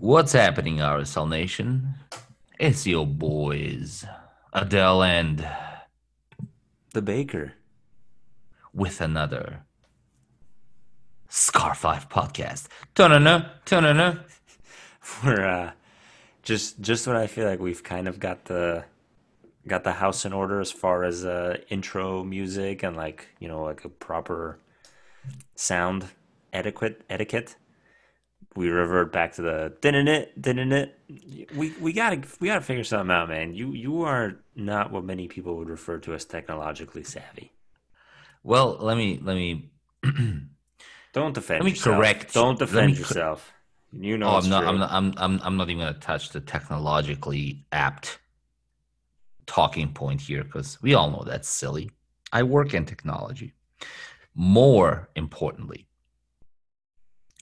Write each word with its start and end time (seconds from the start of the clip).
What's 0.00 0.32
happening, 0.32 0.76
RSL 0.76 1.28
Nation? 1.28 1.94
It's 2.58 2.86
your 2.86 3.04
boys, 3.06 4.04
Adele 4.52 5.02
and 5.02 5.48
The 6.92 7.02
Baker. 7.02 7.54
with 8.72 9.00
another 9.00 9.64
Scar 11.28 11.74
5 11.74 12.08
podcast. 12.08 12.68
Ta-na-na, 12.94 13.48
ta-na-na. 13.64 14.18
We're 15.24 15.44
uh, 15.44 15.72
just 16.42 16.80
just 16.80 17.06
when 17.08 17.16
I 17.16 17.26
feel 17.26 17.46
like 17.46 17.58
we've 17.60 17.82
kind 17.82 18.06
of 18.06 18.20
got 18.20 18.44
the 18.44 18.84
got 19.66 19.82
the 19.84 19.94
house 19.94 20.24
in 20.24 20.32
order 20.32 20.60
as 20.60 20.70
far 20.70 21.02
as 21.02 21.24
uh, 21.24 21.56
intro 21.70 22.22
music 22.22 22.82
and 22.84 22.96
like 22.96 23.26
you 23.40 23.48
know 23.48 23.64
like 23.64 23.84
a 23.84 23.88
proper 23.88 24.58
sound 25.56 26.06
etiquette 26.52 27.02
etiquette. 27.10 27.56
We 28.56 28.70
revert 28.70 29.12
back 29.12 29.34
to 29.34 29.42
the 29.42 29.72
didn't 29.80 30.08
it 30.08 30.40
didn't 30.40 30.72
it. 30.72 30.98
We 31.54 31.72
we 31.80 31.92
gotta 31.92 32.22
we 32.40 32.48
gotta 32.48 32.60
figure 32.60 32.82
something 32.84 33.14
out, 33.14 33.28
man. 33.28 33.54
You 33.54 33.72
you 33.72 34.02
are 34.02 34.36
not 34.56 34.90
what 34.90 35.04
many 35.04 35.28
people 35.28 35.56
would 35.58 35.68
refer 35.68 35.98
to 35.98 36.14
as 36.14 36.24
technologically 36.24 37.04
savvy. 37.04 37.52
Well, 38.42 38.76
let 38.80 38.96
me 38.96 39.20
let 39.22 39.36
me 39.36 39.70
Don't 41.12 41.34
defend 41.34 41.60
Let 41.60 41.64
me 41.64 41.70
yourself. 41.72 41.96
correct- 41.96 42.34
Don't 42.34 42.58
defend 42.58 42.92
me 42.92 42.98
yourself. 42.98 43.52
You 43.92 44.18
know 44.18 44.28
Oh, 44.28 44.36
I'm 44.36 44.48
not. 44.50 44.64
I'm 44.64 44.78
not. 44.78 44.90
I'm. 44.92 45.14
I'm. 45.16 45.40
I'm 45.42 45.56
not 45.56 45.70
even 45.70 45.86
to 45.92 45.98
touch 45.98 46.28
the 46.30 46.40
technologically 46.40 47.64
apt 47.72 48.18
talking 49.46 49.92
point 49.94 50.20
here 50.20 50.44
because 50.44 50.80
we 50.82 50.92
all 50.94 51.10
know 51.10 51.24
that's 51.24 51.48
silly. 51.48 51.90
I 52.30 52.42
work 52.42 52.74
in 52.74 52.84
technology. 52.84 53.54
More 54.34 55.08
importantly, 55.16 55.87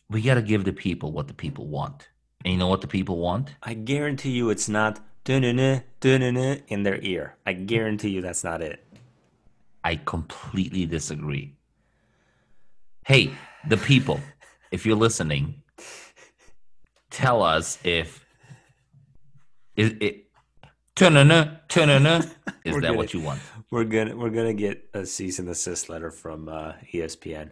we 0.08 0.22
got 0.22 0.34
to 0.34 0.42
give 0.42 0.64
the 0.64 0.72
people 0.72 1.12
what 1.12 1.28
the 1.28 1.34
people 1.34 1.66
want. 1.66 2.08
And 2.44 2.52
you 2.52 2.58
know 2.58 2.68
what 2.68 2.80
the 2.80 2.86
people 2.88 3.18
want? 3.18 3.54
I 3.62 3.74
guarantee 3.74 4.30
you 4.30 4.50
it's 4.50 4.68
not 4.68 5.00
dun-dun-dun, 5.24 5.82
dun-dun-dun 6.00 6.62
in 6.68 6.82
their 6.84 7.00
ear. 7.02 7.36
I 7.44 7.54
guarantee 7.54 8.10
you 8.10 8.20
that's 8.22 8.44
not 8.44 8.62
it. 8.62 8.84
I 9.82 9.96
completely 9.96 10.86
disagree. 10.86 11.54
Hey, 13.04 13.32
the 13.68 13.76
people, 13.76 14.20
if 14.70 14.84
you're 14.86 14.96
listening, 14.96 15.62
tell 17.10 17.42
us 17.42 17.78
if 17.84 18.24
is 19.76 19.92
it 20.00 20.26
turn-na, 20.94 21.56
turn-na, 21.68 22.18
is 22.64 22.74
that 22.74 22.80
gonna- 22.82 22.94
what 22.94 23.12
you 23.14 23.20
want? 23.20 23.40
We're 23.70 23.84
gonna 23.84 24.16
we're 24.16 24.30
gonna 24.30 24.54
get 24.54 24.88
a 24.94 25.04
cease 25.04 25.40
and 25.40 25.48
desist 25.48 25.88
letter 25.88 26.10
from 26.12 26.48
uh, 26.48 26.74
ESPN. 26.92 27.50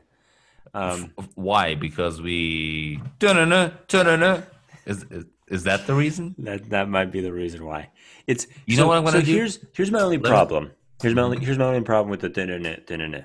Um, 0.74 1.12
Why? 1.36 1.74
Because 1.76 2.20
we 2.20 3.00
turn-na, 3.20 3.70
turn-na. 3.88 4.42
Is, 4.86 5.04
is 5.10 5.24
is 5.48 5.62
that 5.64 5.86
the 5.86 5.94
reason? 5.94 6.34
that 6.38 6.70
that 6.70 6.88
might 6.88 7.10
be 7.12 7.20
the 7.20 7.32
reason 7.32 7.64
why. 7.64 7.90
It's 8.26 8.46
You 8.66 8.76
know 8.76 8.86
what 8.88 8.98
I'm 8.98 9.04
gonna 9.04 9.20
so 9.20 9.24
do? 9.24 9.32
Here's 9.32 9.58
here's 9.74 9.90
my 9.90 10.00
only 10.00 10.16
Let 10.16 10.24
me- 10.24 10.28
problem. 10.30 10.70
Here's 11.02 11.14
my 11.14 11.22
only 11.22 11.44
here's 11.44 11.58
my 11.58 11.66
only 11.66 11.82
problem 11.82 12.10
with 12.10 12.20
the 12.20 12.28
dun-dun-dun, 12.28 12.82
dun-dun-dun. 12.86 13.24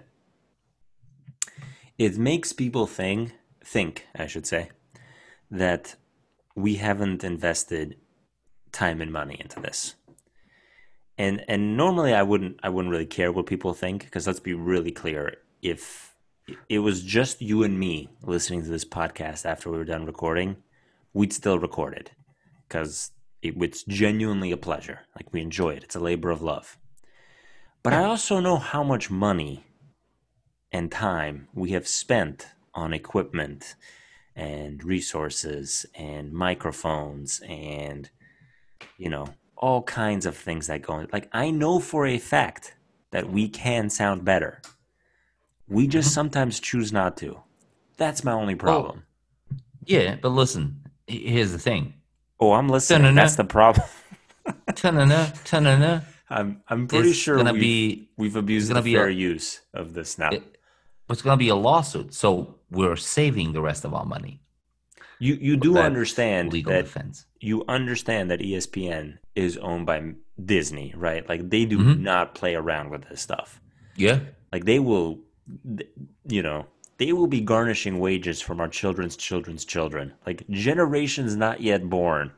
It 1.97 2.17
makes 2.17 2.53
people 2.53 2.88
think 2.88 3.33
think 3.64 4.05
I 4.16 4.27
should 4.27 4.45
say 4.45 4.70
that 5.52 5.95
we 6.55 6.75
haven't 6.75 7.23
invested 7.23 7.97
time 8.72 9.02
and 9.02 9.11
money 9.11 9.38
into 9.39 9.59
this. 9.59 9.95
And 11.17 11.44
and 11.47 11.75
normally 11.75 12.14
I 12.14 12.23
wouldn't 12.23 12.59
I 12.64 12.70
wouldn't 12.70 12.92
really 12.92 13.05
care 13.05 13.31
what 13.31 13.45
people 13.45 13.73
think 13.73 14.03
because 14.05 14.27
let's 14.27 14.39
be 14.39 14.53
really 14.53 14.92
clear 14.92 15.38
if 15.61 16.09
it 16.67 16.80
was 16.80 17.03
just 17.03 17.42
you 17.42 17.64
and 17.64 17.80
me 17.80 18.09
listening 18.23 18.64
to 18.64 18.69
this 18.69 18.86
podcast 18.86 19.45
after 19.45 19.69
we 19.69 19.78
were 19.78 19.86
done 19.86 20.05
recording, 20.05 20.58
we'd 21.14 21.33
still 21.33 21.59
record 21.59 21.94
it 21.94 22.11
because 22.67 23.11
it, 23.42 23.55
it's 23.61 23.83
genuinely 23.83 24.52
a 24.52 24.58
pleasure. 24.58 25.02
Like 25.16 25.31
we 25.33 25.42
enjoy 25.42 25.72
it. 25.72 25.83
It's 25.83 25.95
a 25.95 26.00
labor 26.00 26.30
of 26.30 26.42
love. 26.42 26.77
But 27.83 27.93
I 27.93 28.04
also 28.04 28.39
know 28.39 28.58
how 28.58 28.83
much 28.83 29.09
money 29.09 29.64
and 30.71 30.92
time 30.92 31.48
we 31.54 31.71
have 31.71 31.88
spent 31.88 32.48
on 32.73 32.93
equipment 32.93 33.76
and 34.36 34.83
resources 34.83 35.86
and 35.95 36.32
microphones 36.32 37.42
and 37.48 38.09
you 38.98 39.09
know 39.09 39.27
all 39.58 39.82
kinds 39.83 40.26
of 40.26 40.38
things 40.38 40.67
that 40.67 40.82
go. 40.82 41.05
Like 41.11 41.30
I 41.33 41.52
know 41.52 41.80
for 41.80 42.05
a 42.05 42.17
fact 42.17 42.76
that 43.11 43.30
we 43.30 43.49
can 43.49 43.89
sound 43.89 44.23
better. 44.23 44.61
We 45.70 45.88
just 45.88 46.14
sometimes 46.14 46.60
choose 46.60 46.92
not 46.92 47.18
to. 47.18 47.40
That's 47.98 48.24
my 48.24 48.32
only 48.32 48.56
problem. 48.56 49.04
Yeah, 49.86 50.16
but 50.22 50.30
listen. 50.30 50.82
Here's 51.08 51.52
the 51.52 51.60
thing. 51.60 51.94
Oh, 52.40 52.54
I'm 52.54 52.70
listening. 52.70 53.00
Dun-dun-dun. 53.04 53.16
That's 53.24 53.36
the 53.36 53.44
problem. 53.44 53.88
Turn-na, 54.76 55.28
turn-na. 55.44 56.02
I'm 56.30 56.62
I'm 56.68 56.88
pretty 56.88 57.10
It's 57.10 57.18
sure 57.18 57.38
gonna 57.38 57.54
we've, 57.54 57.62
be 57.62 58.10
we've 58.18 58.36
abused 58.36 58.72
the 58.72 58.82
be 58.82 58.96
a- 58.96 59.00
fair 59.00 59.10
use 59.10 59.62
of 59.74 59.94
this 59.94 60.18
now. 60.18 60.30
it- 60.32 60.56
it's 61.10 61.24
going 61.24 61.34
to 61.34 61.40
be 61.44 61.50
a 61.50 61.56
lawsuit. 61.56 62.14
So 62.14 62.60
we're 62.70 62.96
saving 62.96 63.54
the 63.54 63.62
rest 63.62 63.84
of 63.84 63.96
our 63.96 64.06
money. 64.06 64.42
you 65.18 65.34
you 65.42 65.58
do 65.58 65.74
that 65.74 65.86
understand 65.86 66.54
Legal 66.54 66.72
that 66.72 66.84
defense. 66.84 67.26
you 67.42 67.66
understand 67.68 68.30
that 68.30 68.40
ESPN 68.42 69.18
is 69.36 69.58
owned 69.58 69.88
by 69.88 70.14
Disney, 70.54 70.94
right? 70.96 71.28
Like 71.28 71.50
they 71.50 71.66
do 71.66 71.80
Mhm. 71.80 72.00
not 72.02 72.36
play 72.36 72.54
around 72.54 72.92
with 72.92 73.10
this 73.10 73.22
stuff. 73.22 73.60
Yeah. 73.96 74.20
Like 74.54 74.66
they 74.66 74.78
will, 74.80 75.20
you 76.27 76.43
know, 76.43 76.65
they 76.98 77.14
will 77.14 77.27
be 77.27 77.42
garnishing 77.42 77.99
wages 77.99 78.42
from 78.42 78.60
our 78.60 78.67
children's 78.67 79.15
children's 79.15 79.65
children. 79.65 80.14
Like 80.26 80.48
generations 80.49 81.36
not 81.36 81.61
yet 81.61 81.89
born 81.89 82.32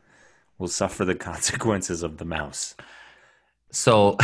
will 0.57 0.67
suffer 0.67 1.03
the 1.03 1.16
consequences 1.31 2.03
of 2.03 2.17
the 2.17 2.25
mouse. 2.25 2.75
So, 3.71 4.17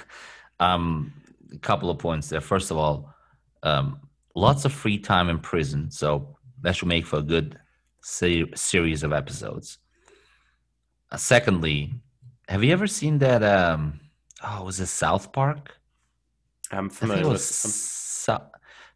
um, 0.60 1.12
a 1.52 1.58
couple 1.58 1.90
of 1.90 1.98
points 1.98 2.28
there. 2.28 2.40
First 2.40 2.70
of 2.70 2.76
all, 2.76 3.14
um, 3.62 4.00
lots 4.34 4.64
of 4.64 4.72
free 4.72 4.98
time 4.98 5.28
in 5.28 5.38
prison, 5.38 5.90
so 5.90 6.36
that 6.62 6.76
should 6.76 6.88
make 6.88 7.06
for 7.06 7.18
a 7.18 7.22
good 7.22 7.58
se- 8.02 8.52
series 8.54 9.02
of 9.02 9.12
episodes. 9.12 9.78
Uh, 11.10 11.16
secondly, 11.16 11.92
have 12.48 12.64
you 12.64 12.72
ever 12.72 12.86
seen 12.86 13.18
that? 13.18 13.42
Um, 13.42 14.00
oh, 14.42 14.64
was 14.64 14.80
it 14.80 14.86
South 14.86 15.32
Park? 15.32 15.76
I'm 16.70 16.88
familiar 16.90 17.24
it 17.24 17.28
with. 17.28 17.40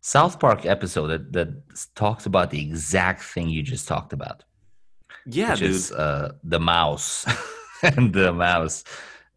South 0.08 0.40
Park 0.40 0.64
episode 0.64 1.08
that, 1.08 1.32
that 1.34 1.48
talks 1.94 2.24
about 2.24 2.50
the 2.50 2.58
exact 2.58 3.22
thing 3.22 3.50
you 3.50 3.62
just 3.62 3.86
talked 3.86 4.14
about. 4.14 4.42
yeah, 5.26 5.50
which 5.50 5.60
dude. 5.60 5.70
is 5.70 5.92
uh, 5.92 6.32
the 6.44 6.58
mouse 6.58 7.26
and 7.82 8.14
the 8.14 8.32
mouse 8.32 8.84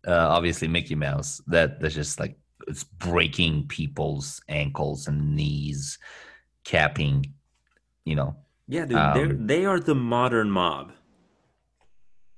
uh, 0.07 0.27
obviously 0.29 0.69
mickey 0.69 0.95
mouse 0.95 1.41
that 1.47 1.81
that's 1.81 1.93
just 1.93 2.21
like 2.21 2.37
it's 2.67 2.85
breaking 2.85 3.67
people's 3.67 4.41
ankles 4.47 5.07
and 5.07 5.35
knees 5.35 5.99
capping 6.63 7.25
you 8.05 8.15
know 8.15 8.33
yeah, 8.69 8.85
dude. 8.85 8.97
um, 8.97 9.47
they 9.47 9.65
are 9.65 9.79
the 9.79 9.95
modern 9.95 10.49
mob. 10.49 10.93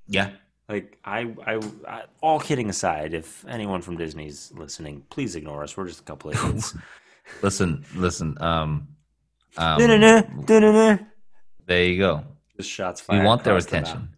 yeah 0.08 0.32
Like 0.68 0.98
I, 1.06 1.36
I, 1.46 1.60
I, 1.88 2.04
all 2.22 2.40
kidding 2.40 2.70
aside, 2.72 3.14
if 3.14 3.46
anyone 3.48 3.84
from 3.84 3.96
Disney's 3.98 4.52
listening, 4.56 5.04
please 5.12 5.36
ignore 5.36 5.62
us. 5.64 5.78
We're 5.78 5.88
just 5.88 6.00
a 6.00 6.04
couple 6.04 6.32
of 6.32 6.44
idiots. 6.44 6.76
listen 7.42 7.86
listen 7.96 8.38
um, 8.42 8.88
um 9.58 9.78
Da-na-na, 9.80 10.22
da-na-na. 10.46 10.98
there 11.66 11.84
you 11.86 11.98
go. 12.00 12.24
Just 12.58 12.70
shots 12.70 13.04
we 13.10 13.20
want 13.20 13.44
their 13.44 13.58
attention. 13.58 14.10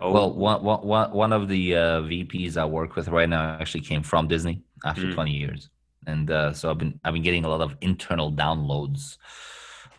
Oh, 0.00 0.10
well 0.12 0.32
one, 0.34 0.62
one, 0.62 0.80
one 0.86 1.10
one 1.12 1.32
of 1.32 1.48
the 1.48 1.76
uh, 1.76 2.00
vps 2.02 2.56
i 2.56 2.64
work 2.64 2.96
with 2.96 3.08
right 3.08 3.28
now 3.28 3.56
actually 3.60 3.80
came 3.80 4.02
from 4.02 4.26
disney 4.28 4.62
after 4.84 5.02
Mm. 5.06 5.14
20 5.14 5.30
years. 5.30 5.70
And 6.06 6.30
uh, 6.30 6.52
so 6.52 6.70
i've 6.70 6.78
been 6.78 6.98
i've 7.04 7.14
been 7.14 7.22
getting 7.22 7.44
a 7.44 7.48
lot 7.48 7.60
of 7.62 7.76
internal 7.80 8.30
downloads 8.32 9.16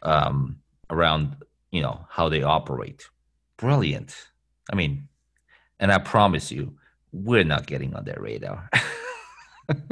um, 0.03 0.57
around 0.89 1.35
you 1.72 1.81
know 1.81 2.05
how 2.09 2.29
they 2.29 2.43
operate. 2.43 3.01
Brilliant. 3.58 4.11
I 4.72 4.75
mean 4.75 5.08
and 5.79 5.91
i 5.91 5.97
promise 5.97 6.51
you 6.51 6.63
we're 7.11 7.43
not 7.43 7.66
getting 7.66 7.96
on 7.96 8.03
their 8.05 8.19
radar 8.19 8.69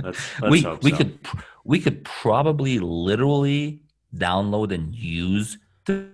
let's, 0.04 0.20
let's 0.42 0.52
we 0.52 0.66
we 0.81 0.92
so. 0.92 0.98
could 0.98 1.20
we 1.64 1.80
could 1.80 2.04
probably 2.04 2.80
literally 2.80 3.84
download 4.16 4.74
and 4.74 4.96
use 4.96 5.58
they 5.86 6.10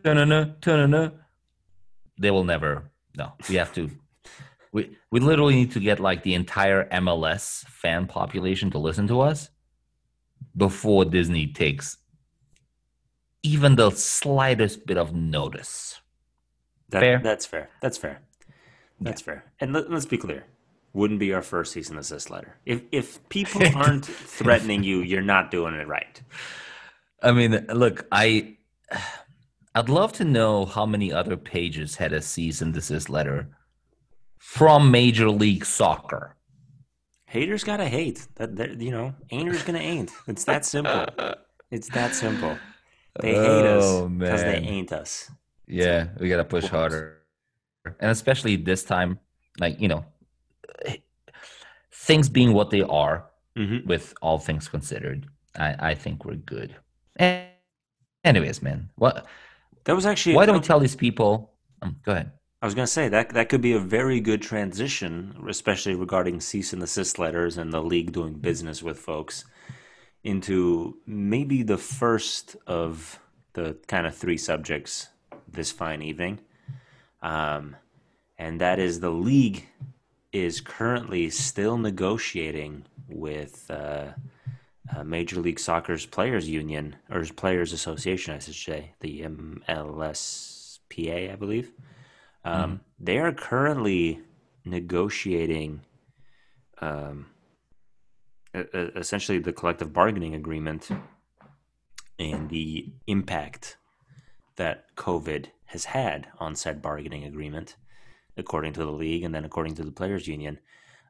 will 2.32 2.44
never 2.44 2.92
no 3.18 3.32
we 3.50 3.56
have 3.56 3.74
to 3.74 3.90
we 4.72 4.96
we 5.12 5.20
literally 5.20 5.56
need 5.56 5.72
to 5.72 5.80
get 5.80 6.00
like 6.00 6.24
the 6.24 6.34
entire 6.34 6.88
mls 6.90 7.66
fan 7.66 8.08
population 8.08 8.72
to 8.72 8.78
listen 8.78 9.08
to 9.08 9.22
us 9.22 9.50
before 10.56 11.06
disney 11.06 11.48
takes 11.48 11.98
even 13.44 13.76
the 13.76 13.90
slightest 13.92 14.86
bit 14.86 14.98
of 14.98 15.14
notice 15.14 16.02
That, 16.90 17.00
fair. 17.00 17.20
That's 17.20 17.46
fair. 17.46 17.70
That's 17.82 17.98
fair. 17.98 18.22
That's 19.00 19.22
fair. 19.22 19.46
And 19.60 19.74
let, 19.74 19.90
let's 19.90 20.06
be 20.06 20.18
clear. 20.18 20.46
Wouldn't 20.94 21.20
be 21.20 21.34
our 21.34 21.42
first 21.42 21.74
season 21.74 21.96
and 21.96 22.04
desist 22.04 22.30
letter. 22.30 22.58
If 22.66 22.82
if 22.92 23.28
people 23.30 23.62
aren't 23.76 24.06
threatening 24.06 24.84
you, 24.84 25.02
you're 25.02 25.22
not 25.22 25.52
doing 25.52 25.76
it 25.76 25.88
right. 25.88 26.22
I 27.22 27.32
mean, 27.32 27.66
look, 27.74 28.08
I 28.12 28.58
I'd 29.76 29.90
love 29.90 30.14
to 30.14 30.26
know 30.26 30.66
how 30.66 30.86
many 30.86 31.14
other 31.14 31.38
pages 31.38 31.96
had 31.96 32.12
a 32.14 32.22
cease 32.22 32.62
and 32.62 32.74
desist 32.74 33.10
letter 33.10 33.50
from 34.38 34.90
Major 34.90 35.30
League 35.30 35.66
Soccer. 35.66 36.36
Haters 37.26 37.64
gotta 37.64 37.86
hate. 37.86 38.28
That, 38.36 38.82
you 38.82 38.90
know, 38.90 39.14
ain'ters 39.32 39.64
gonna 39.64 39.80
ain't. 39.80 40.12
It's 40.28 40.46
that 40.46 40.66
simple. 40.66 41.06
It's 41.70 41.88
that 41.90 42.16
simple. 42.16 42.58
They 43.22 43.36
hate 43.36 43.66
us 43.66 43.84
Oh, 43.86 44.10
because 44.10 44.42
they 44.42 44.56
ain't 44.56 44.92
us. 44.92 45.30
Yeah, 45.68 46.08
we 46.20 46.30
gotta 46.30 46.46
push 46.46 46.66
harder, 46.66 47.22
and 48.00 48.10
especially 48.10 48.56
this 48.56 48.84
time, 48.84 49.20
like 49.60 49.80
you 49.80 49.88
know, 49.88 50.04
things 52.08 52.30
being 52.30 52.54
what 52.54 52.70
they 52.70 52.82
are, 52.82 53.26
hmm 53.56 53.80
with 53.86 54.14
all 54.22 54.40
things 54.40 54.68
considered, 54.68 55.28
I 55.58 55.92
I 55.92 55.94
think 55.96 56.26
we're 56.26 56.36
good. 56.36 56.76
And 57.16 57.48
anyways, 58.24 58.62
man, 58.62 58.90
what? 58.96 59.26
That 59.84 59.96
was 59.96 60.06
actually. 60.06 60.36
Why 60.36 60.46
don't 60.46 60.62
we 60.62 60.68
tell 60.68 60.80
these 60.80 60.96
people? 60.96 61.54
Um, 61.82 61.98
go 62.06 62.12
ahead. 62.14 62.32
I 62.62 62.66
was 62.66 62.76
gonna 62.76 62.88
say 62.88 63.10
that 63.10 63.30
that 63.30 63.50
could 63.50 63.62
be 63.62 63.74
a 63.74 63.80
very 63.80 64.20
good 64.20 64.42
transition, 64.42 65.36
especially 65.48 65.96
regarding 65.96 66.40
cease 66.42 66.74
and 66.74 66.82
desist 66.82 67.20
letters 67.20 67.58
and 67.58 67.72
the 67.72 67.82
league 67.82 68.12
doing 68.12 68.34
business 68.34 68.84
with 68.84 69.00
folks, 69.00 69.46
into 70.24 70.98
maybe 71.06 71.64
the 71.64 71.78
first 71.78 72.56
of 72.68 73.20
the 73.54 73.78
kind 73.88 74.06
of 74.08 74.16
three 74.16 74.38
subjects 74.38 75.08
this 75.48 75.72
fine 75.72 76.02
evening, 76.02 76.40
um, 77.22 77.76
and 78.38 78.62
that 78.62 78.78
is 78.78 79.00
the 79.00 79.12
league 79.12 79.68
is 80.32 80.62
currently 80.62 81.30
still 81.30 81.78
negotiating 81.78 82.86
with 83.08 83.70
uh, 83.70 84.08
uh, 84.96 85.04
Major 85.04 85.40
League 85.40 85.60
Soccer's 85.60 86.06
Players 86.06 86.48
Union 86.48 86.96
or 87.10 87.24
Players 87.26 87.74
Association, 87.74 88.36
I 88.36 88.40
should 88.40 88.56
say, 88.56 88.94
the 89.00 89.22
MLSPA, 89.22 91.32
I 91.32 91.36
believe. 91.36 91.72
Um, 92.46 92.82
They 93.00 93.18
are 93.18 93.34
currently 93.34 94.22
negotiating, 94.66 95.82
um, 96.80 97.28
essentially 98.54 99.40
the 99.40 99.54
collective 99.54 99.94
bargaining 99.94 100.36
agreement 100.36 100.90
and 102.18 102.50
the 102.50 102.92
impact 103.08 103.78
that 104.58 104.96
COVID 104.96 105.48
has 105.66 105.86
had 105.86 106.28
on 106.40 106.56
said 106.56 106.82
bargaining 106.82 107.24
agreement, 107.24 107.76
according 108.40 108.74
to 108.74 108.86
the 108.86 108.92
league 108.92 109.24
and 109.24 109.34
then 109.34 109.46
according 109.46 109.76
to 109.76 109.84
the 109.84 109.92
players' 109.92 110.28
union. 110.28 110.60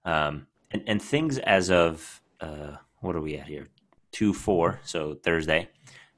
Um, 0.05 0.47
and, 0.71 0.83
and 0.87 1.01
things 1.01 1.37
as 1.39 1.69
of 1.71 2.21
uh, 2.39 2.77
what 2.99 3.15
are 3.15 3.21
we 3.21 3.37
at 3.37 3.47
here? 3.47 3.67
Two 4.11 4.33
four, 4.33 4.79
so 4.83 5.15
Thursday. 5.15 5.69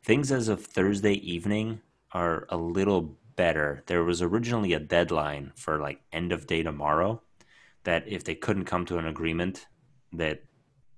Things 0.03 0.31
as 0.31 0.47
of 0.47 0.65
Thursday 0.65 1.13
evening 1.13 1.81
are 2.11 2.47
a 2.49 2.57
little 2.57 3.17
better. 3.35 3.83
There 3.85 4.03
was 4.03 4.21
originally 4.21 4.73
a 4.73 4.79
deadline 4.79 5.51
for 5.55 5.79
like 5.79 6.01
end 6.11 6.31
of 6.31 6.47
day 6.47 6.63
tomorrow 6.63 7.21
that 7.83 8.07
if 8.07 8.23
they 8.23 8.35
couldn't 8.35 8.65
come 8.65 8.85
to 8.85 8.97
an 8.97 9.05
agreement, 9.05 9.67
that 10.13 10.43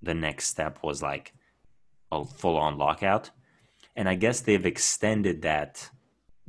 the 0.01 0.13
next 0.13 0.47
step 0.47 0.79
was 0.83 1.01
like 1.01 1.33
a 2.11 2.23
full 2.25 2.57
on 2.57 2.77
lockout. 2.77 3.31
And 3.95 4.09
I 4.09 4.15
guess 4.15 4.41
they've 4.41 4.65
extended 4.65 5.43
that 5.43 5.89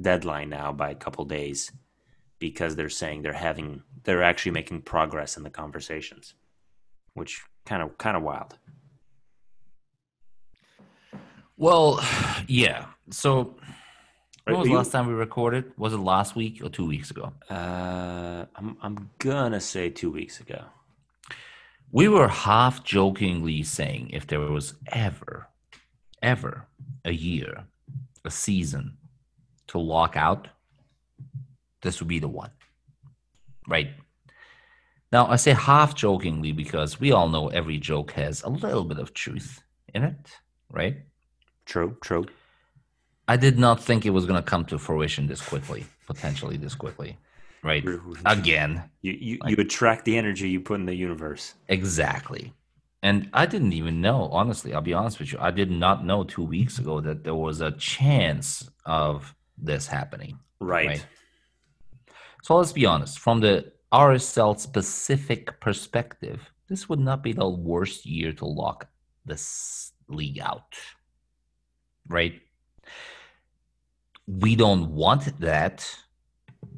deadline 0.00 0.48
now 0.48 0.72
by 0.72 0.90
a 0.90 0.94
couple 0.94 1.24
days 1.24 1.70
because 2.48 2.76
they're 2.76 2.90
saying 2.90 3.22
they're 3.22 3.32
having 3.48 3.82
they're 4.04 4.22
actually 4.30 4.52
making 4.52 4.82
progress 4.82 5.38
in 5.38 5.42
the 5.44 5.54
conversations, 5.62 6.34
which 7.14 7.42
kind 7.64 7.82
of 7.82 7.96
kind 7.96 8.16
of 8.18 8.22
wild. 8.22 8.58
Well, 11.56 12.00
yeah. 12.46 12.86
So, 13.10 13.56
when 14.44 14.58
was 14.58 14.68
you- 14.68 14.76
last 14.76 14.92
time 14.92 15.06
we 15.06 15.14
recorded? 15.14 15.72
Was 15.78 15.94
it 15.94 16.02
last 16.14 16.36
week 16.36 16.60
or 16.62 16.68
two 16.68 16.86
weeks 16.86 17.10
ago? 17.10 17.32
Uh, 17.48 18.44
I'm 18.56 18.76
I'm 18.82 19.10
gonna 19.18 19.60
say 19.60 19.88
two 19.88 20.10
weeks 20.10 20.38
ago. 20.40 20.60
We 21.90 22.08
were 22.08 22.28
half 22.28 22.84
jokingly 22.84 23.62
saying 23.62 24.10
if 24.10 24.26
there 24.26 24.40
was 24.40 24.74
ever, 24.92 25.46
ever 26.20 26.66
a 27.06 27.12
year, 27.12 27.64
a 28.24 28.30
season 28.30 28.98
to 29.68 29.78
lock 29.78 30.14
out, 30.16 30.48
this 31.84 32.00
would 32.00 32.08
be 32.08 32.18
the 32.18 32.28
one. 32.28 32.50
Right? 33.68 33.90
Now, 35.12 35.26
I 35.28 35.36
say 35.36 35.52
half 35.52 35.94
jokingly 35.94 36.50
because 36.50 36.98
we 36.98 37.12
all 37.12 37.28
know 37.28 37.48
every 37.48 37.78
joke 37.78 38.10
has 38.12 38.42
a 38.42 38.48
little 38.48 38.84
bit 38.84 38.98
of 38.98 39.14
truth 39.14 39.62
in 39.94 40.02
it, 40.02 40.40
right? 40.68 40.96
True, 41.66 41.96
true. 42.02 42.26
I 43.28 43.36
did 43.36 43.56
not 43.58 43.82
think 43.82 44.04
it 44.04 44.10
was 44.10 44.26
going 44.26 44.42
to 44.42 44.50
come 44.50 44.64
to 44.66 44.78
fruition 44.78 45.28
this 45.28 45.40
quickly, 45.40 45.84
potentially 46.06 46.56
this 46.56 46.74
quickly, 46.74 47.16
right? 47.62 47.84
Again, 48.26 48.82
You 49.02 49.12
you, 49.12 49.38
you 49.46 49.56
attract 49.58 50.04
the 50.04 50.18
energy 50.18 50.48
you 50.48 50.60
put 50.60 50.80
in 50.80 50.86
the 50.86 50.94
universe. 50.94 51.54
exactly. 51.68 52.52
And 53.02 53.28
I 53.34 53.44
didn't 53.46 53.74
even 53.74 54.00
know, 54.00 54.28
honestly, 54.32 54.72
I'll 54.72 54.80
be 54.80 54.94
honest 54.94 55.18
with 55.20 55.30
you, 55.32 55.38
I 55.38 55.50
did 55.50 55.70
not 55.70 56.04
know 56.06 56.24
two 56.24 56.42
weeks 56.42 56.78
ago 56.78 57.00
that 57.02 57.22
there 57.22 57.34
was 57.34 57.60
a 57.60 57.70
chance 57.72 58.68
of 58.86 59.34
this 59.58 59.86
happening. 59.86 60.38
Right. 60.58 60.86
Right. 60.88 61.06
So 62.44 62.56
let's 62.58 62.72
be 62.72 62.84
honest, 62.84 63.20
from 63.20 63.40
the 63.40 63.72
RSL 63.90 64.60
specific 64.60 65.58
perspective, 65.60 66.50
this 66.68 66.90
would 66.90 66.98
not 66.98 67.22
be 67.22 67.32
the 67.32 67.48
worst 67.48 68.04
year 68.04 68.34
to 68.34 68.44
lock 68.44 68.86
this 69.24 69.92
league 70.10 70.38
out. 70.40 70.76
Right? 72.06 72.42
We 74.26 74.56
don't 74.56 74.90
want 74.94 75.40
that. 75.40 75.88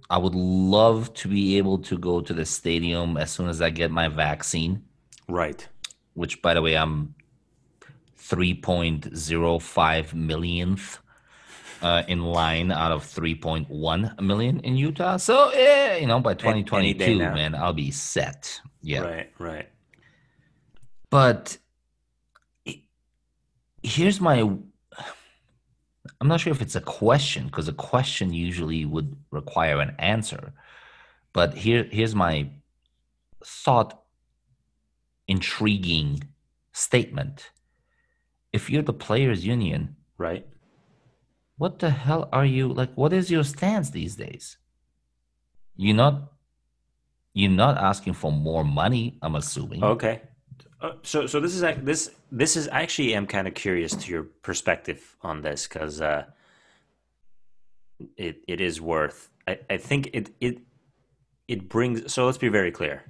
I 0.09 0.19
would 0.19 0.37
love 0.37 1.13
to 1.15 1.27
be 1.27 1.59
able 1.59 1.79
to 1.79 1.99
go 1.99 2.21
to 2.21 2.33
the 2.33 2.45
stadium 2.45 3.17
as 3.17 3.33
soon 3.33 3.49
as 3.49 3.61
I 3.61 3.71
get 3.71 3.91
my 3.91 4.07
vaccine, 4.07 4.85
Right. 5.29 5.67
which, 6.15 6.41
by 6.43 6.55
the 6.55 6.63
way, 6.63 6.77
I'm 6.77 7.17
3.05 8.17 10.15
millionth 10.15 11.01
uh, 11.83 12.03
in 12.09 12.23
line 12.23 12.73
out 12.73 12.93
of 12.93 13.05
3.1 13.05 14.21
million 14.21 14.61
in 14.61 14.77
Utah. 14.77 15.17
So, 15.17 15.53
yeah, 15.53 15.97
you 15.97 16.07
know, 16.07 16.21
by 16.21 16.35
2022, 16.35 17.19
man, 17.19 17.55
I'll 17.55 17.73
be 17.73 17.91
set. 17.91 18.61
Yeah. 18.83 19.01
Right. 19.01 19.33
Right. 19.39 19.69
But 21.11 21.59
here's 23.83 24.21
my 24.21 24.51
I'm 26.21 26.29
not 26.29 26.41
sure 26.41 26.53
if 26.53 26.63
it's 26.63 26.77
a 26.77 26.81
question 26.81 27.47
because 27.47 27.69
a 27.69 27.73
question 27.73 28.33
usually 28.33 28.85
would 28.85 29.17
require 29.31 29.81
an 29.81 29.95
answer. 29.99 30.53
But 31.33 31.55
here 31.55 31.87
here's 31.91 32.15
my 32.15 32.51
thought 33.45 34.03
intriguing 35.29 36.25
statement. 36.73 37.51
If 38.53 38.71
you're 38.71 38.83
the 38.83 38.93
players 38.93 39.45
union, 39.45 39.97
Right. 40.19 40.47
What 41.59 41.79
the 41.79 41.91
hell 41.91 42.29
are 42.33 42.45
you 42.45 42.69
like 42.69 42.93
what 42.95 43.13
is 43.13 43.31
your 43.31 43.45
stance 43.45 43.91
these 43.91 44.17
days? 44.17 44.59
You're 45.77 45.97
not 45.97 46.33
you're 47.33 47.51
not 47.51 47.77
asking 47.77 48.15
for 48.15 48.33
more 48.33 48.65
money, 48.65 49.19
I'm 49.21 49.37
assuming. 49.37 49.85
Okay. 49.85 50.23
Uh, 50.81 50.93
so 51.03 51.27
so 51.27 51.41
this 51.41 51.55
is 51.55 51.63
ac- 51.63 51.81
this 51.83 52.11
this 52.31 52.57
is 52.57 52.69
actually 52.73 53.15
I'm 53.15 53.27
kind 53.27 53.47
of 53.47 53.55
curious 53.55 53.95
to 53.95 54.11
your 54.11 54.25
perspective 54.43 55.17
on 55.23 55.43
this 55.43 55.67
because 55.67 56.01
uh, 56.01 56.25
it 58.17 58.43
it 58.47 58.61
is 58.61 58.81
worth. 58.81 59.31
I, 59.47 59.59
I 59.71 59.77
think 59.77 60.11
it 60.13 60.31
it 60.41 60.61
it 61.49 61.69
brings. 61.69 62.13
So 62.13 62.27
let's 62.27 62.39
be 62.39 62.49
very 62.49 62.71
clear. 62.73 63.05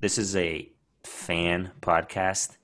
This 0.00 0.18
is 0.18 0.34
a 0.36 0.68
fan 1.04 1.70
podcast, 1.80 2.56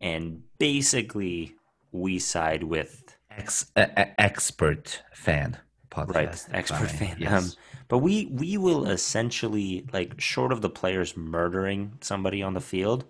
and 0.00 0.42
basically 0.58 1.54
we 1.92 2.18
side 2.18 2.64
with 2.64 3.03
Ex- 3.36 3.70
e- 3.76 3.82
expert 4.18 5.02
fan 5.12 5.58
podcast. 5.90 6.14
right 6.14 6.46
expert 6.52 6.92
may. 6.92 6.98
fan. 6.98 7.16
Yes. 7.18 7.32
Um, 7.32 7.52
but 7.88 7.98
we 7.98 8.26
we 8.26 8.56
will 8.56 8.86
essentially 8.86 9.86
like 9.92 10.20
short 10.20 10.52
of 10.52 10.60
the 10.60 10.70
players 10.70 11.16
murdering 11.16 11.98
somebody 12.00 12.42
on 12.42 12.54
the 12.54 12.60
field, 12.60 13.04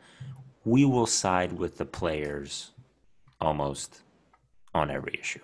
we 0.64 0.85
will 0.85 1.07
side 1.07 1.52
with 1.52 1.78
the 1.78 1.85
players 1.85 2.73
almost 3.40 4.02
on 4.75 4.90
every 4.90 5.19
issue. 5.21 5.40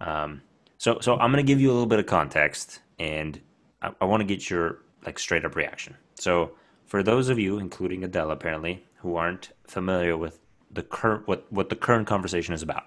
Um, 0.00 0.42
so 0.78 0.98
so 1.00 1.14
I'm 1.14 1.30
gonna 1.30 1.42
give 1.42 1.60
you 1.60 1.70
a 1.70 1.74
little 1.74 1.86
bit 1.86 1.98
of 1.98 2.06
context, 2.06 2.80
and 2.98 3.40
I, 3.82 3.90
I 4.00 4.04
want 4.04 4.20
to 4.20 4.24
get 4.24 4.48
your 4.48 4.78
like 5.04 5.18
straight 5.18 5.44
up 5.44 5.54
reaction. 5.56 5.96
So 6.14 6.52
for 6.86 7.02
those 7.02 7.28
of 7.28 7.38
you, 7.38 7.58
including 7.58 8.02
Adele 8.04 8.30
apparently, 8.30 8.84
who 8.96 9.16
aren't 9.16 9.50
familiar 9.66 10.16
with 10.16 10.38
the 10.70 10.82
current 10.82 11.28
what 11.28 11.46
what 11.50 11.68
the 11.68 11.76
current 11.76 12.06
conversation 12.06 12.54
is 12.54 12.62
about. 12.62 12.84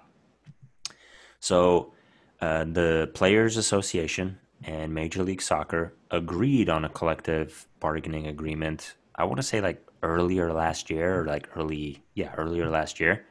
So 1.44 1.92
uh, 2.40 2.64
the 2.64 3.10
Players 3.12 3.58
Association 3.58 4.38
and 4.62 4.94
Major 4.94 5.22
League 5.22 5.42
Soccer 5.42 5.92
agreed 6.10 6.70
on 6.70 6.86
a 6.86 6.88
collective 6.88 7.68
bargaining 7.80 8.26
agreement. 8.28 8.94
I 9.14 9.24
want 9.24 9.36
to 9.36 9.42
say 9.42 9.60
like 9.60 9.86
earlier 10.02 10.54
last 10.54 10.88
year, 10.88 11.20
or 11.20 11.26
like 11.26 11.50
early, 11.54 12.02
yeah, 12.14 12.32
earlier 12.38 12.70
last 12.70 12.98
year. 12.98 13.26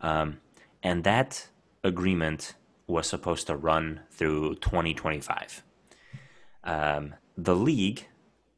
Um, 0.00 0.40
and 0.82 1.04
that 1.04 1.46
agreement 1.84 2.54
was 2.88 3.06
supposed 3.06 3.46
to 3.46 3.54
run 3.54 4.00
through 4.10 4.56
2025. 4.56 5.62
Um, 6.64 7.14
the 7.38 7.54
league, 7.54 8.08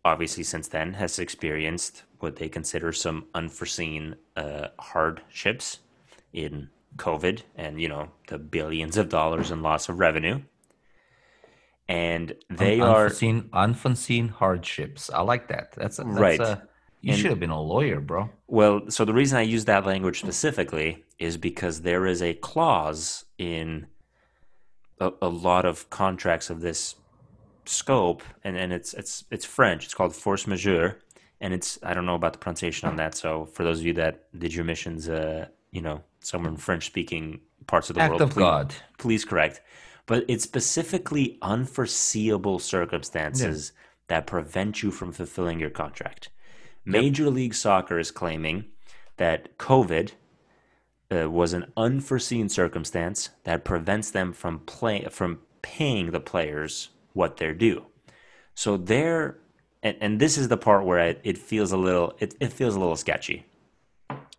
obviously, 0.06 0.42
since 0.42 0.68
then 0.68 0.94
has 0.94 1.18
experienced 1.18 2.04
what 2.20 2.36
they 2.36 2.48
consider 2.48 2.94
some 2.94 3.26
unforeseen 3.34 4.16
uh, 4.36 4.68
hardships 4.78 5.80
in 6.32 6.70
COVID 6.96 7.42
and 7.56 7.80
you 7.80 7.88
know 7.88 8.08
the 8.28 8.38
billions 8.38 8.96
of 8.96 9.08
dollars 9.08 9.50
in 9.50 9.62
loss 9.62 9.88
of 9.88 9.98
revenue. 9.98 10.40
And 11.88 12.34
they 12.50 12.80
Un- 12.80 12.88
are 12.88 13.04
unforeseen, 13.04 13.48
unforeseen 13.52 14.28
hardships. 14.28 15.08
I 15.10 15.20
like 15.20 15.48
that. 15.48 15.72
That's, 15.72 15.98
a, 16.00 16.04
that's 16.04 16.18
Right. 16.18 16.40
A, 16.40 16.62
you 17.00 17.12
And- 17.12 17.20
should 17.20 17.30
have 17.30 17.38
been 17.38 17.50
a 17.50 17.60
lawyer, 17.62 18.00
bro. 18.00 18.30
Well, 18.48 18.90
so 18.90 19.04
the 19.04 19.12
reason 19.14 19.38
I 19.38 19.42
use 19.42 19.66
that 19.66 19.86
language 19.86 20.18
specifically 20.20 21.04
is 21.18 21.36
because 21.36 21.82
there 21.82 22.06
is 22.06 22.22
a 22.22 22.34
clause 22.34 23.24
in 23.38 23.86
a, 25.00 25.12
a 25.22 25.28
lot 25.28 25.64
of 25.64 25.88
contracts 25.90 26.50
of 26.50 26.60
this 26.60 26.96
scope, 27.66 28.22
and, 28.42 28.56
and 28.56 28.72
it's 28.72 28.92
it's 28.94 29.24
it's 29.30 29.44
French. 29.44 29.84
It's 29.84 29.94
called 29.94 30.14
force 30.14 30.46
majeure, 30.46 30.98
and 31.40 31.54
it's 31.54 31.78
I 31.84 31.94
don't 31.94 32.06
know 32.06 32.14
about 32.16 32.32
the 32.32 32.38
pronunciation 32.40 32.88
on 32.88 32.96
that. 32.96 33.14
So 33.14 33.46
for 33.46 33.62
those 33.62 33.80
of 33.80 33.86
you 33.86 33.92
that 33.94 34.24
did 34.36 34.52
your 34.54 34.64
missions, 34.64 35.08
uh, 35.08 35.46
you 35.70 35.82
know, 35.82 36.02
somewhere 36.26 36.50
in 36.50 36.56
French 36.56 36.86
speaking 36.86 37.40
parts 37.66 37.88
of 37.88 37.96
the 37.96 38.02
Act 38.02 38.10
world, 38.10 38.22
of 38.22 38.30
please, 38.30 38.42
God. 38.42 38.74
please 38.98 39.24
correct. 39.24 39.60
But 40.06 40.24
it's 40.28 40.44
specifically 40.44 41.38
unforeseeable 41.42 42.58
circumstances 42.58 43.72
that 44.08 44.26
prevent 44.26 44.82
you 44.82 44.90
from 44.90 45.12
fulfilling 45.12 45.58
your 45.58 45.70
contract. 45.70 46.30
Major 46.84 47.28
League 47.28 47.54
Soccer 47.54 47.98
is 47.98 48.12
claiming 48.12 48.66
that 49.16 49.58
COVID 49.58 50.12
uh, 51.10 51.30
was 51.30 51.52
an 51.52 51.72
unforeseen 51.76 52.48
circumstance 52.48 53.30
that 53.44 53.64
prevents 53.64 54.10
them 54.10 54.32
from 54.32 54.60
play 54.60 55.06
from 55.10 55.40
paying 55.62 56.12
the 56.12 56.20
players 56.20 56.90
what 57.12 57.38
they're 57.38 57.54
due. 57.54 57.86
So 58.54 58.76
they're 58.76 59.38
and, 59.82 59.96
and 60.00 60.20
this 60.20 60.38
is 60.38 60.48
the 60.48 60.56
part 60.56 60.84
where 60.84 60.98
it, 60.98 61.20
it 61.24 61.38
feels 61.38 61.72
a 61.72 61.76
little 61.76 62.14
it, 62.20 62.34
it 62.40 62.52
feels 62.52 62.76
a 62.76 62.78
little 62.78 62.96
sketchy. 62.96 63.46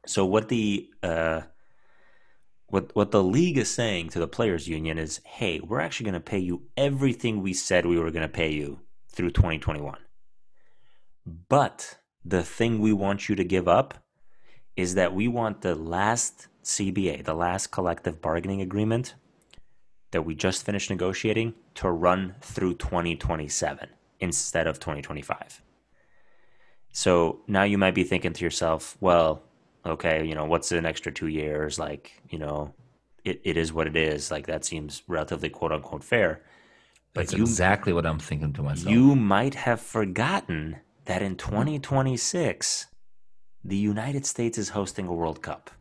So 0.05 0.25
what 0.25 0.47
the 0.47 0.89
uh, 1.03 1.41
what 2.67 2.95
what 2.95 3.11
the 3.11 3.23
league 3.23 3.57
is 3.57 3.69
saying 3.69 4.09
to 4.09 4.19
the 4.19 4.27
players 4.27 4.67
union 4.67 4.97
is, 4.97 5.21
hey, 5.25 5.59
we're 5.59 5.79
actually 5.79 6.05
going 6.05 6.13
to 6.13 6.19
pay 6.19 6.39
you 6.39 6.63
everything 6.75 7.41
we 7.41 7.53
said 7.53 7.85
we 7.85 7.99
were 7.99 8.11
going 8.11 8.27
to 8.27 8.29
pay 8.29 8.51
you 8.51 8.81
through 9.09 9.31
2021. 9.31 9.97
But 11.49 11.97
the 12.23 12.43
thing 12.43 12.79
we 12.79 12.93
want 12.93 13.29
you 13.29 13.35
to 13.35 13.43
give 13.43 13.67
up 13.67 13.95
is 14.75 14.95
that 14.95 15.13
we 15.13 15.27
want 15.27 15.61
the 15.61 15.75
last 15.75 16.47
CBA, 16.63 17.23
the 17.23 17.33
last 17.33 17.67
collective 17.67 18.21
bargaining 18.21 18.61
agreement 18.61 19.15
that 20.11 20.21
we 20.23 20.35
just 20.35 20.65
finished 20.65 20.89
negotiating 20.89 21.53
to 21.75 21.89
run 21.89 22.35
through 22.41 22.75
2027 22.75 23.89
instead 24.19 24.67
of 24.67 24.79
2025. 24.79 25.61
So 26.91 27.41
now 27.47 27.63
you 27.63 27.77
might 27.77 27.95
be 27.95 28.03
thinking 28.03 28.33
to 28.33 28.43
yourself, 28.43 28.97
well, 28.99 29.43
okay, 29.87 30.25
you 30.25 30.35
know, 30.35 30.45
what's 30.45 30.71
an 30.71 30.85
extra 30.85 31.11
two 31.11 31.27
years? 31.27 31.79
Like, 31.79 32.11
you 32.29 32.39
know, 32.39 32.73
it, 33.23 33.41
it 33.43 33.57
is 33.57 33.73
what 33.73 33.87
it 33.87 33.95
is. 33.95 34.31
Like, 34.31 34.47
that 34.47 34.65
seems 34.65 35.03
relatively 35.07 35.49
quote 35.49 35.71
unquote 35.71 36.03
fair. 36.03 36.41
But 37.13 37.21
That's 37.21 37.33
you, 37.33 37.43
exactly 37.43 37.93
what 37.93 38.05
I'm 38.05 38.19
thinking 38.19 38.53
to 38.53 38.61
myself. 38.63 38.91
you 38.91 39.15
might 39.15 39.55
have 39.55 39.81
forgotten 39.81 40.77
that 41.05 41.21
in 41.21 41.35
2026, 41.35 42.87
the 43.63 43.77
United 43.77 44.25
States 44.25 44.57
is 44.57 44.69
hosting 44.69 45.07
a 45.07 45.13
World 45.13 45.41
Cup. 45.41 45.71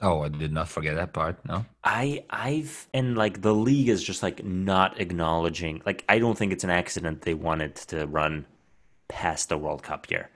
oh, 0.00 0.22
I 0.22 0.28
did 0.28 0.52
not 0.52 0.68
forget 0.68 0.96
that 0.96 1.12
part. 1.12 1.36
No. 1.46 1.64
I 1.84 2.24
I've 2.30 2.88
and 2.92 3.16
like 3.16 3.42
the 3.42 3.54
league 3.54 3.88
is 3.88 4.02
just 4.02 4.22
like 4.22 4.44
not 4.44 5.00
acknowledging 5.00 5.82
like 5.86 6.04
I 6.08 6.18
don't 6.18 6.36
think 6.36 6.52
it's 6.52 6.64
an 6.64 6.70
accident 6.70 7.22
they 7.22 7.34
wanted 7.34 7.76
to 7.76 8.06
run 8.06 8.46
past 9.08 9.48
the 9.48 9.58
World 9.58 9.82
Cup 9.82 10.10
year. 10.10 10.28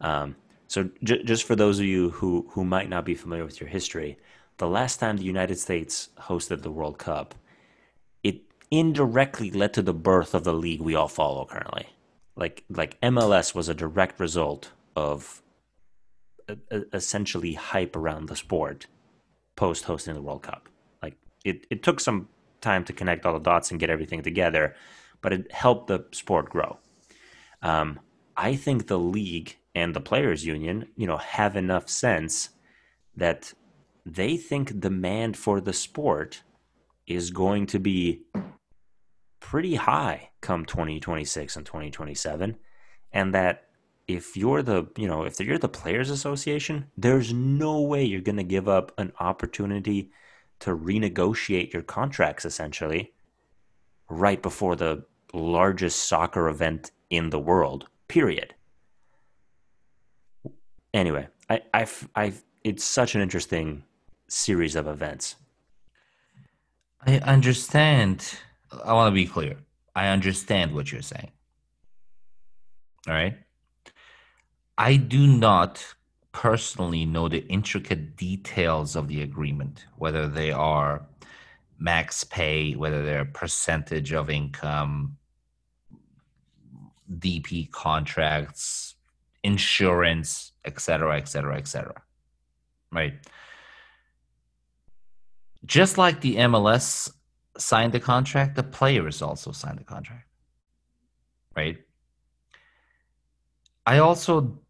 Um, 0.00 0.36
so 0.68 0.90
j- 1.02 1.22
just 1.22 1.44
for 1.44 1.56
those 1.56 1.78
of 1.78 1.86
you 1.86 2.10
who 2.10 2.46
who 2.50 2.64
might 2.64 2.88
not 2.88 3.04
be 3.04 3.14
familiar 3.14 3.44
with 3.44 3.60
your 3.60 3.68
history, 3.68 4.18
the 4.58 4.68
last 4.68 4.98
time 5.00 5.16
the 5.16 5.24
United 5.24 5.58
States 5.58 6.08
hosted 6.22 6.62
the 6.62 6.70
World 6.70 6.98
Cup, 6.98 7.34
it 8.22 8.42
indirectly 8.70 9.50
led 9.50 9.74
to 9.74 9.82
the 9.82 9.94
birth 9.94 10.34
of 10.34 10.44
the 10.44 10.54
league 10.54 10.80
we 10.80 10.94
all 10.94 11.08
follow 11.08 11.44
currently. 11.44 11.88
Like 12.36 12.64
like 12.68 13.00
MLS 13.00 13.54
was 13.54 13.68
a 13.68 13.74
direct 13.74 14.18
result 14.20 14.72
of 14.94 15.42
e- 16.50 16.54
e- 16.74 16.84
essentially 16.92 17.54
hype 17.54 17.96
around 17.96 18.28
the 18.28 18.36
sport 18.36 18.86
post 19.56 19.84
hosting 19.84 20.14
the 20.14 20.22
World 20.22 20.42
Cup. 20.42 20.68
Like 21.02 21.16
it, 21.44 21.66
it 21.70 21.82
took 21.82 22.00
some 22.00 22.28
time 22.60 22.84
to 22.84 22.92
connect 22.92 23.24
all 23.24 23.34
the 23.34 23.38
dots 23.40 23.70
and 23.70 23.80
get 23.80 23.90
everything 23.90 24.22
together, 24.22 24.74
but 25.22 25.32
it 25.32 25.50
helped 25.52 25.86
the 25.86 26.04
sport 26.12 26.50
grow. 26.50 26.78
Um, 27.62 28.00
I 28.36 28.56
think 28.56 28.86
the 28.86 28.98
league 28.98 29.56
and 29.74 29.94
the 29.94 30.00
players 30.00 30.44
union, 30.44 30.88
you 30.96 31.06
know, 31.06 31.16
have 31.16 31.56
enough 31.56 31.88
sense 31.88 32.50
that 33.16 33.52
they 34.04 34.36
think 34.36 34.78
demand 34.80 35.36
for 35.36 35.60
the 35.60 35.72
sport 35.72 36.42
is 37.06 37.30
going 37.30 37.66
to 37.66 37.78
be 37.78 38.22
pretty 39.40 39.76
high 39.76 40.30
come 40.40 40.64
2026 40.64 41.56
and 41.56 41.64
2027 41.64 42.56
and 43.12 43.34
that 43.34 43.64
if 44.08 44.36
you're 44.36 44.62
the 44.62 44.86
you 44.96 45.06
know 45.06 45.24
if 45.24 45.38
you're 45.38 45.58
the 45.58 45.68
players 45.68 46.10
association 46.10 46.86
there's 46.96 47.32
no 47.32 47.80
way 47.80 48.04
you're 48.04 48.20
going 48.20 48.36
to 48.36 48.42
give 48.42 48.68
up 48.68 48.92
an 48.98 49.12
opportunity 49.20 50.10
to 50.58 50.76
renegotiate 50.76 51.72
your 51.72 51.82
contracts 51.82 52.44
essentially 52.44 53.12
right 54.10 54.42
before 54.42 54.74
the 54.74 55.04
largest 55.32 56.08
soccer 56.08 56.48
event 56.48 56.90
in 57.10 57.30
the 57.30 57.38
world 57.38 57.88
period 58.08 58.54
anyway 60.94 61.26
i 61.50 61.60
i 61.74 61.86
i 62.14 62.32
it's 62.64 62.84
such 62.84 63.14
an 63.14 63.20
interesting 63.20 63.82
series 64.28 64.74
of 64.74 64.86
events 64.86 65.36
I 67.06 67.18
understand. 67.18 68.38
I 68.84 68.92
want 68.92 69.12
to 69.12 69.14
be 69.14 69.26
clear. 69.26 69.56
I 69.94 70.08
understand 70.08 70.74
what 70.74 70.90
you're 70.90 71.02
saying. 71.02 71.30
All 73.06 73.14
right. 73.14 73.38
I 74.76 74.96
do 74.96 75.26
not 75.26 75.84
personally 76.32 77.06
know 77.06 77.28
the 77.28 77.46
intricate 77.46 78.16
details 78.16 78.96
of 78.96 79.08
the 79.08 79.22
agreement, 79.22 79.86
whether 79.96 80.26
they 80.26 80.50
are 80.50 81.06
max 81.78 82.24
pay, 82.24 82.72
whether 82.74 83.06
they're 83.06 83.24
percentage 83.24 84.12
of 84.12 84.28
income, 84.28 85.16
DP 87.18 87.70
contracts, 87.70 88.94
insurance, 89.42 90.52
et 90.64 90.80
cetera, 90.80 91.16
et 91.16 91.28
cetera, 91.28 91.56
et 91.56 91.68
cetera. 91.68 92.02
Right 92.92 93.14
just 95.66 95.98
like 95.98 96.20
the 96.20 96.36
MLS 96.36 97.10
signed 97.58 97.92
the 97.92 98.00
contract, 98.00 98.54
the 98.54 98.62
players 98.62 99.20
also 99.20 99.52
signed 99.52 99.78
the 99.78 99.84
contract. 99.84 100.26
Right? 101.56 101.78
I 103.84 103.98
also 103.98 104.60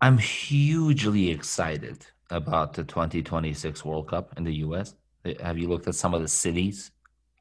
I'm 0.00 0.18
hugely 0.18 1.30
excited 1.30 2.04
about 2.30 2.74
the 2.74 2.82
2026 2.82 3.84
World 3.84 4.08
Cup 4.08 4.34
in 4.36 4.44
the 4.44 4.54
US. 4.66 4.94
Have 5.40 5.58
you 5.58 5.68
looked 5.68 5.86
at 5.86 5.94
some 5.94 6.12
of 6.12 6.22
the 6.22 6.28
cities 6.28 6.90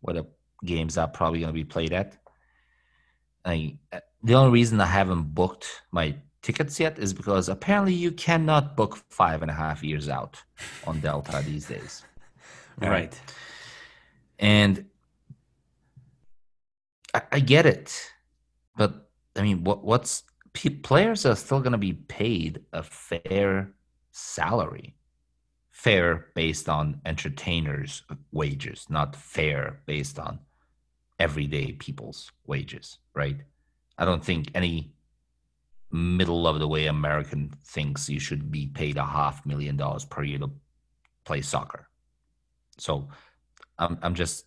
where 0.01 0.13
the 0.13 0.25
games 0.63 0.97
are 0.97 1.07
probably 1.07 1.39
going 1.39 1.49
to 1.49 1.53
be 1.53 1.63
played 1.63 1.91
at? 1.91 2.17
I, 3.45 3.77
uh, 3.91 3.99
the 4.23 4.35
only 4.35 4.51
reason 4.51 4.79
I 4.79 4.85
haven't 4.85 5.33
booked 5.33 5.81
my 5.91 6.15
tickets 6.41 6.79
yet 6.79 6.97
is 6.99 7.13
because 7.13 7.49
apparently 7.49 7.93
you 7.93 8.11
cannot 8.11 8.75
book 8.75 8.97
five 9.09 9.41
and 9.41 9.51
a 9.51 9.53
half 9.53 9.83
years 9.83 10.09
out 10.09 10.41
on 10.85 10.99
Delta 10.99 11.43
these 11.45 11.67
days. 11.67 12.03
right. 12.81 13.19
And 14.39 14.85
I, 17.13 17.21
I 17.33 17.39
get 17.39 17.65
it, 17.65 18.11
but 18.75 19.09
I 19.35 19.41
mean, 19.41 19.63
what 19.63 19.83
what's 19.83 20.23
players 20.83 21.25
are 21.25 21.35
still 21.35 21.59
going 21.59 21.71
to 21.71 21.77
be 21.77 21.93
paid 21.93 22.61
a 22.73 22.83
fair 22.83 23.71
salary, 24.11 24.95
fair 25.71 26.27
based 26.35 26.67
on 26.67 27.01
entertainers' 27.05 28.03
wages, 28.31 28.87
not 28.89 29.15
fair 29.15 29.81
based 29.85 30.19
on 30.19 30.39
everyday 31.21 31.71
people's 31.73 32.31
wages, 32.47 32.97
right? 33.13 33.39
I 33.97 34.05
don't 34.05 34.25
think 34.25 34.49
any 34.55 34.93
middle 35.91 36.47
of 36.47 36.59
the 36.59 36.67
way 36.67 36.87
American 36.87 37.53
thinks 37.65 38.09
you 38.09 38.19
should 38.19 38.51
be 38.51 38.65
paid 38.67 38.97
a 38.97 39.05
half 39.05 39.45
million 39.45 39.77
dollars 39.77 40.05
per 40.05 40.23
year 40.23 40.39
to 40.39 40.49
play 41.23 41.41
soccer. 41.41 41.87
So 42.77 42.91
I'm 43.77 43.99
I'm 44.01 44.15
just 44.15 44.45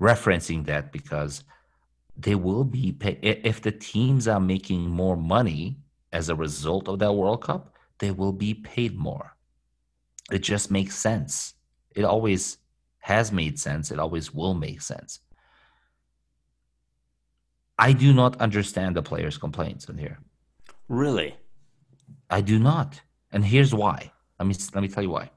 referencing 0.00 0.64
that 0.66 0.92
because 0.92 1.44
they 2.16 2.34
will 2.34 2.64
be 2.64 2.92
pay 2.92 3.18
if 3.22 3.60
the 3.60 3.72
teams 3.72 4.26
are 4.28 4.40
making 4.40 4.88
more 4.88 5.16
money 5.16 5.76
as 6.12 6.28
a 6.28 6.34
result 6.34 6.88
of 6.88 6.98
that 7.00 7.12
World 7.12 7.42
Cup, 7.42 7.74
they 7.98 8.10
will 8.10 8.32
be 8.32 8.54
paid 8.54 8.96
more. 8.96 9.36
It 10.32 10.42
just 10.42 10.70
makes 10.70 10.96
sense. 10.96 11.54
It 11.94 12.04
always 12.04 12.58
has 13.00 13.30
made 13.30 13.58
sense. 13.58 13.90
It 13.90 13.98
always 13.98 14.32
will 14.32 14.54
make 14.54 14.80
sense. 14.80 15.20
I 17.78 17.92
do 17.92 18.12
not 18.12 18.40
understand 18.40 18.96
the 18.96 19.02
players' 19.02 19.38
complaints 19.38 19.88
in 19.88 19.98
here. 19.98 20.18
Really? 20.88 21.36
I 22.30 22.40
do 22.40 22.58
not. 22.58 23.00
And 23.32 23.44
here's 23.44 23.74
why. 23.74 24.12
Let 24.38 24.46
me 24.48 24.54
let 24.74 24.82
me 24.82 24.88
tell 24.88 25.02
you 25.02 25.10
why. 25.10 25.30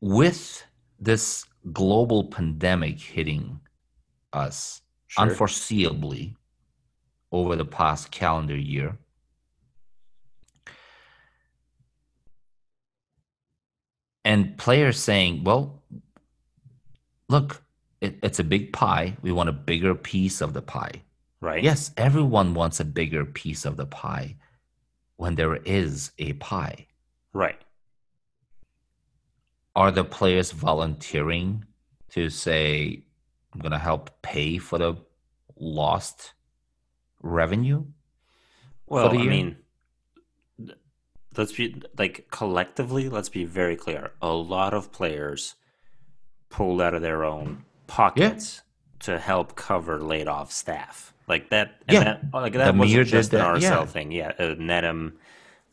With 0.00 0.64
this 0.98 1.44
global 1.72 2.24
pandemic 2.24 3.00
hitting 3.00 3.60
us 4.32 4.82
Sure. 5.08 5.26
unforeseeably 5.26 6.36
over 7.32 7.56
the 7.56 7.64
past 7.64 8.12
calendar 8.12 8.56
year, 8.56 8.96
and 14.24 14.56
players 14.56 14.98
saying, 15.00 15.42
well, 15.44 15.82
look, 17.28 17.62
it, 18.00 18.18
it's 18.22 18.38
a 18.38 18.44
big 18.44 18.72
pie. 18.72 19.16
We 19.22 19.32
want 19.32 19.48
a 19.48 19.52
bigger 19.52 19.94
piece 19.94 20.40
of 20.40 20.54
the 20.54 20.62
pie. 20.62 21.02
Right. 21.40 21.62
Yes, 21.62 21.90
everyone 21.96 22.54
wants 22.54 22.80
a 22.80 22.84
bigger 22.84 23.24
piece 23.24 23.64
of 23.64 23.76
the 23.76 23.86
pie 23.86 24.36
when 25.16 25.34
there 25.34 25.56
is 25.56 26.12
a 26.18 26.34
pie. 26.34 26.86
Right. 27.32 27.60
Are 29.76 29.90
the 29.90 30.04
players 30.04 30.50
volunteering 30.50 31.64
to 32.10 32.28
say, 32.28 33.04
I'm 33.52 33.60
going 33.60 33.72
to 33.72 33.78
help 33.78 34.22
pay 34.22 34.58
for 34.58 34.78
the 34.78 34.96
lost 35.56 36.34
revenue? 37.22 37.84
Well, 38.86 39.10
I 39.10 39.12
year? 39.14 39.30
mean, 39.30 39.56
let's 41.36 41.52
be 41.52 41.82
like 41.96 42.26
collectively, 42.30 43.08
let's 43.08 43.28
be 43.28 43.44
very 43.44 43.76
clear. 43.76 44.12
A 44.20 44.32
lot 44.32 44.74
of 44.74 44.90
players 44.90 45.54
pulled 46.48 46.82
out 46.82 46.94
of 46.94 47.02
their 47.02 47.24
own 47.24 47.64
pockets 47.90 48.62
to 49.00 49.18
help 49.18 49.56
cover 49.56 50.00
laid 50.12 50.28
off 50.28 50.52
staff. 50.52 51.12
Like 51.26 51.50
that, 51.50 51.66
and 51.88 51.94
Yeah. 51.96 52.04
that, 52.04 52.20
like 52.32 52.52
The 52.52 52.58
that 52.58 52.74
Mir 52.74 52.98
wasn't 52.98 53.08
just 53.08 53.32
an 53.34 53.40
RSL 53.40 53.62
yeah. 53.62 53.84
thing. 53.94 54.12
Yeah, 54.12 54.32
uh, 54.38 54.54
Nedum 54.70 55.12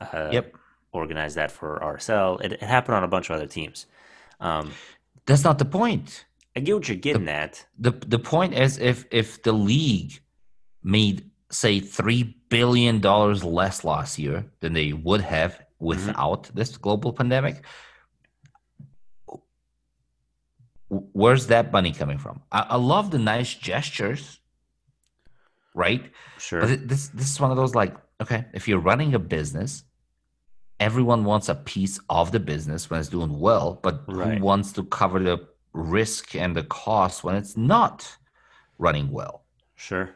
uh, 0.01 0.29
Yep. 0.31 0.55
organized 0.91 1.35
that 1.35 1.51
for 1.51 1.79
RSL. 1.81 2.39
It, 2.45 2.51
it 2.53 2.61
happened 2.63 2.95
on 2.95 3.03
a 3.03 3.07
bunch 3.07 3.29
of 3.29 3.35
other 3.37 3.47
teams. 3.47 3.85
Um, 4.39 4.71
That's 5.25 5.43
not 5.43 5.57
the 5.57 5.65
point. 5.65 6.25
I 6.55 6.59
get 6.59 6.73
what 6.75 6.87
you're 6.89 6.97
getting 7.09 7.27
at. 7.29 7.65
The 7.77 7.91
the 7.91 8.19
point 8.19 8.53
is 8.53 8.77
if 8.79 9.05
if 9.11 9.43
the 9.43 9.51
league 9.53 10.13
made 10.83 11.17
say 11.51 11.79
3 11.79 12.35
billion 12.49 12.99
dollars 12.99 13.43
less 13.43 13.83
last 13.83 14.17
year 14.19 14.45
than 14.61 14.73
they 14.73 14.93
would 14.93 15.21
have 15.21 15.51
without 15.79 16.49
this 16.55 16.77
global 16.77 17.11
pandemic, 17.13 17.63
where's 20.89 21.47
that 21.47 21.71
money 21.71 21.91
coming 21.91 22.17
from? 22.17 22.41
I, 22.51 22.61
I 22.69 22.75
love 22.77 23.11
the 23.11 23.19
nice 23.19 23.53
gestures, 23.53 24.39
right? 25.73 26.11
Sure. 26.37 26.61
But 26.61 26.87
this 26.87 27.09
this 27.09 27.29
is 27.31 27.39
one 27.39 27.51
of 27.51 27.57
those 27.57 27.75
like, 27.75 27.95
okay, 28.21 28.45
if 28.53 28.67
you're 28.67 28.79
running 28.79 29.13
a 29.13 29.19
business, 29.19 29.83
everyone 30.79 31.23
wants 31.25 31.49
a 31.49 31.55
piece 31.55 31.99
of 32.09 32.31
the 32.31 32.39
business 32.39 32.89
when 32.89 32.99
it's 32.99 33.09
doing 33.09 33.39
well, 33.39 33.79
but 33.81 34.03
Right. 34.07 34.37
who 34.37 34.43
wants 34.43 34.71
to 34.73 34.83
cover 34.83 35.19
the 35.19 35.47
risk 35.73 36.35
and 36.35 36.55
the 36.55 36.63
cost 36.63 37.23
when 37.23 37.35
it's 37.35 37.57
not 37.57 38.17
running 38.77 39.11
well? 39.11 39.43
Sure. 39.75 40.11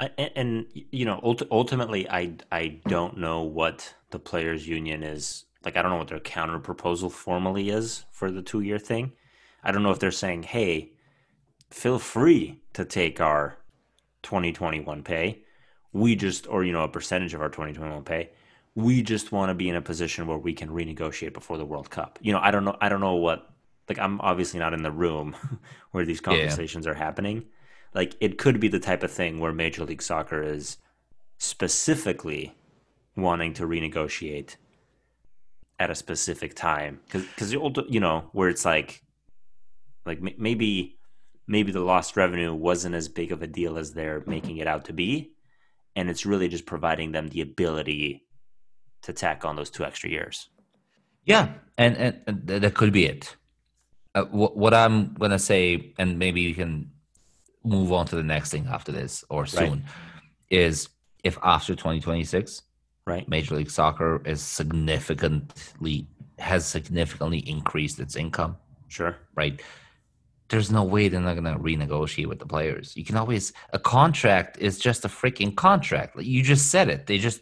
I, 0.00 0.10
and, 0.18 0.30
and 0.36 0.66
you 0.72 1.04
know, 1.04 1.20
ult- 1.22 1.42
ultimately, 1.50 2.08
I 2.08 2.34
I 2.50 2.80
don't 2.88 3.18
know 3.18 3.42
what 3.42 3.94
the 4.10 4.18
players' 4.18 4.66
union 4.66 5.02
is 5.02 5.44
like. 5.64 5.76
I 5.76 5.82
don't 5.82 5.90
know 5.90 5.98
what 5.98 6.08
their 6.08 6.20
counter 6.20 6.58
proposal 6.58 7.10
formally 7.10 7.68
is 7.70 8.04
for 8.10 8.30
the 8.30 8.42
two 8.42 8.60
year 8.60 8.78
thing. 8.78 9.12
I 9.62 9.72
don't 9.72 9.82
know 9.82 9.90
if 9.90 9.98
they're 9.98 10.10
saying, 10.10 10.44
"Hey, 10.44 10.92
feel 11.70 11.98
free 11.98 12.60
to 12.72 12.84
take 12.84 13.20
our 13.20 13.58
2021 14.22 15.02
pay. 15.02 15.42
We 15.92 16.16
just, 16.16 16.46
or 16.46 16.64
you 16.64 16.72
know, 16.72 16.82
a 16.84 16.88
percentage 16.88 17.34
of 17.34 17.40
our 17.40 17.48
2021 17.48 18.04
pay. 18.04 18.30
We 18.74 19.02
just 19.02 19.32
want 19.32 19.50
to 19.50 19.54
be 19.54 19.68
in 19.68 19.76
a 19.76 19.82
position 19.82 20.26
where 20.26 20.38
we 20.38 20.52
can 20.52 20.68
renegotiate 20.70 21.32
before 21.32 21.58
the 21.58 21.64
World 21.66 21.90
Cup." 21.90 22.18
You 22.22 22.32
know, 22.32 22.40
I 22.40 22.50
don't 22.50 22.64
know. 22.64 22.76
I 22.80 22.88
don't 22.88 23.00
know 23.00 23.14
what. 23.16 23.46
Like, 23.88 23.98
I'm 23.98 24.20
obviously 24.20 24.60
not 24.60 24.72
in 24.72 24.82
the 24.84 24.92
room 24.92 25.34
where 25.90 26.04
these 26.04 26.18
Yeah. 26.20 26.24
conversations 26.24 26.86
are 26.86 26.94
happening 26.94 27.46
like 27.94 28.16
it 28.20 28.38
could 28.38 28.60
be 28.60 28.68
the 28.68 28.78
type 28.78 29.02
of 29.02 29.10
thing 29.10 29.38
where 29.40 29.52
Major 29.52 29.84
League 29.84 30.02
Soccer 30.02 30.42
is 30.42 30.78
specifically 31.38 32.54
wanting 33.16 33.52
to 33.54 33.64
renegotiate 33.64 34.56
at 35.78 35.90
a 35.90 35.94
specific 35.94 36.54
time 36.54 37.00
because 37.06 37.24
because 37.24 37.52
you 37.52 38.00
know 38.00 38.28
where 38.32 38.48
it's 38.48 38.64
like 38.64 39.02
like 40.06 40.18
m- 40.18 40.34
maybe 40.38 40.98
maybe 41.46 41.72
the 41.72 41.80
lost 41.80 42.16
revenue 42.16 42.54
wasn't 42.54 42.94
as 42.94 43.08
big 43.08 43.32
of 43.32 43.42
a 43.42 43.46
deal 43.46 43.76
as 43.76 43.92
they're 43.92 44.22
making 44.26 44.58
it 44.58 44.68
out 44.68 44.84
to 44.84 44.92
be. 44.92 45.32
And 45.96 46.08
it's 46.08 46.24
really 46.24 46.48
just 46.48 46.64
providing 46.64 47.10
them 47.10 47.28
the 47.28 47.40
ability 47.40 48.24
to 49.02 49.12
tack 49.12 49.44
on 49.44 49.56
those 49.56 49.70
two 49.70 49.84
extra 49.84 50.08
years. 50.08 50.48
Yeah, 51.24 51.48
and 51.76 51.96
and, 51.96 52.20
and 52.26 52.46
that 52.46 52.74
could 52.74 52.92
be 52.92 53.06
it. 53.06 53.36
Uh, 54.14 54.24
what, 54.24 54.56
what 54.56 54.74
I'm 54.74 55.14
gonna 55.14 55.38
say, 55.38 55.92
and 55.98 56.18
maybe 56.18 56.40
you 56.40 56.54
can 56.54 56.90
move 57.64 57.92
on 57.92 58.06
to 58.06 58.16
the 58.16 58.22
next 58.22 58.50
thing 58.50 58.66
after 58.70 58.92
this 58.92 59.24
or 59.28 59.44
soon, 59.46 59.84
is 60.48 60.88
if 61.24 61.36
after 61.42 61.74
2026, 61.74 62.62
right. 63.06 63.28
Major 63.28 63.56
League 63.56 63.70
Soccer 63.70 64.22
is 64.24 64.40
significantly 64.42 66.06
has 66.38 66.66
significantly 66.66 67.38
increased 67.40 68.00
its 68.00 68.16
income, 68.16 68.56
sure. 68.88 69.16
right? 69.34 69.60
There's 70.50 70.70
no 70.70 70.84
way 70.84 71.08
they're 71.08 71.20
not 71.20 71.34
gonna 71.36 71.58
renegotiate 71.58 72.26
with 72.26 72.40
the 72.40 72.46
players. 72.46 72.96
You 72.96 73.04
can 73.04 73.16
always 73.16 73.52
a 73.72 73.78
contract 73.78 74.58
is 74.58 74.78
just 74.78 75.04
a 75.04 75.08
freaking 75.08 75.54
contract. 75.56 76.16
Like, 76.16 76.26
You 76.26 76.42
just 76.42 76.70
said 76.70 76.88
it. 76.88 77.06
They 77.06 77.18
just 77.18 77.40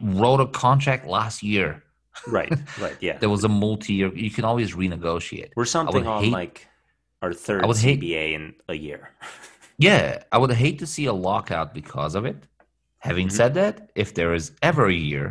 wrote 0.00 0.40
a 0.40 0.46
contract 0.48 1.06
last 1.06 1.42
year. 1.42 1.82
right 2.26 2.52
right 2.80 2.96
yeah 3.00 3.16
There 3.18 3.30
was 3.30 3.44
a 3.44 3.48
multi-year. 3.48 4.10
You 4.14 4.30
can 4.30 4.44
always 4.44 4.74
renegotiate. 4.74 5.50
we're 5.56 5.64
something 5.78 6.06
on 6.06 6.24
hate- 6.24 6.32
like 6.32 6.66
our 7.22 7.32
third 7.32 7.62
I 7.64 7.66
would 7.68 7.76
hate- 7.78 8.00
cba 8.00 8.32
in 8.34 8.54
a 8.68 8.74
year 8.74 9.10
Yeah, 9.80 10.24
I 10.32 10.38
would 10.38 10.50
hate 10.50 10.78
to 10.80 10.86
see 10.94 11.06
a 11.06 11.12
lockout 11.12 11.72
because 11.72 12.16
of 12.16 12.24
it. 12.26 12.36
Having 12.98 13.28
Mhm. 13.28 13.32
said 13.38 13.54
that, 13.54 13.74
if 13.94 14.08
there 14.18 14.34
is 14.34 14.50
ever 14.60 14.84
a 14.88 14.92
year, 15.10 15.26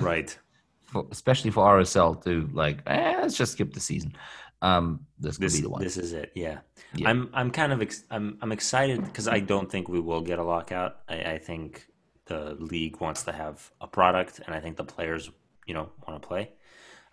right 0.00 0.36
for, 0.90 1.06
especially 1.12 1.52
for 1.52 1.62
RSL, 1.78 2.10
to 2.24 2.32
like, 2.52 2.78
eh, 2.86 3.14
let's 3.22 3.36
just 3.36 3.52
skip 3.52 3.72
the 3.74 3.84
season. 3.90 4.10
Um, 4.62 5.06
this 5.18 5.36
could 5.36 5.44
this 5.44 5.56
be 5.56 5.62
the 5.62 5.70
one. 5.70 5.82
this 5.82 5.96
is 5.96 6.12
it 6.12 6.30
yeah, 6.36 6.58
Yeah. 6.94 7.08
i'm 7.10 7.20
i'm 7.34 7.50
kind 7.50 7.72
of 7.72 7.82
ex- 7.82 8.04
i'm 8.14 8.38
i'm 8.42 8.52
excited 8.52 8.98
because 9.04 9.26
i 9.26 9.40
don't 9.40 9.68
think 9.72 9.88
we 9.88 9.98
will 10.08 10.20
get 10.30 10.38
a 10.38 10.44
lockout 10.54 10.92
I, 11.08 11.16
I 11.34 11.38
think 11.38 11.68
the 12.26 12.54
league 12.72 13.00
wants 13.00 13.24
to 13.24 13.32
have 13.32 13.56
a 13.80 13.88
product 13.98 14.34
and 14.46 14.54
i 14.54 14.60
think 14.60 14.76
the 14.76 14.84
players 14.84 15.22
you 15.68 15.74
know 15.74 15.86
want 16.06 16.22
to 16.22 16.28
play 16.28 16.44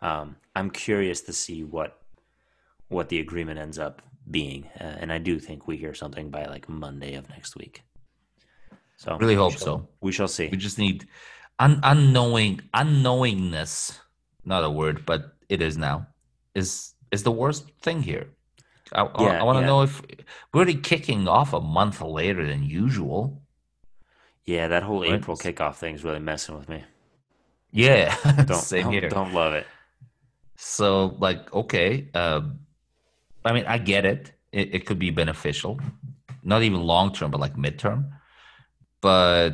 um, 0.08 0.36
i'm 0.56 0.70
curious 0.70 1.22
to 1.22 1.34
see 1.34 1.64
what 1.64 1.92
what 2.96 3.10
the 3.10 3.20
agreement 3.20 3.58
ends 3.66 3.80
up 3.80 3.96
being 4.30 4.62
uh, 4.80 4.96
and 5.02 5.12
i 5.12 5.18
do 5.18 5.40
think 5.40 5.68
we 5.68 5.76
hear 5.84 5.96
something 5.96 6.30
by 6.30 6.46
like 6.46 6.70
monday 6.70 7.16
of 7.16 7.28
next 7.30 7.56
week 7.56 7.82
so 8.98 9.18
Really 9.18 9.36
hope 9.44 9.54
shall- 9.54 9.62
so. 9.80 9.88
we 10.02 10.12
shall 10.12 10.28
see 10.38 10.50
We 10.52 10.58
just 10.58 10.78
need 10.78 11.08
un- 11.66 11.80
unknowing 11.84 12.62
unknowingness. 12.82 13.98
Not 14.46 14.64
a 14.64 14.70
word, 14.70 15.06
but 15.06 15.22
it 15.48 15.62
is 15.62 15.78
now. 15.78 16.08
Is 16.56 16.94
is 17.12 17.24
the 17.24 17.32
worst 17.32 17.70
thing 17.82 18.02
here? 18.04 18.28
I, 18.92 19.04
Yeah, 19.16 19.44
want 19.44 19.58
to 19.58 19.62
yeah. 19.62 19.68
know 19.68 19.82
if 19.84 20.02
we're 20.54 20.60
already 20.62 20.76
kicking 20.76 21.28
off 21.28 21.54
a 21.54 21.62
month 21.62 22.02
later 22.02 22.46
than 22.48 22.64
usual. 22.64 23.42
yeah 24.46 24.68
that 24.68 24.84
whole 24.84 25.04
Right. 25.06 25.16
april 25.16 25.38
kickoff 25.38 25.76
thing 25.76 25.96
is 25.96 26.04
really 26.04 26.20
messing 26.20 26.58
with 26.58 26.68
me 26.70 26.84
Yeah, 27.72 28.16
don't 28.46 28.68
same 28.68 28.86
don't, 28.86 28.94
here. 28.94 29.10
don't 29.10 29.34
love 29.34 29.54
it 29.54 29.68
So, 30.58 31.16
like, 31.20 31.54
okay, 31.54 32.10
um, 32.14 32.60
I 33.46 33.54
mean, 33.54 33.66
I 33.68 33.78
get 33.78 34.06
it. 34.06 34.34
it. 34.52 34.74
It 34.76 34.86
could 34.86 35.00
be 35.00 35.12
beneficial, 35.12 35.80
not 36.44 36.64
even 36.64 36.82
long 36.82 37.14
term, 37.14 37.32
but 37.32 37.40
like 37.40 37.56
midterm. 37.56 38.12
But 39.02 39.52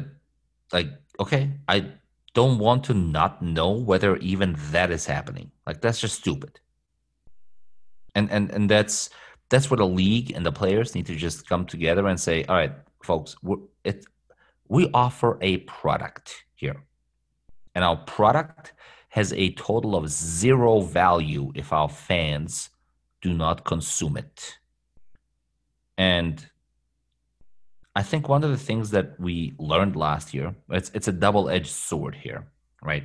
like, 0.74 0.88
okay, 1.20 1.52
I 1.68 1.91
don't 2.34 2.58
want 2.60 2.86
to 2.86 2.94
not 2.94 3.41
know 3.41 3.72
whether 3.72 4.18
even 4.18 4.56
that 4.72 4.91
is 4.91 5.06
happening. 5.06 5.52
Like, 5.68 5.82
that's 5.82 6.00
just 6.02 6.15
stupid. 6.20 6.60
And 8.15 8.32
and 8.32 8.49
and 8.51 8.69
that's 8.69 9.10
that's 9.49 9.69
where 9.69 9.78
the 9.78 9.88
league 9.88 10.32
and 10.32 10.45
the 10.45 10.51
players 10.51 10.95
need 10.95 11.06
to 11.08 11.15
just 11.15 11.47
come 11.47 11.65
together 11.65 12.08
and 12.08 12.19
say, 12.19 12.43
all 12.45 12.56
right, 12.56 12.73
folks, 13.04 13.36
it 13.84 14.06
we 14.67 14.89
offer 14.93 15.38
a 15.41 15.58
product 15.58 16.45
here, 16.56 16.84
and 17.75 17.84
our 17.84 17.97
product 17.97 18.73
has 19.10 19.32
a 19.34 19.51
total 19.54 19.95
of 19.95 20.10
zero 20.10 20.82
value 20.82 21.51
if 21.56 21.71
our 21.71 21.89
fans 21.89 22.69
do 23.21 23.34
not 23.34 23.63
consume 23.63 24.17
it. 24.17 24.58
And 25.97 26.45
I 27.95 28.04
think 28.04 28.28
one 28.28 28.43
of 28.43 28.49
the 28.49 28.58
things 28.58 28.91
that 28.91 29.17
we 29.19 29.54
learned 29.58 29.95
last 29.95 30.34
year, 30.34 30.56
it's 30.69 30.91
it's 30.93 31.08
a 31.08 31.13
double-edged 31.13 31.71
sword 31.71 32.15
here, 32.15 32.47
right? 32.82 33.04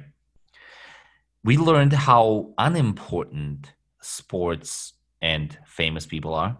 we 1.43 1.57
learned 1.57 1.93
how 1.93 2.53
unimportant 2.59 3.73
sports 4.01 4.95
and 5.23 5.57
famous 5.65 6.07
people 6.07 6.35
are. 6.35 6.57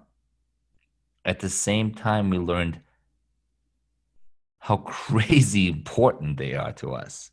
At 1.25 1.41
the 1.41 1.51
same 1.51 1.93
time, 1.93 2.31
we 2.31 2.39
learned 2.39 2.81
how 4.59 4.77
crazy 4.87 5.69
important 5.69 6.37
they 6.37 6.55
are 6.55 6.73
to 6.75 6.93
us. 6.93 7.31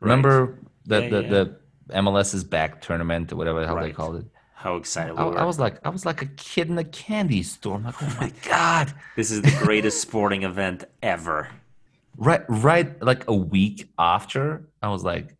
Remember 0.00 0.58
the 0.84 1.02
Yeah, 1.02 1.08
the, 1.08 1.22
yeah. 1.22 1.28
the 1.28 1.56
MLS's 1.90 2.44
back 2.44 2.80
tournament 2.80 3.32
or 3.32 3.36
whatever 3.36 3.60
the 3.60 3.66
hell 3.66 3.80
they 3.80 3.92
called 3.92 4.16
it. 4.16 4.26
How 4.54 4.76
excited 4.76 5.14
we 5.14 5.18
I, 5.18 5.24
were. 5.24 5.38
I 5.38 5.44
was 5.44 5.58
like 5.58 5.84
I 5.84 5.88
was 5.88 6.06
like 6.06 6.22
a 6.22 6.26
kid 6.26 6.68
in 6.68 6.78
a 6.78 6.84
candy 6.84 7.42
store. 7.42 7.76
I'm 7.76 7.84
like, 7.84 7.96
oh, 8.02 8.06
oh 8.08 8.16
my 8.20 8.32
god! 8.44 8.92
this 9.16 9.30
is 9.30 9.42
the 9.42 9.56
greatest 9.64 10.00
sporting 10.00 10.44
event 10.44 10.84
ever. 11.02 11.48
Right, 12.16 12.42
right. 12.48 13.00
Like 13.02 13.26
a 13.26 13.34
week 13.34 13.88
after, 13.98 14.68
I 14.82 14.88
was 14.90 15.02
like, 15.02 15.34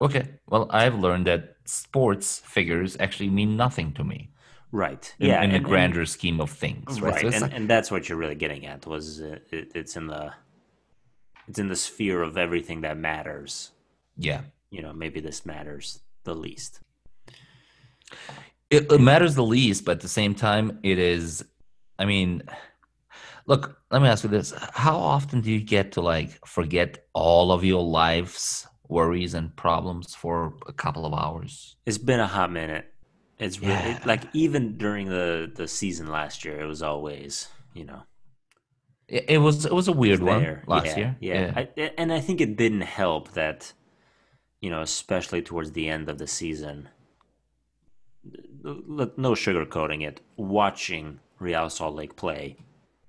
okay, 0.00 0.28
well, 0.46 0.68
I've 0.70 0.94
learned 0.98 1.26
that 1.26 1.51
sports 1.64 2.40
figures 2.44 2.96
actually 3.00 3.30
mean 3.30 3.56
nothing 3.56 3.92
to 3.94 4.04
me 4.04 4.30
Right. 4.72 5.14
in, 5.18 5.28
yeah. 5.28 5.42
in 5.42 5.50
the 5.50 5.56
and- 5.56 5.56
and- 5.56 5.64
grander 5.64 6.06
scheme 6.06 6.40
of 6.40 6.50
things. 6.50 7.00
Right, 7.00 7.14
right 7.14 7.20
So 7.22 7.28
and, 7.28 7.40
like- 7.42 7.52
and 7.54 7.68
that's 7.70 7.90
what 7.90 8.08
you're 8.08 8.18
really 8.18 8.34
getting 8.34 8.66
at 8.66 8.86
was 8.86 9.20
it, 9.20 9.46
it's 9.50 9.96
in 9.96 10.06
the 10.06 10.32
it's 11.48 11.58
in 11.58 11.68
the 11.68 11.76
sphere 11.76 12.22
of 12.22 12.36
everything 12.38 12.80
that 12.82 12.96
matters 12.96 13.70
yeah, 14.16 14.42
you 14.70 14.82
know 14.82 14.92
maybe 14.92 15.20
this 15.20 15.44
matters 15.46 16.00
the 16.24 16.34
least 16.34 16.80
it, 18.70 18.90
it 18.90 19.00
matters 19.00 19.34
the 19.34 19.44
least, 19.44 19.84
but 19.84 19.92
at 19.92 20.00
the 20.00 20.08
same 20.08 20.34
time, 20.34 20.78
it 20.82 20.98
is. 20.98 21.44
I 21.98 22.04
mean, 22.04 22.42
look. 23.46 23.78
Let 23.90 24.02
me 24.02 24.08
ask 24.08 24.24
you 24.24 24.30
this: 24.30 24.52
How 24.72 24.96
often 24.96 25.40
do 25.40 25.50
you 25.50 25.60
get 25.60 25.92
to 25.92 26.00
like 26.00 26.44
forget 26.46 27.06
all 27.12 27.52
of 27.52 27.64
your 27.64 27.82
life's 27.82 28.66
worries 28.96 29.32
and 29.38 29.46
problems 29.56 30.14
for 30.22 30.54
a 30.66 30.72
couple 30.82 31.04
of 31.08 31.12
hours? 31.24 31.76
it's 31.88 31.98
been 32.10 32.20
a 32.20 32.26
hot 32.36 32.50
minute 32.60 32.84
it's 33.38 33.58
really 33.60 33.96
like 34.12 34.22
even 34.44 34.62
during 34.84 35.06
the 35.08 35.50
the 35.58 35.66
season 35.66 36.06
last 36.18 36.44
year 36.44 36.56
it 36.64 36.66
was 36.74 36.82
always 36.90 37.48
you 37.78 37.84
know 37.90 38.02
It, 39.08 39.24
it 39.34 39.38
was 39.46 39.56
it 39.70 39.74
was 39.80 39.88
a 39.88 39.96
weird 40.02 40.22
one 40.22 40.42
there 40.42 40.62
last 40.66 40.86
yeah, 40.86 40.96
year. 40.98 41.16
yeah, 41.20 41.52
I, 41.60 41.62
and 41.98 42.12
i 42.12 42.20
think 42.26 42.40
it 42.40 42.52
didn't 42.56 42.86
help 43.02 43.24
that 43.40 43.72
you 44.64 44.70
know 44.72 44.82
especially 44.82 45.42
towards 45.42 45.70
the 45.72 45.88
end 45.94 46.08
of 46.08 46.16
the 46.22 46.26
season 46.40 46.88
no 48.64 49.32
sugarcoating 49.34 50.00
it 50.08 50.20
watching 50.36 51.18
real 51.40 51.68
salt 51.68 51.94
lake 52.00 52.14
play 52.16 52.56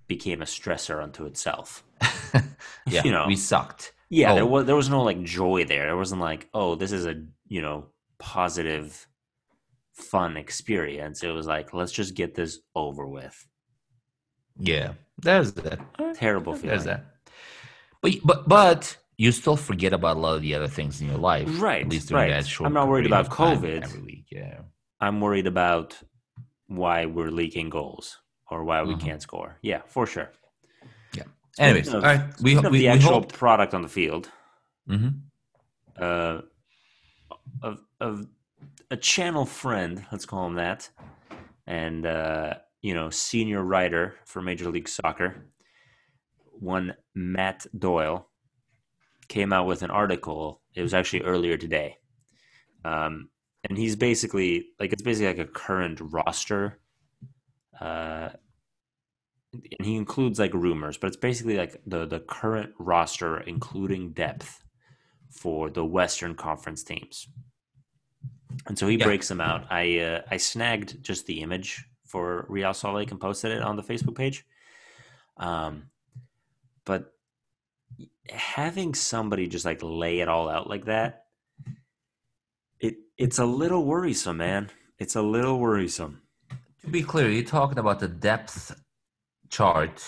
became 0.08 0.42
a 0.42 0.46
stressor 0.46 0.98
unto 1.06 1.26
itself 1.26 1.84
yeah. 2.88 3.02
you 3.06 3.12
know. 3.12 3.26
we 3.28 3.36
sucked. 3.36 3.94
Yeah, 4.14 4.34
there 4.36 4.44
Oh. 4.44 4.48
was 4.54 4.66
there 4.66 4.76
was 4.76 4.90
no 4.90 5.02
like 5.04 5.22
joy 5.24 5.66
there. 5.66 5.86
There 5.88 5.98
wasn't 5.98 6.22
like, 6.22 6.48
oh, 6.54 6.76
this 6.76 6.92
is 6.92 7.06
a 7.06 7.16
you 7.48 7.62
know 7.62 7.88
positive, 8.20 9.08
fun 9.94 10.38
experience. 10.38 11.24
It 11.24 11.30
was 11.32 11.48
like, 11.48 11.74
let's 11.74 11.92
just 11.92 12.14
get 12.16 12.36
this 12.36 12.60
over 12.76 13.06
with. 13.08 13.38
Yeah, 14.60 14.94
there's 15.18 15.54
that. 15.54 15.80
Terrible 16.16 16.54
feeling. 16.54 16.70
There's 16.70 16.86
that. 16.86 17.06
But 18.02 18.12
but 18.24 18.48
but 18.48 18.98
you 19.18 19.32
still 19.32 19.56
forget 19.58 19.94
about 19.94 20.18
a 20.18 20.20
lot 20.20 20.36
of 20.36 20.42
the 20.42 20.54
other 20.56 20.68
things 20.68 21.02
in 21.02 21.08
your 21.08 21.18
life, 21.18 21.48
Right, 21.62 21.84
At 21.86 21.90
least 21.90 22.10
during 22.10 22.32
right. 22.32 22.42
that 22.42 22.48
short. 22.48 22.68
I'm 22.68 22.74
not 22.74 22.88
worried 22.88 23.06
about 23.06 23.30
COVID. 23.30 23.84
every 23.84 24.02
week. 24.02 24.26
Yeah, 24.32 24.60
I'm 25.00 25.22
worried 25.22 25.48
about 25.48 25.98
why 26.68 27.06
we're 27.06 27.32
leaking 27.32 27.70
goals 27.70 28.18
or 28.50 28.64
why 28.64 28.82
we 28.84 28.96
Mhm. 28.96 29.02
can't 29.06 29.22
score. 29.22 29.58
Yeah, 29.62 29.82
for 29.88 30.06
sure. 30.08 30.30
Anyways, 31.60 31.94
of- 31.94 32.04
right. 32.04 32.22
We, 32.42 32.58
we, 32.60 32.80
the 32.80 32.88
actual 32.88 33.12
hope. 33.12 33.34
product 33.34 33.74
on 33.74 33.82
the 33.82 33.88
field, 33.90 34.30
hmm 34.88 35.10
uh, 36.00 36.42
of 37.62 37.80
of 38.00 38.28
a 38.90 38.98
channel 38.98 39.46
friend, 39.46 40.06
let's 40.12 40.26
call 40.26 40.48
him 40.48 40.56
that, 40.56 40.90
and 41.68 42.06
uh, 42.06 42.56
you 42.82 42.94
know, 42.94 43.10
senior 43.10 43.62
writer 43.64 44.16
for 44.26 44.42
Major 44.42 44.70
League 44.70 44.90
Soccer, 44.90 45.46
one 46.52 46.96
Matt 47.14 47.66
Doyle, 47.78 48.28
came 49.28 49.54
out 49.54 49.68
with 49.68 49.84
an 49.84 49.92
article. 49.92 50.62
It 50.74 50.82
was 50.82 50.94
actually 50.94 51.22
earlier 51.22 51.58
today, 51.58 51.98
um, 52.84 53.30
and 53.70 53.78
he's 53.78 53.96
basically 53.96 54.70
like 54.80 54.92
it's 54.92 55.04
basically 55.04 55.28
like 55.28 55.48
a 55.48 55.52
current 55.52 56.00
roster. 56.02 56.80
Uh, 57.80 58.30
and 59.54 59.86
he 59.86 59.96
includes 59.96 60.40
like 60.40 60.54
rumors, 60.54 60.98
but 60.98 61.08
it's 61.08 61.18
basically 61.18 61.58
like 61.58 61.82
the 61.86 62.06
the 62.06 62.20
current 62.20 62.74
roster, 62.80 63.40
including 63.40 64.14
depth 64.14 64.64
for 65.30 65.70
the 65.70 65.86
Western 65.86 66.36
Conference 66.36 66.84
teams. 66.84 67.28
And 68.68 68.78
so 68.78 68.88
he 68.88 68.98
Yeah. 68.98 69.06
breaks 69.06 69.28
them 69.28 69.42
out. 69.42 69.66
I 69.72 70.00
uh, 70.00 70.22
I 70.32 70.38
snagged 70.38 71.04
just 71.04 71.26
the 71.26 71.42
image 71.42 71.86
for 72.06 72.46
Real 72.50 72.74
Salt 72.74 72.96
Lake 72.96 73.12
and 73.12 73.20
posted 73.20 73.52
it 73.52 73.62
on 73.62 73.76
the 73.76 73.84
Facebook 73.84 74.16
page. 74.16 74.46
Um, 75.38 75.90
but 76.86 77.14
having 78.30 78.94
somebody 78.94 79.48
just 79.48 79.66
like 79.66 79.80
lay 79.82 80.20
it 80.20 80.28
all 80.28 80.50
out 80.50 80.70
like 80.70 80.86
that, 80.86 81.26
it 82.80 82.96
it's 83.18 83.40
a 83.40 83.46
little 83.46 83.86
worrisome, 83.86 84.38
man. 84.38 84.70
It's 85.00 85.16
a 85.16 85.22
little 85.22 85.60
worrisome. 85.60 86.22
To 86.82 86.90
be 86.90 87.04
clear, 87.04 87.30
you're 87.30 87.44
talking 87.44 87.80
about 87.80 88.00
the 88.00 88.08
depth 88.08 88.76
chart 89.54 90.04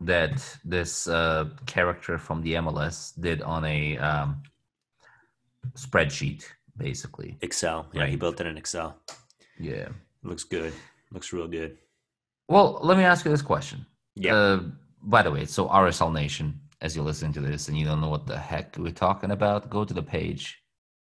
that 0.00 0.36
this 0.64 1.08
uh, 1.08 1.48
character 1.66 2.18
from 2.18 2.42
the 2.42 2.52
MLS 2.54 3.18
did 3.18 3.40
on 3.42 3.64
a 3.64 3.96
um, 3.98 4.42
spreadsheet, 5.74 6.44
basically. 6.76 7.36
Excel, 7.40 7.86
yeah, 7.92 8.06
he 8.06 8.16
built 8.16 8.40
it 8.40 8.46
in 8.46 8.56
Excel. 8.58 8.98
Yeah. 9.58 9.88
Looks 10.22 10.44
good. 10.44 10.74
Looks 11.12 11.32
real 11.32 11.48
good. 11.48 11.78
Well, 12.48 12.78
let 12.82 12.98
me 12.98 13.04
ask 13.04 13.24
you 13.24 13.30
this 13.30 13.42
question. 13.42 13.86
Yeah. 14.16 14.34
Uh, 14.34 14.60
by 15.02 15.22
the 15.22 15.30
way, 15.30 15.46
so 15.46 15.68
RSL 15.68 16.12
Nation, 16.12 16.60
as 16.82 16.94
you're 16.94 17.04
listening 17.04 17.32
to 17.34 17.40
this 17.40 17.68
and 17.68 17.78
you 17.78 17.86
don't 17.86 18.00
know 18.02 18.08
what 18.08 18.26
the 18.26 18.38
heck 18.38 18.76
we're 18.76 18.92
talking 18.92 19.30
about, 19.30 19.70
go 19.70 19.84
to 19.84 19.94
the 19.94 20.02
page. 20.02 20.58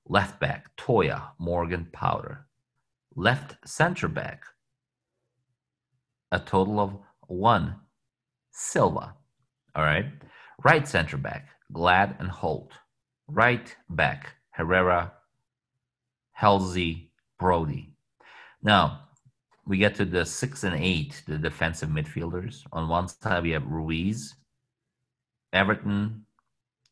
Left 0.07 0.39
back 0.39 0.75
Toia, 0.75 1.29
Morgan, 1.39 1.88
Powder. 1.93 2.45
Left 3.15 3.58
center 3.67 4.08
back 4.08 4.43
a 6.32 6.39
total 6.39 6.80
of 6.80 6.97
one 7.28 7.76
Silva. 8.52 9.15
All 9.76 9.84
right. 9.84 10.06
Right 10.63 10.88
center 10.88 11.17
back 11.17 11.49
Glad 11.71 12.15
and 12.19 12.30
Holt. 12.30 12.71
Right 13.28 13.76
back 13.89 14.36
Herrera, 14.52 15.13
Halsey, 16.32 17.12
Brody. 17.39 17.95
Now, 18.62 19.02
we 19.65 19.78
get 19.78 19.95
to 19.95 20.06
the 20.06 20.26
six 20.26 20.63
and 20.63 20.76
eight, 20.76 21.23
the 21.28 21.38
defensive 21.38 21.89
midfielders. 21.89 22.63
On 22.71 22.88
one 22.88 23.08
side, 23.08 23.43
we 23.43 23.52
have 23.52 23.65
Ruiz, 23.65 24.36
Everton, 25.54 26.26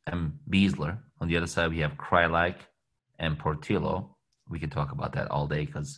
and 0.07 0.33
Besler. 0.49 0.97
On 1.19 1.27
the 1.27 1.37
other 1.37 1.47
side, 1.47 1.69
we 1.71 1.79
have 1.79 1.97
Kreilach 1.97 2.57
and 3.19 3.37
Portillo. 3.37 4.15
We 4.51 4.59
can 4.59 4.69
talk 4.69 4.91
about 4.91 5.13
that 5.13 5.31
all 5.31 5.47
day 5.47 5.65
because 5.65 5.97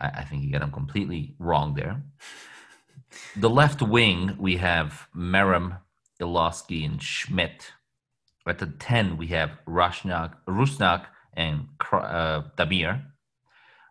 I, 0.00 0.08
I 0.08 0.24
think 0.24 0.42
you 0.42 0.52
got 0.52 0.60
them 0.60 0.72
completely 0.72 1.36
wrong 1.38 1.74
there. 1.74 2.02
The 3.36 3.48
left 3.48 3.80
wing, 3.80 4.36
we 4.38 4.58
have 4.58 5.08
Meram, 5.16 5.78
Ilosky, 6.20 6.84
and 6.84 7.02
Schmitt. 7.02 7.72
At 8.46 8.58
the 8.58 8.66
10, 8.66 9.16
we 9.16 9.28
have 9.28 9.58
Rashnak, 9.66 10.34
Rusnak 10.46 11.06
and 11.34 11.68
uh, 11.92 12.42
Damir. 12.56 13.02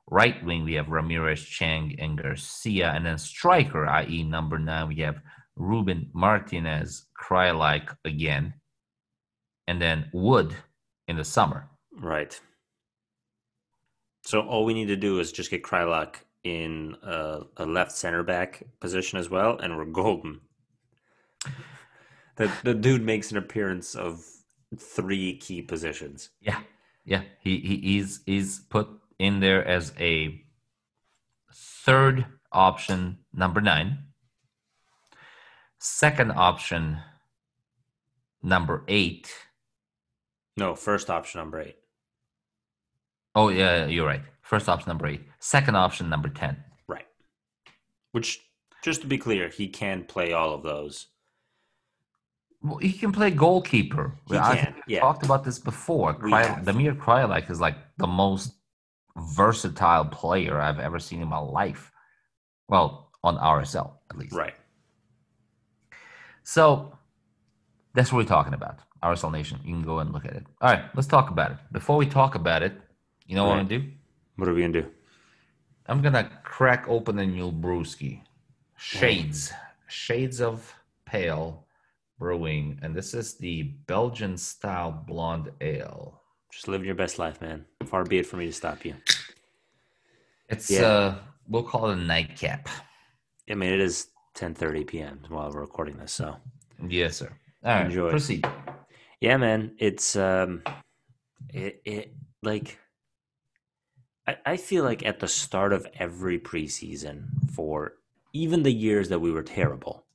Right 0.10 0.44
wing, 0.44 0.64
we 0.64 0.74
have 0.74 0.90
Ramirez, 0.90 1.44
Chang, 1.44 1.96
and 2.00 2.18
Garcia. 2.22 2.92
And 2.92 3.06
then 3.06 3.18
striker, 3.18 3.86
i.e., 3.86 4.24
number 4.24 4.58
nine, 4.58 4.88
we 4.88 4.98
have 4.98 5.22
Ruben 5.56 6.10
Martinez, 6.14 7.08
Kreilach 7.20 7.96
again. 8.06 8.54
And 9.68 9.82
then 9.82 10.10
Wood 10.14 10.56
in 11.08 11.18
the 11.18 11.26
summer. 11.26 11.70
Right. 12.00 12.40
So 14.28 14.42
all 14.42 14.66
we 14.66 14.74
need 14.74 14.90
to 14.90 14.98
do 14.98 15.22
is 15.22 15.32
just 15.32 15.50
get 15.50 15.64
Kreilach 15.64 16.16
in 16.44 16.98
a, 17.02 17.44
a 17.56 17.66
left 17.66 17.94
center 17.94 18.24
back 18.24 18.62
position 18.82 19.20
as 19.20 19.30
well, 19.30 19.58
and 19.58 19.78
we're 19.78 19.86
golden. 19.86 20.42
the 22.36 22.52
the 22.66 22.74
dude 22.74 23.04
makes 23.04 23.32
an 23.32 23.38
appearance 23.38 23.96
of 23.96 24.26
three 24.78 25.38
key 25.38 25.62
positions. 25.62 26.32
Yeah, 26.42 26.60
yeah. 27.06 27.22
He 27.40 27.60
he 27.60 27.78
he's 27.78 28.20
he's 28.26 28.60
put 28.60 28.90
in 29.18 29.40
there 29.40 29.66
as 29.66 29.94
a 29.98 30.44
third 31.54 32.26
option, 32.52 33.20
number 33.32 33.62
nine. 33.62 33.98
Second 35.80 36.34
option, 36.34 36.98
number 38.44 38.84
eight. 38.90 39.34
No, 40.58 40.76
first 40.76 41.10
option 41.10 41.40
number 41.40 41.62
eight. 41.62 41.78
Oh 43.38 43.50
yeah, 43.50 43.86
you're 43.86 44.08
right. 44.08 44.24
First 44.42 44.68
option 44.68 44.90
number 44.90 45.06
eight. 45.06 45.22
Second 45.40 45.76
option 45.78 46.10
number 46.10 46.28
ten. 46.28 46.58
Right. 46.88 47.06
Which, 48.12 48.42
just 48.84 49.02
to 49.02 49.08
be 49.08 49.20
clear, 49.20 49.48
he 49.48 49.68
can 49.68 50.06
play 50.06 50.34
all 50.34 50.56
of 50.56 50.64
those. 50.64 51.06
Well, 52.64 52.78
he 52.78 52.94
can 52.94 53.12
play 53.12 53.30
goalkeeper. 53.30 54.16
He 54.28 54.36
I 54.36 54.56
can, 54.56 54.74
think 54.74 54.88
we 54.88 54.96
yeah. 54.96 55.02
talked 55.02 55.24
about 55.24 55.44
this 55.44 55.60
before. 55.60 56.14
Have. 56.14 56.66
Damir 56.66 56.98
Kreilach 56.98 57.52
is 57.52 57.62
like 57.62 57.78
the 57.98 58.08
most 58.08 58.54
versatile 59.16 60.06
player 60.06 60.60
I've 60.60 60.80
ever 60.80 60.98
seen 60.98 61.22
in 61.22 61.28
my 61.28 61.38
life. 61.38 61.92
Well, 62.70 63.12
on 63.24 63.38
RSL 63.38 63.92
at 64.10 64.18
least. 64.18 64.34
Right. 64.34 64.56
So 66.42 66.98
that's 67.94 68.12
what 68.12 68.18
we're 68.18 68.36
talking 68.36 68.56
about. 68.56 68.80
RSL 69.04 69.32
Nation. 69.32 69.60
You 69.64 69.74
can 69.76 69.84
go 69.84 70.00
and 70.00 70.12
look 70.12 70.26
at 70.26 70.34
it. 70.34 70.46
All 70.60 70.72
right, 70.72 70.86
let's 70.96 71.08
talk 71.08 71.30
about 71.30 71.52
it. 71.52 71.58
Before 71.72 71.98
we 71.98 72.08
talk 72.08 72.34
about 72.34 72.64
it, 72.64 72.74
you 73.28 73.36
know 73.36 73.44
what 73.46 73.58
I'm 73.60 73.68
gonna 73.68 73.80
do? 73.80 73.92
What 74.38 74.48
are 74.50 74.54
we 74.54 74.62
gonna 74.62 74.82
do? 74.82 74.88
I'm 75.88 76.02
gonna 76.02 76.30
crack 76.44 76.86
open 76.88 77.20
a 77.20 77.26
new 77.26 77.52
brewski. 77.52 78.22
Shades. 78.78 79.52
Shades 79.88 80.42
of 80.42 80.74
Pale 81.06 81.66
Brewing. 82.20 82.80
And 82.82 82.96
this 82.96 83.14
is 83.14 83.36
the 83.36 83.64
Belgian 83.64 84.38
style 84.38 84.92
blonde 85.08 85.52
ale. 85.62 86.22
Just 86.52 86.68
living 86.68 86.86
your 86.86 86.96
best 86.96 87.20
life, 87.20 87.40
man. 87.42 87.66
Far 87.86 88.04
be 88.04 88.18
it 88.20 88.26
for 88.26 88.38
me 88.38 88.46
to 88.48 88.54
stop 88.54 88.84
you. 88.86 88.96
It's 90.50 90.70
Yeah. 90.70 90.86
uh 90.86 91.16
we'll 91.48 91.64
call 91.64 91.90
it 91.90 91.94
a 91.98 92.02
nightcap. 92.02 92.68
I 93.50 93.56
mean, 93.56 93.72
it 93.72 93.80
is 93.80 94.08
10:30 94.36 94.86
p.m. 94.88 95.20
while 95.30 95.52
we're 95.52 95.62
recording 95.62 95.98
this, 95.98 96.12
so 96.12 96.36
Yes, 96.88 97.18
sir. 97.18 97.32
All 97.64 97.74
right, 97.74 97.86
Enjoy. 97.86 98.10
proceed. 98.10 98.48
yeah, 99.20 99.38
man. 99.38 99.76
It's 99.80 100.16
um, 100.16 100.62
it 101.54 101.82
it 101.86 102.14
like. 102.44 102.78
I, 104.28 104.38
I 104.46 104.58
feel 104.58 104.84
like 104.84 105.06
at 105.06 105.20
the 105.20 105.28
start 105.28 105.74
of 105.74 105.88
every 105.98 106.40
preseason, 106.40 107.26
for 107.52 107.94
even 108.34 108.64
the 108.64 108.72
years 108.74 109.10
that 109.10 109.20
we 109.20 109.32
were 109.32 109.44
terrible, 109.44 110.06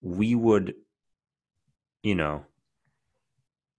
we 0.00 0.34
would, 0.34 0.74
you 2.02 2.14
know, 2.14 2.44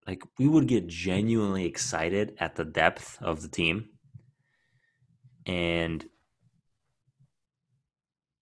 like 0.05 0.23
we 0.37 0.47
would 0.47 0.67
get 0.67 0.87
genuinely 0.87 1.65
excited 1.65 2.35
at 2.39 2.55
the 2.55 2.65
depth 2.65 3.17
of 3.21 3.41
the 3.41 3.47
team. 3.47 3.89
And, 5.47 6.05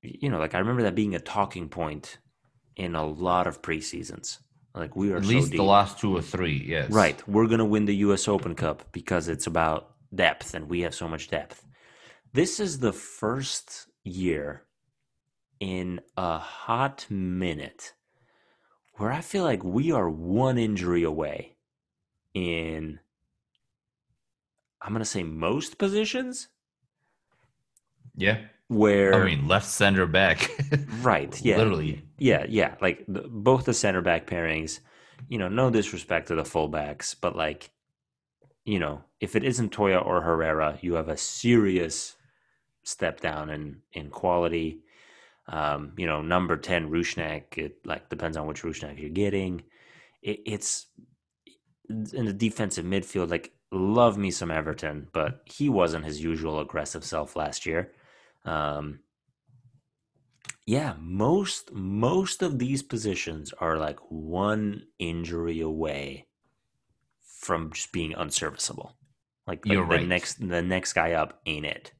you 0.02 0.30
know, 0.30 0.39
like 0.39 0.56
I 0.56 0.60
remember 0.60 0.84
that 0.84 0.95
being 0.95 1.15
a 1.15 1.19
talking 1.19 1.69
point 1.69 2.17
in 2.76 2.95
a 2.95 3.06
lot 3.06 3.47
of 3.47 3.62
preseasons. 3.62 4.39
Like 4.73 4.95
we 4.95 5.12
are 5.12 5.17
At 5.17 5.23
so 5.23 5.30
least 5.30 5.52
deep. 5.52 5.58
the 5.58 5.63
last 5.63 5.99
two 5.99 6.15
or 6.17 6.21
three, 6.21 6.65
yes. 6.67 6.89
Right. 6.89 7.26
We're 7.28 7.47
going 7.47 7.60
to 7.60 7.65
win 7.65 7.86
the 7.86 7.95
US 7.97 8.28
Open 8.28 8.56
Cup 8.56 8.91
because 8.91 9.28
it's 9.28 9.45
about 9.45 9.92
depth 10.15 10.54
and 10.54 10.69
we 10.69 10.82
have 10.82 10.95
so 10.95 11.08
much 11.08 11.30
depth. 11.30 11.65
This 12.34 12.60
is 12.60 12.80
the 12.80 12.93
first 12.93 13.88
year 14.04 14.63
in 15.60 16.02
a 16.17 16.38
hot 16.39 17.06
minute 17.10 17.93
where 18.97 19.12
I 19.12 19.21
feel 19.21 19.43
like 19.43 19.63
we 19.63 19.91
are 19.91 20.10
one 20.10 20.58
injury 20.58 21.04
away 21.04 21.56
in, 22.34 22.99
I'm 24.82 24.89
going 24.93 24.99
to 24.99 25.06
say 25.06 25.23
most 25.23 25.78
positions 25.78 26.49
Yeah. 28.15 28.39
where. 28.67 29.13
I 29.15 29.26
mean, 29.26 29.47
left 29.47 29.67
center 29.67 30.06
back. 30.06 30.49
right. 31.02 31.39
Yeah. 31.43 31.58
Literally. 31.58 32.04
Yeah, 32.17 32.45
yeah. 32.47 32.76
Like 32.82 33.04
the, 33.08 33.21
both 33.21 33.65
the 33.65 33.73
center 33.73 34.02
back 34.02 34.28
pairings, 34.28 34.80
you 35.28 35.38
know, 35.38 35.47
no 35.47 35.69
disrespect 35.69 36.28
to 36.28 36.36
the 36.36 36.43
fullbacks, 36.43 37.15
but 37.19 37.36
like, 37.36 37.71
you 38.65 38.80
know, 38.80 39.04
if 39.19 39.36
it 39.36 39.43
isn't 39.43 39.73
Toia 39.73 40.06
or 40.06 40.21
Herrera, 40.21 40.78
you 40.82 40.93
have 40.93 41.10
a 41.10 41.17
serious 41.17 42.15
step 42.84 43.19
down 43.21 43.49
in 43.49 43.82
in 43.91 44.10
quality. 44.10 44.80
Um, 45.47 45.93
you 45.97 46.08
know, 46.08 46.21
number 46.21 46.56
ten 46.58 46.89
Rushnak, 46.89 47.58
it 47.58 47.86
like 47.86 48.10
depends 48.10 48.38
on 48.38 48.47
which 48.47 48.63
Rushnak 48.63 48.99
you're 48.99 49.10
getting. 49.10 49.63
It, 50.21 50.39
it's 50.45 50.88
in 51.89 52.26
the 52.26 52.34
defensive 52.34 52.86
midfield. 52.86 53.30
Like, 53.30 53.52
love 53.71 54.17
me 54.17 54.32
some 54.32 54.52
Everton, 54.52 55.08
but 55.12 55.41
he 55.45 55.67
wasn't 55.67 56.06
his 56.06 56.23
usual 56.23 56.60
aggressive 56.60 57.04
self 57.04 57.36
last 57.36 57.65
year. 57.65 57.91
Um, 58.45 58.99
yeah, 60.65 60.93
most 60.99 61.73
most 61.73 62.41
of 62.41 62.60
these 62.60 62.82
positions 62.82 63.54
are 63.60 63.78
like 63.78 63.99
one 64.10 64.84
injury 64.97 65.60
away 65.60 66.28
from 67.43 67.71
just 67.71 67.91
being 67.91 68.13
unserviceable. 68.15 68.95
Like, 69.45 69.65
like 69.65 69.73
You're 69.73 69.86
the 69.86 69.97
right. 69.97 70.08
next 70.08 70.36
the 70.47 70.62
next 70.62 70.93
guy 70.93 71.13
up 71.13 71.41
ain't 71.45 71.65
it. 71.65 71.91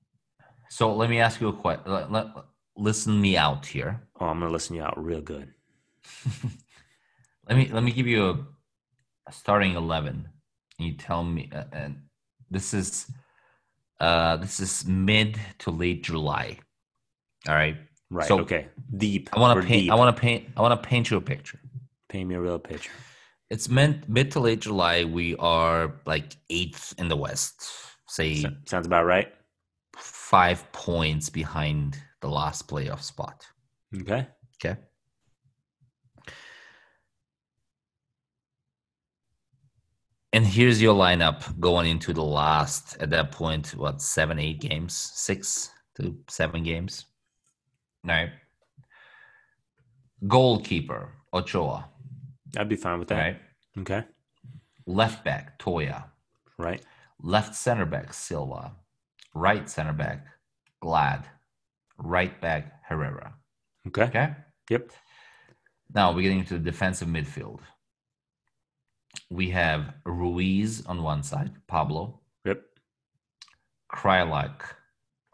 So 0.70 0.96
let 0.96 1.10
me 1.10 1.20
ask 1.20 1.42
you 1.42 1.50
a 1.50 1.54
question. 1.54 1.92
Let, 1.92 2.12
let- 2.12 2.28
listen 2.76 3.20
me 3.22 3.38
out 3.38 3.66
here. 3.66 4.02
Oh, 4.20 4.26
I'm 4.28 4.40
gonna 4.40 4.52
listen 4.52 4.76
you 4.76 4.82
out 4.84 5.04
real 5.04 5.22
good. 5.22 5.50
Let 7.50 7.58
me 7.58 7.68
let 7.74 7.84
me 7.84 7.92
give 7.92 8.08
you 8.08 8.26
a, 8.30 8.34
a 9.28 9.32
starting 9.34 9.76
eleven. 9.76 10.30
And 10.80 10.88
you 10.88 10.94
tell 10.96 11.24
me, 11.24 11.50
uh, 11.54 11.66
and 11.74 12.04
this 12.50 12.74
is 12.74 13.08
uh 14.00 14.38
this 14.38 14.62
is 14.62 14.86
mid 14.88 15.38
to 15.60 15.70
late 15.72 16.04
July. 16.04 16.58
All 17.48 17.54
right. 17.56 17.76
Right. 18.10 18.28
So- 18.28 18.40
okay. 18.40 18.68
Deep. 18.96 19.30
I 19.34 19.40
want 19.40 19.62
to 19.62 19.68
paint. 19.68 19.84
deep. 19.84 19.92
I 19.92 19.96
want 19.96 20.16
to 20.16 20.22
paint. 20.22 20.48
I 20.56 20.62
want 20.62 20.82
to 20.82 20.88
paint 20.88 21.12
you 21.12 21.18
a 21.18 21.22
picture. 21.22 21.60
Paint 22.08 22.30
me 22.30 22.36
a 22.36 22.40
real 22.42 22.60
picture. 22.60 22.92
It's 23.54 23.70
meant 23.70 24.10
mid 24.10 24.32
to 24.32 24.40
late 24.40 24.62
July. 24.62 25.04
We 25.04 25.36
are 25.36 26.02
like 26.08 26.36
eighth 26.50 26.96
in 26.98 27.08
the 27.08 27.16
West. 27.16 27.62
Say 28.08 28.42
So- 28.42 28.50
sounds 28.66 28.88
about 28.88 29.06
right. 29.06 29.32
five 29.96 30.60
points 30.72 31.30
behind 31.30 32.02
the 32.22 32.30
last 32.30 32.68
playoff 32.68 33.04
spot. 33.04 33.46
Okay. 34.02 34.26
Okay. 34.58 34.76
And 40.32 40.46
here's 40.48 40.82
your 40.82 40.96
lineup 40.96 41.60
going 41.60 41.88
into 41.88 42.12
the 42.12 42.24
last, 42.24 42.98
at 43.00 43.12
that 43.12 43.32
point, 43.32 43.76
what, 43.76 44.02
seven, 44.02 44.40
eight 44.40 44.60
games? 44.60 44.94
Six 44.96 45.70
to 45.96 46.18
seven 46.28 46.64
games? 46.64 47.06
All 48.04 48.16
right. 48.16 48.32
Goalkeeper, 50.28 51.12
Ochoa. 51.34 51.88
I'd 52.58 52.70
be 52.70 52.76
fine 52.76 53.00
with 53.00 53.10
that. 53.10 53.18
right. 53.18 53.42
Okay. 53.80 54.04
Left 54.86 55.24
back, 55.24 55.58
Toia. 55.60 56.06
Right. 56.58 56.82
Left 57.22 57.56
center 57.56 57.86
back, 57.86 58.14
Silva. 58.14 58.74
Right 59.34 59.70
center 59.70 59.94
back, 59.94 60.26
Glad. 60.82 61.26
Right 61.98 62.40
back, 62.42 62.84
Herrera. 62.84 63.34
Okay. 63.88 64.04
Okay. 64.04 64.36
Yep. 64.70 64.92
Now 65.94 66.12
we're 66.12 66.22
getting 66.24 66.40
into 66.40 66.56
the 66.56 66.72
defensive 66.72 67.08
midfield. 67.08 67.60
We 69.30 69.50
have 69.52 69.94
Ruiz 70.06 70.86
on 70.86 71.02
one 71.04 71.24
side, 71.24 71.52
Pablo, 71.68 72.20
Yep. 72.46 72.62
Kreilach 73.92 74.62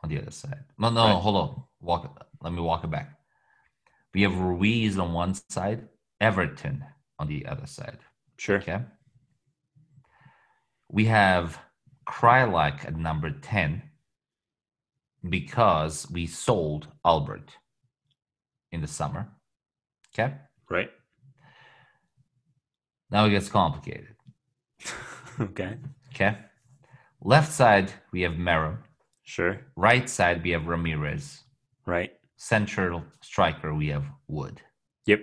on 0.04 0.10
the 0.10 0.20
other 0.22 0.32
side. 0.32 0.66
No, 0.78 0.90
no, 0.90 1.06
Right. 1.06 1.22
hold 1.22 1.36
on. 1.36 1.64
Walk. 1.80 2.28
Let 2.42 2.54
me 2.54 2.62
walk 2.62 2.84
it 2.84 2.92
back. 2.92 3.18
We 4.14 4.22
have 4.24 4.38
Ruiz 4.38 4.98
on 4.98 5.14
one 5.14 5.34
side, 5.34 5.88
Everton 6.22 6.86
on 7.18 7.28
the 7.28 7.46
other 7.46 7.68
side. 7.68 8.00
Sure. 8.40 8.58
Okay. 8.58 8.80
We 10.90 11.06
have 11.06 11.60
Kreilach 12.08 12.86
at 12.86 12.96
number 12.96 13.32
10 13.32 13.84
because 15.28 16.10
we 16.10 16.26
sold 16.26 16.88
Albert 17.04 17.52
in 18.72 18.80
the 18.80 18.88
summer. 18.88 19.28
Okay. 20.14 20.34
Right. 20.70 20.90
Now 23.12 23.26
it 23.26 23.32
gets 23.32 23.50
complicated. 23.50 24.16
okay. 25.42 25.76
Okay. 26.16 26.38
Left 27.22 27.52
side, 27.52 27.92
we 28.14 28.22
have 28.22 28.38
Mero. 28.38 28.78
Sure. 29.24 29.60
Right 29.76 30.10
side, 30.10 30.44
we 30.44 30.52
have 30.52 30.66
Ramirez. 30.66 31.44
Right. 31.86 32.14
Central 32.38 33.04
striker, 33.22 33.76
we 33.76 33.90
have 33.90 34.06
Wood. 34.30 34.62
Yep. 35.08 35.20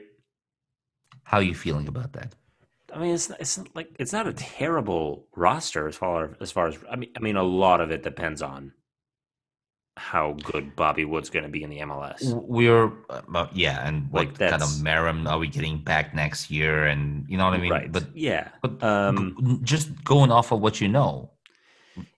How 1.25 1.39
are 1.39 1.43
you 1.43 1.55
feeling 1.55 1.89
about 1.89 2.13
that? 2.13 2.35
I 2.93 2.99
mean, 2.99 3.15
it's 3.15 3.31
it's 3.31 3.59
not 3.59 3.69
like 3.75 3.91
it's 3.99 4.13
not 4.13 4.27
a 4.27 4.33
terrible 4.33 5.27
roster 5.35 5.89
as 5.89 5.97
far 5.97 6.37
as 6.41 6.53
far 6.53 6.69
as 6.69 6.79
I 6.91 6.97
mean. 6.97 7.11
I 7.17 7.21
mean, 7.21 7.37
a 7.37 7.43
lot 7.43 7.81
of 7.81 7.91
it 7.91 8.03
depends 8.03 8.43
on 8.43 8.73
how 9.99 10.37
good 10.45 10.77
Bobby 10.77 11.05
Wood's 11.07 11.31
going 11.31 11.45
to 11.45 11.49
be 11.49 11.63
in 11.63 11.71
the 11.71 11.79
MLS. 11.79 12.21
We're 12.47 12.93
uh, 13.09 13.47
yeah, 13.55 13.87
and 13.87 14.09
Like, 14.13 14.29
what 14.33 14.39
kind 14.39 14.55
of 14.55 14.61
that's- 14.61 14.83
Meram 14.83 15.27
are 15.29 15.39
we 15.39 15.49
getting 15.49 15.79
back 15.79 16.15
next 16.15 16.51
year? 16.51 16.85
And 16.85 17.25
you 17.29 17.39
know 17.39 17.45
what 17.47 17.55
I 17.55 17.59
mean. 17.59 17.71
right. 17.73 17.91
But 17.91 18.15
yeah. 18.15 18.49
but 18.63 18.83
Um, 18.83 19.61
just 19.63 20.05
going 20.05 20.31
off 20.31 20.53
of 20.53 20.61
what 20.61 20.81
you 20.81 20.89
know 20.89 21.31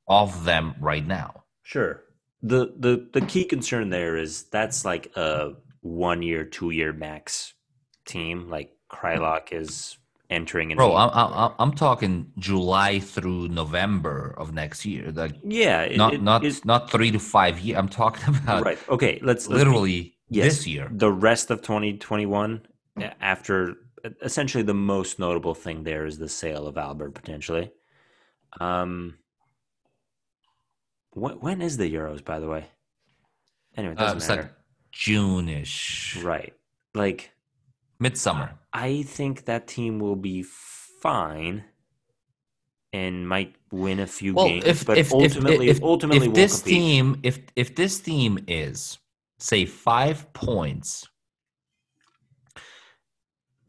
of 0.09 0.44
them 0.44 0.74
right 0.81 1.07
now. 1.07 1.44
Sure. 1.62 2.02
The 2.42 2.72
the 2.76 3.09
the 3.12 3.20
key 3.26 3.44
concern 3.44 3.90
there 3.90 4.16
is 4.16 4.44
that's 4.44 4.85
like 4.85 5.14
a 5.16 5.52
one 5.81 6.22
year, 6.22 6.44
two 6.44 6.70
year 6.70 6.92
max 6.92 7.54
team. 8.07 8.48
Like 8.50 8.72
Kreilach 8.90 9.52
is 9.52 9.98
entering 10.30 10.70
in. 10.70 10.76
Bro, 10.76 10.94
I'm 10.96 11.10
I'm 11.14 11.52
I'm 11.58 11.72
talking 11.72 12.32
July 12.38 13.00
through 13.00 13.48
November 13.48 14.34
of 14.36 14.52
next 14.52 14.84
year. 14.84 15.10
Like 15.12 15.34
yeah, 15.44 15.82
it, 15.82 15.96
not 15.96 16.14
it- 16.14 16.22
not 16.22 16.44
it- 16.44 16.64
not 16.64 16.90
three 16.90 17.10
to 17.10 17.18
five 17.18 17.58
years. 17.60 17.78
I'm 17.78 17.88
talking 17.88 18.34
about 18.42 18.64
right. 18.64 18.78
Okay, 18.88 19.18
let's, 19.22 19.48
let's 19.48 19.58
literally 19.64 20.14
yes, 20.28 20.44
this 20.58 20.66
year. 20.66 20.88
The 20.92 21.10
rest 21.12 21.50
of 21.50 21.62
2021, 21.62 22.62
after 23.20 23.74
essentially 24.22 24.62
the 24.62 24.74
most 24.74 25.18
notable 25.18 25.54
thing 25.54 25.82
there 25.84 26.06
is 26.06 26.18
the 26.18 26.28
sale 26.28 26.66
of 26.66 26.78
Albert 26.78 27.14
potentially. 27.14 27.70
Um, 28.60 29.18
when, 31.12 31.34
when 31.40 31.62
is 31.62 31.76
the 31.76 31.92
Euros, 31.92 32.24
by 32.24 32.38
the 32.38 32.46
way? 32.48 32.66
Anyway, 33.76 33.94
it 33.94 33.98
Uh, 33.98 34.02
doesn't 34.04 34.16
it's 34.18 34.28
matter. 34.28 34.42
like 34.42 34.52
June-ish, 34.92 36.16
right. 36.22 36.54
Like, 36.94 37.32
midsummer. 37.98 38.50
I 38.72 39.02
think 39.02 39.44
that 39.46 39.66
team 39.66 39.98
will 39.98 40.16
be 40.16 40.42
fine 41.02 41.64
and 42.92 43.28
might 43.28 43.54
win 43.70 44.00
a 44.00 44.06
few 44.06 44.34
Well, 44.34 44.46
games, 44.48 44.64
if 44.66 44.84
but 44.84 44.98
if 44.98 45.12
ultimately, 45.12 45.68
if, 45.68 45.76
if, 45.78 45.82
ultimately 45.82 46.28
if 46.28 46.34
this 46.34 46.62
compete. 46.62 46.72
team 46.72 47.20
if 47.22 47.38
if 47.56 47.74
this 47.74 48.00
team 48.00 48.38
is 48.48 48.98
say 49.38 49.64
five 49.66 50.32
points 50.32 51.06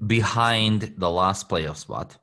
behind 0.05 0.93
the 0.97 1.09
last 1.09 1.49
playoff 1.49 1.77
spot 1.77 2.17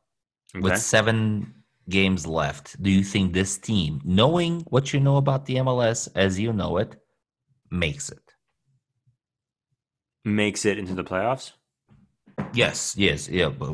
Okay. 0.54 0.62
with 0.62 0.78
seven 0.78 1.54
games 1.88 2.26
left, 2.26 2.82
do 2.82 2.90
you 2.90 3.04
think 3.04 3.32
this 3.32 3.58
team, 3.58 4.00
knowing 4.04 4.60
what 4.70 4.92
you 4.92 5.00
know 5.00 5.18
about 5.18 5.44
the 5.46 5.56
MLS 5.56 6.08
as 6.14 6.38
you 6.40 6.52
know 6.52 6.78
it, 6.78 6.96
makes 7.70 8.10
it? 8.10 8.22
makes 10.24 10.64
it 10.64 10.78
into 10.78 10.94
the 10.94 11.04
playoffs. 11.04 11.52
Yes, 12.52 12.94
yes, 12.96 13.28
yeah. 13.28 13.48
But 13.48 13.72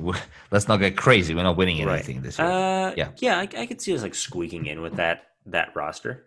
let's 0.51 0.68
not 0.68 0.79
get 0.79 0.96
crazy. 0.96 1.35
We're 1.35 1.42
not 1.42 1.57
winning 1.57 1.81
anything 1.81 2.22
this 2.22 2.38
year. 2.38 2.48
Uh, 2.48 2.94
Yeah. 2.96 3.09
yeah, 3.18 3.38
I, 3.38 3.48
I 3.57 3.66
could 3.66 3.81
see 3.81 3.94
us 3.94 4.03
like 4.03 4.14
squeaking 4.14 4.66
in 4.66 4.81
with 4.83 4.94
that 4.96 5.29
that 5.46 5.75
roster. 5.75 6.27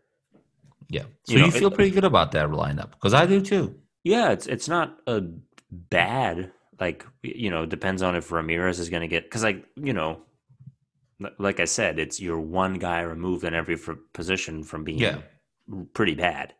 yeah. 0.89 1.03
So 1.23 1.33
you 1.33 1.45
you, 1.45 1.51
feel 1.51 1.69
it- 1.69 1.75
pretty 1.75 1.91
good 1.91 2.03
about 2.03 2.31
that 2.33 2.49
lineup 2.49 2.91
because 2.91 3.13
I 3.13 3.25
do 3.25 3.41
too. 3.41 3.75
Yeah, 4.03 4.31
it's 4.31 4.47
it's 4.47 4.67
not 4.67 4.99
a 5.07 5.23
bad 5.71 6.51
like 6.79 7.05
you 7.23 7.49
know 7.49 7.65
depends 7.65 8.01
on 8.01 8.15
if 8.15 8.31
Ramirez 8.31 8.79
is 8.79 8.89
going 8.89 9.01
to 9.01 9.07
get 9.07 9.23
because 9.23 9.43
like 9.43 9.65
you 9.75 9.93
know 9.93 10.19
like 11.39 11.59
I 11.61 11.65
said 11.65 11.97
it's 11.99 12.19
you're 12.19 12.39
one 12.39 12.75
guy 12.75 13.01
removed 13.01 13.45
in 13.45 13.53
every 13.53 13.75
f- 13.75 13.89
position 14.13 14.63
from 14.63 14.83
being 14.83 14.99
Yeah. 14.99 15.19
pretty 15.93 16.13
bad. 16.15 16.53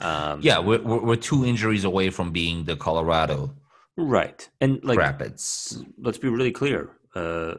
Um, 0.00 0.40
Yeah, 0.42 0.60
we're, 0.60 0.80
we're 0.80 1.00
we're 1.02 1.16
two 1.16 1.44
injuries 1.44 1.84
away 1.84 2.10
from 2.10 2.30
being 2.30 2.64
the 2.64 2.76
Colorado 2.76 3.52
right. 3.98 4.48
And 4.60 4.82
like 4.84 4.98
Rapids. 4.98 5.82
let's 5.98 6.18
be 6.18 6.28
really 6.28 6.52
clear. 6.52 6.90
Uh, 7.14 7.54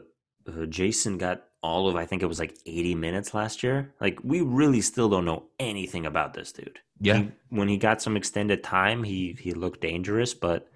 uh, 0.48 0.66
Jason 0.68 1.18
got 1.18 1.44
all 1.62 1.88
of 1.88 1.94
I 1.96 2.06
think 2.06 2.22
it 2.22 2.26
was 2.26 2.38
like 2.40 2.56
80 2.66 2.94
minutes 2.94 3.34
last 3.34 3.62
year. 3.62 3.92
Like 4.00 4.18
we 4.24 4.40
really 4.40 4.80
still 4.80 5.08
don't 5.08 5.24
know 5.26 5.44
anything 5.58 6.06
about 6.06 6.34
this 6.34 6.52
dude. 6.52 6.80
Yeah, 7.00 7.18
He- 7.18 7.32
when 7.50 7.68
he 7.68 7.76
got 7.76 8.00
some 8.02 8.16
extended 8.16 8.62
time, 8.64 9.04
he 9.04 9.36
he 9.38 9.52
looked 9.52 9.80
dangerous, 9.80 10.34
but 10.34 10.68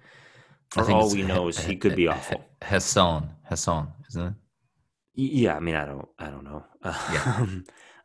for 0.69 0.89
all 0.91 1.11
we 1.11 1.23
know 1.23 1.47
is 1.47 1.57
he 1.59 1.75
could 1.75 1.95
be 1.95 2.07
awful. 2.07 2.43
Hassan, 2.63 3.29
Hassan, 3.43 3.91
isn't 4.09 4.27
it? 4.27 4.33
Yeah, 5.17 5.55
I 5.55 5.59
mean, 5.59 5.75
I 5.75 5.85
don't, 5.85 6.07
I 6.19 6.29
don't 6.29 6.43
know. 6.43 6.63
Yeah. 6.83 7.45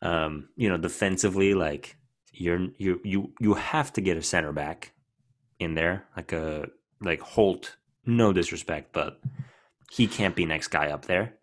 um, 0.03 0.49
you 0.57 0.69
know, 0.69 0.77
defensively, 0.79 1.55
like 1.55 1.97
you're 2.33 2.69
you 2.79 3.01
you 3.05 3.33
you 3.41 3.55
have 3.55 3.93
to 3.95 4.01
get 4.01 4.17
a 4.17 4.23
center 4.23 4.53
back 4.53 4.93
in 5.59 5.75
there, 5.75 6.05
like 6.17 6.33
a 6.33 6.69
like 7.01 7.21
Holt. 7.21 7.77
No 8.07 8.33
disrespect, 8.33 8.93
but 8.93 9.21
he 9.91 10.07
can't 10.07 10.35
be 10.35 10.47
next 10.47 10.69
guy 10.69 10.91
up 10.91 11.05
there. 11.07 11.35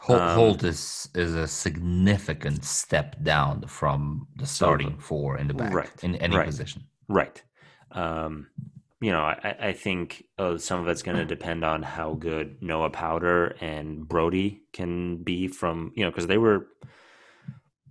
Holt, 0.00 0.20
Um, 0.20 0.34
Holt 0.34 0.64
is 0.64 1.08
is 1.14 1.34
a 1.34 1.46
significant 1.48 2.64
step 2.64 3.22
down 3.22 3.62
from 3.66 4.28
the 4.36 4.46
starting 4.46 4.98
four 4.98 5.38
in 5.38 5.48
the 5.48 5.54
back 5.54 5.72
Right, 5.72 6.04
in 6.04 6.14
any 6.16 6.36
right. 6.36 6.46
position. 6.46 6.84
Right. 7.08 7.42
Um, 7.92 8.48
you 9.00 9.12
know, 9.12 9.20
I, 9.20 9.56
I 9.60 9.72
think 9.72 10.24
uh, 10.38 10.58
some 10.58 10.80
of 10.80 10.88
it's 10.88 11.02
going 11.02 11.16
to 11.16 11.24
depend 11.36 11.64
on 11.64 11.82
how 11.82 12.14
good 12.14 12.60
Noah 12.60 12.90
Powder 12.90 13.56
and 13.60 14.06
Brody 14.08 14.62
can 14.72 15.22
be 15.22 15.48
from, 15.48 15.92
you 15.94 16.04
know, 16.04 16.10
because 16.10 16.26
they 16.26 16.38
were 16.38 16.66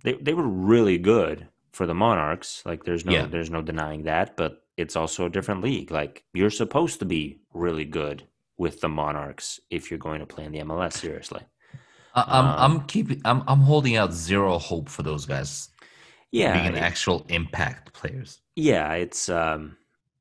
they 0.04 0.12
they 0.14 0.34
were 0.34 0.46
really 0.48 0.98
good 0.98 1.48
for 1.72 1.86
the 1.86 1.94
Monarchs. 1.94 2.62
Like, 2.66 2.84
there's 2.84 3.04
no 3.04 3.12
Yeah. 3.12 3.26
there's 3.26 3.50
no 3.50 3.62
denying 3.62 4.04
that. 4.04 4.36
But 4.36 4.62
it's 4.78 4.96
also 4.96 5.26
a 5.26 5.30
different 5.30 5.62
league. 5.62 5.90
Like, 5.90 6.24
you're 6.32 6.50
supposed 6.50 6.98
to 7.00 7.04
be 7.04 7.40
really 7.52 7.84
good 7.84 8.24
with 8.56 8.80
the 8.80 8.88
Monarchs 8.88 9.60
if 9.70 9.90
you're 9.90 9.98
going 9.98 10.20
to 10.20 10.26
play 10.26 10.44
in 10.44 10.52
the 10.52 10.60
MLS 10.60 10.94
seriously. 10.94 11.42
I'm 12.14 12.44
Um, 12.46 12.54
I'm 12.64 12.86
keeping 12.86 13.20
I'm 13.24 13.42
I'm 13.46 13.60
holding 13.60 13.96
out 13.96 14.12
zero 14.12 14.58
hope 14.58 14.88
for 14.88 15.02
those 15.02 15.26
guys 15.26 15.68
Yeah, 16.30 16.54
being 16.62 16.74
it- 16.76 16.82
actual 16.82 17.26
impact 17.28 17.92
players. 17.92 18.40
yeah 18.56 18.92
it's 18.94 19.28
um 19.28 19.76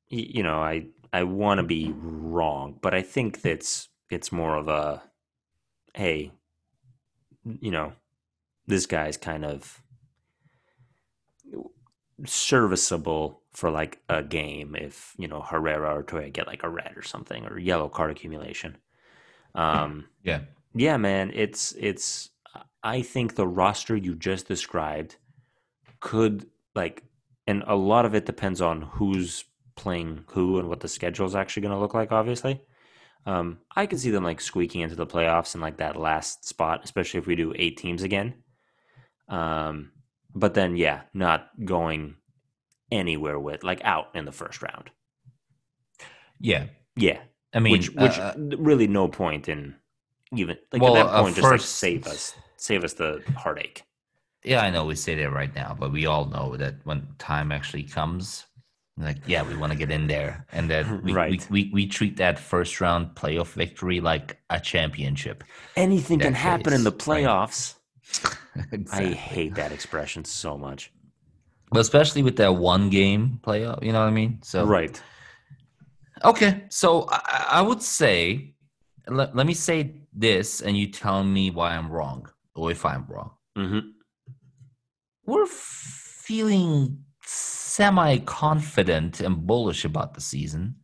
you 0.10 0.44
know 0.44 0.60
i 0.60 0.86
i 1.12 1.24
want 1.24 1.58
to 1.60 1.64
be 1.64 1.92
wrong 1.98 2.78
but 2.82 2.94
i 2.94 3.02
think 3.02 3.42
that's 3.42 3.90
it's 4.12 4.32
more 4.32 4.56
of 4.56 4.68
a 4.70 5.02
hey 5.96 6.32
you 7.62 7.72
know 7.72 7.94
this 8.68 8.86
guy's 8.86 9.18
kind 9.18 9.44
of 9.46 9.82
serviceable 12.26 13.42
for 13.58 13.72
like 13.72 14.00
a 14.08 14.22
game 14.22 14.76
if 14.76 15.16
you 15.18 15.28
know 15.28 15.42
herrera 15.42 15.98
or 15.98 16.04
Toia 16.04 16.32
get 16.32 16.46
like 16.46 16.64
a 16.64 16.70
red 16.70 16.94
or 16.96 17.02
something 17.02 17.44
or 17.48 17.58
yellow 17.58 17.90
card 17.90 18.12
accumulation 18.12 18.78
um 19.56 20.06
Yeah, 20.22 20.42
yeah, 20.78 20.98
man, 20.98 21.32
it's 21.34 21.74
it's 21.78 22.30
I 22.84 23.02
think 23.02 23.34
the 23.36 23.48
roster 23.48 23.96
you 23.96 24.14
just 24.16 24.48
described 24.48 25.16
could 26.00 26.46
like 26.76 27.04
and 27.48 27.64
a 27.66 27.76
lot 27.76 28.06
of 28.06 28.14
it 28.14 28.28
depends 28.28 28.62
on 28.62 28.84
who's 28.84 29.44
playing 29.76 30.24
who 30.28 30.60
and 30.60 30.70
what 30.70 30.82
the 30.82 30.88
schedule 30.88 31.26
is 31.26 31.36
actually 31.36 31.62
going 31.64 31.74
to 31.74 31.80
look 31.80 31.96
like 31.96 32.12
obviously. 32.12 32.62
Um 33.26 33.58
I 33.76 33.88
could 33.88 34.00
see 34.00 34.12
them 34.12 34.24
like 34.24 34.40
squeaking 34.40 34.82
into 34.82 34.96
the 34.96 35.08
playoffs 35.08 35.56
in 35.56 35.62
like 35.62 35.78
that 35.78 35.96
last 35.96 36.46
spot, 36.48 36.82
especially 36.84 37.20
if 37.20 37.28
we 37.28 37.36
do 37.36 37.54
8 37.56 37.76
teams 37.78 38.04
again. 38.04 38.36
Um 39.28 39.92
but 40.36 40.54
then 40.54 40.78
yeah, 40.78 41.02
not 41.14 41.50
going 41.66 42.18
anywhere 42.92 43.40
with 43.40 43.64
like 43.64 43.82
out 43.84 44.10
in 44.16 44.26
the 44.26 44.32
first 44.32 44.62
round. 44.62 44.90
yeah. 46.40 46.66
Yeah, 47.00 47.20
I 47.54 47.60
mean, 47.60 47.74
which 47.74 47.94
which 47.94 48.18
uh, 48.18 48.34
really 48.38 48.88
no 48.88 49.08
point 49.08 49.48
in 49.48 49.76
even 50.34 50.58
like 50.74 50.82
Well, 50.82 50.98
at 50.98 51.06
that 51.06 51.14
uh, 51.14 51.22
point 51.22 51.36
just 51.36 51.52
like 51.52 51.62
save 51.62 52.08
us 52.08 52.34
save 52.56 52.84
us 52.84 52.94
the 52.94 53.22
heartache 53.36 53.84
yeah, 54.44 54.62
I 54.62 54.70
know 54.70 54.86
we 54.86 54.96
say 54.96 55.16
that 55.16 55.32
right 55.32 55.54
now, 55.54 55.76
but 55.78 55.92
we 55.92 56.06
all 56.06 56.26
know 56.26 56.56
that 56.58 56.76
when 56.86 57.08
time 57.20 57.52
actually 57.52 57.84
comes, 57.84 58.46
like, 58.98 59.18
yeah, 59.28 59.44
we 59.44 59.56
want 59.56 59.74
to 59.74 59.78
get 59.78 59.92
in 59.92 60.08
there, 60.08 60.46
and 60.52 60.70
that 60.70 61.04
we, 61.04 61.14
Right. 61.14 61.46
we, 61.50 61.64
we, 61.64 61.72
we 61.74 61.88
treat 61.88 62.18
that 62.18 62.40
first 62.40 62.80
round 62.80 63.16
playoff 63.16 63.54
victory 63.54 64.00
like 64.00 64.38
a 64.50 64.60
championship. 64.60 65.44
anything 65.76 66.20
can 66.20 66.34
happen 66.34 66.74
in 66.74 66.84
the 66.84 66.92
case, 66.92 67.08
right. 67.08 67.24
playoffs 67.26 67.74
i 68.94 69.04
hate 69.04 69.56
that 69.56 69.74
expression 69.74 70.24
so 70.24 70.58
much 70.58 70.94
but 71.72 71.80
especially 71.80 72.24
with 72.24 72.38
that 72.38 72.56
one 72.56 72.90
game 72.90 73.40
playoff, 73.44 73.84
you 73.84 73.92
know 73.92 74.00
what 74.02 74.08
I 74.08 74.12
mean? 74.12 74.40
So 74.44 74.66
right 74.66 75.02
Okay, 76.24 76.64
so 76.70 77.06
I, 77.10 77.48
I 77.52 77.62
would 77.62 77.82
say, 77.82 78.56
let, 79.08 79.36
let 79.36 79.46
me 79.46 79.54
say 79.54 80.02
this, 80.14 80.62
and 80.62 80.76
you 80.78 80.88
tell 80.88 81.24
me 81.24 81.52
why 81.52 81.76
I'm 81.76 81.92
wrong 81.92 82.28
or 82.56 82.72
if 82.72 82.86
I'm 82.86 83.06
wrong. 83.08 83.32
hmm 83.56 83.80
We're 85.26 85.46
feeling 85.46 87.04
semi 87.22 88.18
confident 88.20 89.20
and 89.20 89.46
bullish 89.46 89.86
about 89.86 90.14
the 90.16 90.22
season. 90.22 90.78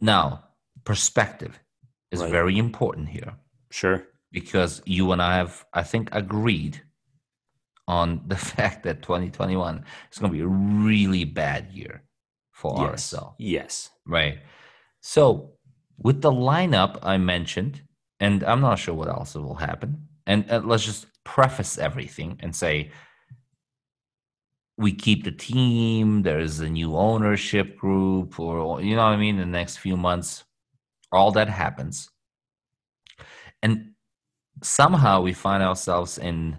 Now, 0.00 0.44
perspective 0.84 1.58
is 2.10 2.20
Right. 2.20 2.30
very 2.30 2.58
important 2.58 3.08
here 3.08 3.34
sure 3.70 4.06
because 4.32 4.80
you 4.86 5.12
and 5.12 5.20
I 5.20 5.36
have, 5.36 5.64
I 5.74 5.82
think, 5.82 6.08
agreed 6.12 6.82
on 7.88 8.22
the 8.26 8.36
fact 8.36 8.84
that 8.84 9.02
2021 9.02 9.84
is 10.12 10.18
going 10.18 10.32
to 10.32 10.36
be 10.36 10.42
a 10.42 10.46
really 10.46 11.24
bad 11.24 11.70
year 11.72 12.02
for 12.52 12.74
yes 12.78 13.12
RSL. 13.12 13.34
yes 13.38 13.90
Right. 14.06 14.38
So 15.00 15.52
with 15.98 16.20
the 16.20 16.32
lineup 16.32 16.98
I 17.02 17.18
mentioned, 17.18 17.82
and 18.20 18.42
I'm 18.44 18.60
not 18.60 18.78
sure 18.78 18.94
what 18.94 19.08
else 19.08 19.34
will 19.34 19.54
happen. 19.54 20.08
And 20.26 20.50
uh, 20.50 20.62
let's 20.64 20.84
just 20.84 21.06
preface 21.24 21.78
everything 21.78 22.38
and 22.40 22.54
say 22.54 22.90
we 24.78 24.92
keep 24.92 25.24
the 25.24 25.32
team, 25.32 26.22
there's 26.22 26.60
a 26.60 26.68
new 26.68 26.96
ownership 26.96 27.78
group, 27.78 28.38
or 28.38 28.80
you 28.80 28.94
know 28.94 29.04
what 29.04 29.12
I 29.12 29.16
mean, 29.16 29.38
in 29.38 29.50
the 29.50 29.58
next 29.58 29.78
few 29.78 29.96
months, 29.96 30.44
all 31.12 31.32
that 31.32 31.48
happens. 31.48 32.10
And 33.62 33.92
somehow 34.62 35.22
we 35.22 35.32
find 35.32 35.62
ourselves 35.62 36.18
in 36.18 36.58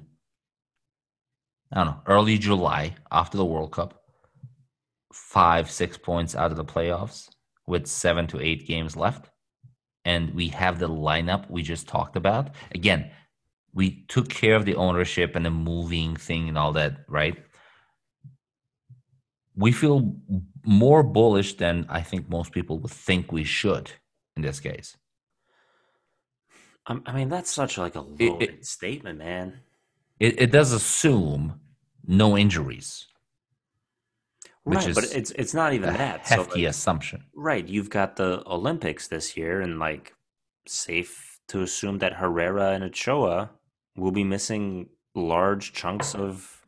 I 1.72 1.76
don't 1.78 1.88
know, 1.88 2.01
early 2.05 2.38
July 2.38 2.95
after 3.11 3.38
the 3.38 3.45
World 3.45 3.72
Cup, 3.72 4.01
five, 5.13 5.70
six 5.70 5.97
points 5.97 6.36
out 6.36 6.51
of 6.51 6.57
the 6.57 6.65
playoffs 6.65 7.30
with 7.65 7.88
seven 7.88 8.28
to 8.28 8.39
eight 8.39 8.68
games 8.68 8.95
left. 8.95 9.30
And 10.05 10.34
we 10.34 10.47
have 10.49 10.80
the 10.80 10.88
lineup 10.88 11.49
we 11.49 11.63
just 11.63 11.88
talked 11.88 12.15
about. 12.15 12.51
Again, 12.72 13.11
we 13.74 14.05
took 14.07 14.30
care 14.30 14.55
of 14.55 14.63
the 14.63 14.76
ownership 14.76 15.36
and 15.36 15.45
the 15.45 15.49
moving 15.49 16.15
thing 16.15 16.47
and 16.47 16.57
all 16.57 16.72
that, 16.74 16.99
right? 17.09 17.38
We 19.55 19.74
feel 19.74 20.15
more 20.63 21.03
bullish 21.03 21.55
than 21.57 21.86
I 21.89 22.01
think 22.01 22.30
most 22.30 22.53
people 22.53 22.80
would 22.80 22.91
think 22.91 23.32
we 23.32 23.43
should 23.43 23.91
in 24.38 24.43
this 24.43 24.59
case. 24.61 24.95
I 26.86 27.11
mean, 27.11 27.28
that's 27.28 27.51
such 27.51 27.78
like 27.78 27.95
a 27.95 28.01
loaded 28.01 28.41
it, 28.41 28.49
it, 28.49 28.65
statement, 28.65 29.20
man. 29.20 29.59
It, 30.20 30.41
it 30.41 30.51
does 30.51 30.72
assume 30.72 31.59
no 32.05 32.38
injuries. 32.38 33.07
Right, 34.65 34.93
but 34.93 35.05
it's 35.15 35.32
it's 35.32 35.53
not 35.53 35.74
even 35.74 35.93
that 35.93 36.28
hefty 36.28 36.43
so 36.43 36.59
like, 36.59 36.70
assumption. 36.70 37.24
Right, 37.34 37.65
you've 37.65 37.89
got 37.89 38.18
the 38.18 38.43
Olympics 38.45 39.07
this 39.07 39.38
year, 39.38 39.61
and 39.61 39.80
like 39.80 40.13
safe 40.68 41.39
to 41.47 41.61
assume 41.61 41.99
that 41.99 42.13
Herrera 42.13 42.72
and 42.72 42.84
Ochoa 42.84 43.51
will 43.95 44.11
be 44.11 44.26
missing 44.26 44.89
large 45.15 45.72
chunks 45.72 46.13
of. 46.15 46.65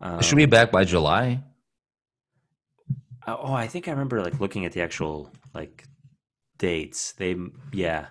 Um, 0.00 0.20
should 0.22 0.36
be 0.36 0.46
back 0.46 0.72
by 0.72 0.84
July. 0.84 1.44
Oh, 3.28 3.52
I 3.52 3.68
think 3.68 3.86
I 3.86 3.92
remember 3.92 4.20
like 4.22 4.40
looking 4.40 4.64
at 4.64 4.72
the 4.72 4.82
actual 4.82 5.30
like 5.54 5.84
dates. 6.58 7.12
They 7.12 7.36
yeah. 7.72 8.06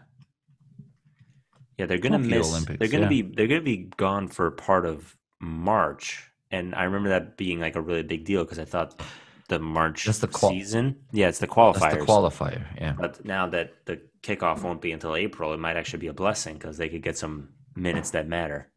Yeah, 1.79 1.85
they're 1.85 1.97
gonna 1.97 2.19
miss. 2.19 2.49
Olympics, 2.49 2.77
they're 2.77 2.89
gonna 2.89 3.03
yeah. 3.03 3.21
be 3.21 3.21
they're 3.21 3.47
gonna 3.47 3.61
be 3.61 3.89
gone 3.95 4.27
for 4.27 4.51
part 4.51 4.85
of 4.85 5.15
March, 5.39 6.29
and 6.51 6.75
I 6.75 6.83
remember 6.83 7.09
that 7.09 7.37
being 7.37 7.61
like 7.61 7.75
a 7.75 7.81
really 7.81 8.03
big 8.03 8.25
deal 8.25 8.43
because 8.43 8.59
I 8.59 8.65
thought 8.65 9.01
the 9.47 9.59
March 9.59 10.05
That's 10.05 10.19
the 10.19 10.27
qual- 10.27 10.51
season. 10.51 10.97
Yeah, 11.11 11.29
it's 11.29 11.39
the 11.39 11.47
qualifier. 11.47 11.79
That's 11.79 11.95
the 11.95 12.05
qualifier. 12.05 12.65
Yeah. 12.77 12.95
But 12.97 13.23
now 13.25 13.47
that 13.47 13.73
the 13.85 14.01
kickoff 14.21 14.61
won't 14.61 14.81
be 14.81 14.91
until 14.91 15.15
April, 15.15 15.53
it 15.53 15.57
might 15.57 15.77
actually 15.77 15.99
be 15.99 16.07
a 16.07 16.13
blessing 16.13 16.55
because 16.55 16.77
they 16.77 16.89
could 16.89 17.01
get 17.01 17.17
some 17.17 17.49
minutes 17.75 18.11
that 18.11 18.27
matter. 18.27 18.69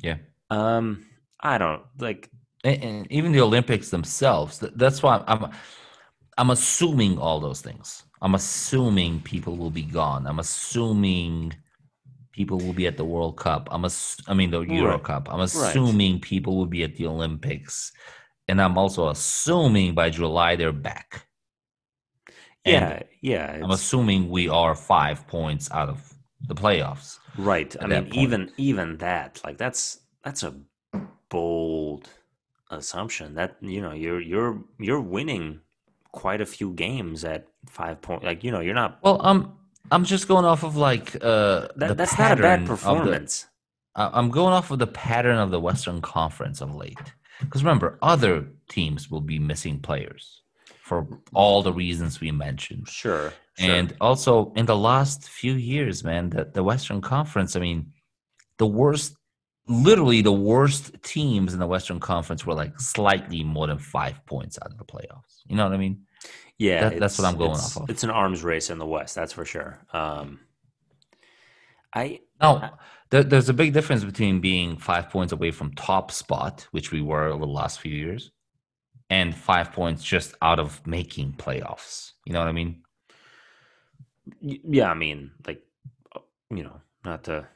Yeah. 0.00 0.16
Um, 0.50 1.06
I 1.40 1.58
don't 1.58 1.82
like, 1.98 2.28
and, 2.64 2.82
and 2.82 3.12
even 3.12 3.32
the 3.32 3.40
Olympics 3.40 3.90
themselves. 3.90 4.58
That's 4.74 5.02
why 5.02 5.22
I'm, 5.26 5.44
I'm, 5.44 5.50
I'm 6.38 6.50
assuming 6.50 7.18
all 7.18 7.40
those 7.40 7.60
things. 7.60 8.02
I'm 8.20 8.34
assuming 8.34 9.20
people 9.20 9.56
will 9.56 9.70
be 9.70 9.82
gone. 9.82 10.26
I'm 10.26 10.40
assuming 10.40 11.54
people 12.34 12.58
will 12.58 12.72
be 12.72 12.86
at 12.86 12.96
the 12.96 13.04
World 13.04 13.36
Cup. 13.36 13.68
I'm 13.70 13.84
ass- 13.84 14.20
I 14.26 14.34
mean 14.34 14.50
the 14.50 14.60
Euro 14.60 14.94
right. 14.94 15.04
Cup. 15.04 15.28
I'm 15.30 15.40
assuming 15.40 16.14
right. 16.14 16.22
people 16.22 16.56
will 16.56 16.66
be 16.66 16.82
at 16.82 16.96
the 16.96 17.06
Olympics, 17.06 17.92
and 18.48 18.60
I'm 18.60 18.76
also 18.76 19.08
assuming 19.08 19.94
by 19.94 20.10
July 20.10 20.56
they're 20.56 20.72
back. 20.72 21.26
Yeah, 22.64 22.90
and 22.90 23.04
yeah. 23.20 23.60
I'm 23.62 23.70
assuming 23.70 24.30
we 24.30 24.48
are 24.48 24.74
five 24.74 25.26
points 25.28 25.70
out 25.70 25.88
of 25.88 26.12
the 26.48 26.54
playoffs. 26.54 27.18
Right. 27.38 27.74
I 27.80 27.86
mean, 27.86 28.08
even 28.12 28.50
even 28.56 28.98
that, 28.98 29.40
like 29.44 29.58
that's 29.58 30.00
that's 30.24 30.42
a 30.42 30.54
bold 31.28 32.08
assumption. 32.70 33.34
That 33.34 33.56
you 33.60 33.80
know, 33.80 33.92
you're 33.92 34.20
you're 34.20 34.58
you're 34.78 35.00
winning 35.00 35.60
quite 36.10 36.40
a 36.40 36.46
few 36.46 36.72
games 36.72 37.24
at 37.24 37.46
five 37.68 38.00
points. 38.02 38.24
Like 38.24 38.42
you 38.42 38.50
know, 38.50 38.60
you're 38.60 38.74
not. 38.74 38.98
Well, 39.02 39.24
um, 39.24 39.56
I'm 39.90 40.04
just 40.04 40.28
going 40.28 40.44
off 40.44 40.62
of 40.62 40.76
like 40.76 41.16
uh 41.16 41.68
that, 41.76 41.96
that's 41.96 42.18
not 42.18 42.38
a 42.38 42.42
bad 42.42 42.66
performance. 42.66 43.46
The, 43.96 44.10
I'm 44.16 44.30
going 44.30 44.52
off 44.52 44.70
of 44.70 44.78
the 44.78 44.86
pattern 44.86 45.38
of 45.38 45.50
the 45.50 45.60
Western 45.60 46.00
Conference 46.00 46.60
of 46.60 46.74
late. 46.74 46.98
Because 47.40 47.62
remember, 47.62 47.98
other 48.02 48.46
teams 48.68 49.10
will 49.10 49.20
be 49.20 49.38
missing 49.38 49.80
players 49.80 50.42
for 50.80 51.06
all 51.32 51.62
the 51.62 51.72
reasons 51.72 52.20
we 52.20 52.30
mentioned. 52.30 52.88
Sure. 52.88 53.32
sure. 53.58 53.70
And 53.70 53.94
also 54.00 54.52
in 54.56 54.66
the 54.66 54.76
last 54.76 55.28
few 55.28 55.54
years, 55.54 56.04
man, 56.04 56.30
the, 56.30 56.44
the 56.44 56.62
Western 56.62 57.00
Conference, 57.00 57.56
I 57.56 57.60
mean, 57.60 57.92
the 58.58 58.66
worst 58.66 59.16
literally 59.66 60.20
the 60.20 60.32
worst 60.32 60.92
teams 61.02 61.54
in 61.54 61.58
the 61.58 61.66
Western 61.66 62.00
Conference 62.00 62.44
were 62.44 62.54
like 62.54 62.78
slightly 62.78 63.42
more 63.42 63.66
than 63.66 63.78
five 63.78 64.24
points 64.26 64.58
out 64.60 64.70
of 64.70 64.78
the 64.78 64.84
playoffs. 64.84 65.40
You 65.46 65.56
know 65.56 65.64
what 65.64 65.72
I 65.72 65.78
mean? 65.78 66.02
Yeah, 66.58 66.88
that, 66.88 67.00
that's 67.00 67.18
what 67.18 67.26
I'm 67.26 67.36
going 67.36 67.52
off 67.52 67.76
of. 67.76 67.90
It's 67.90 68.04
an 68.04 68.10
arms 68.10 68.44
race 68.44 68.70
in 68.70 68.78
the 68.78 68.86
West, 68.86 69.14
that's 69.14 69.32
for 69.32 69.44
sure. 69.44 69.78
Um, 69.92 70.40
I 71.92 72.20
now 72.40 72.78
there, 73.10 73.22
there's 73.22 73.48
a 73.48 73.54
big 73.54 73.72
difference 73.72 74.04
between 74.04 74.40
being 74.40 74.76
five 74.76 75.10
points 75.10 75.32
away 75.32 75.50
from 75.50 75.72
top 75.74 76.10
spot, 76.10 76.66
which 76.70 76.90
we 76.90 77.00
were 77.00 77.26
over 77.26 77.44
the 77.44 77.52
last 77.52 77.80
few 77.80 77.92
years, 77.92 78.30
and 79.10 79.34
five 79.34 79.72
points 79.72 80.02
just 80.02 80.34
out 80.42 80.58
of 80.58 80.84
making 80.86 81.34
playoffs. 81.34 82.12
You 82.24 82.32
know 82.32 82.40
what 82.40 82.48
I 82.48 82.52
mean? 82.52 82.82
Yeah, 84.40 84.90
I 84.90 84.94
mean, 84.94 85.32
like, 85.46 85.62
you 86.50 86.62
know, 86.62 86.80
not 87.04 87.24
to. 87.24 87.46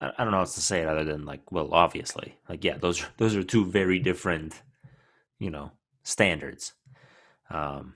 I 0.00 0.12
don't 0.18 0.26
know 0.26 0.32
how 0.32 0.40
else 0.40 0.54
to 0.56 0.60
say 0.60 0.82
it 0.82 0.88
other 0.88 1.04
than 1.04 1.24
like, 1.24 1.50
well, 1.50 1.72
obviously, 1.72 2.36
like, 2.48 2.64
yeah, 2.64 2.76
those 2.76 3.02
those 3.16 3.34
are 3.34 3.42
two 3.42 3.64
very 3.64 3.98
different, 3.98 4.60
you 5.38 5.50
know, 5.50 5.72
standards. 6.02 6.74
Um, 7.50 7.94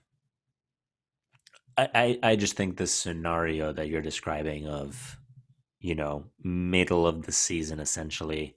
I, 1.76 1.88
I, 1.94 2.18
I 2.22 2.36
just 2.36 2.56
think 2.56 2.76
the 2.76 2.86
scenario 2.86 3.72
that 3.72 3.88
you're 3.88 4.02
describing 4.02 4.66
of, 4.66 5.18
you 5.80 5.94
know, 5.94 6.26
middle 6.42 7.06
of 7.06 7.24
the 7.24 7.32
season, 7.32 7.80
essentially, 7.80 8.56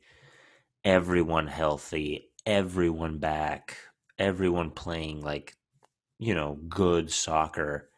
everyone 0.84 1.48
healthy, 1.48 2.30
everyone 2.46 3.18
back, 3.20 3.78
everyone 4.20 4.72
playing 4.72 5.22
like, 5.22 5.56
you 6.20 6.36
know, 6.36 6.60
good 6.68 7.12
soccer, 7.12 7.90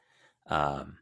um, 0.48 0.98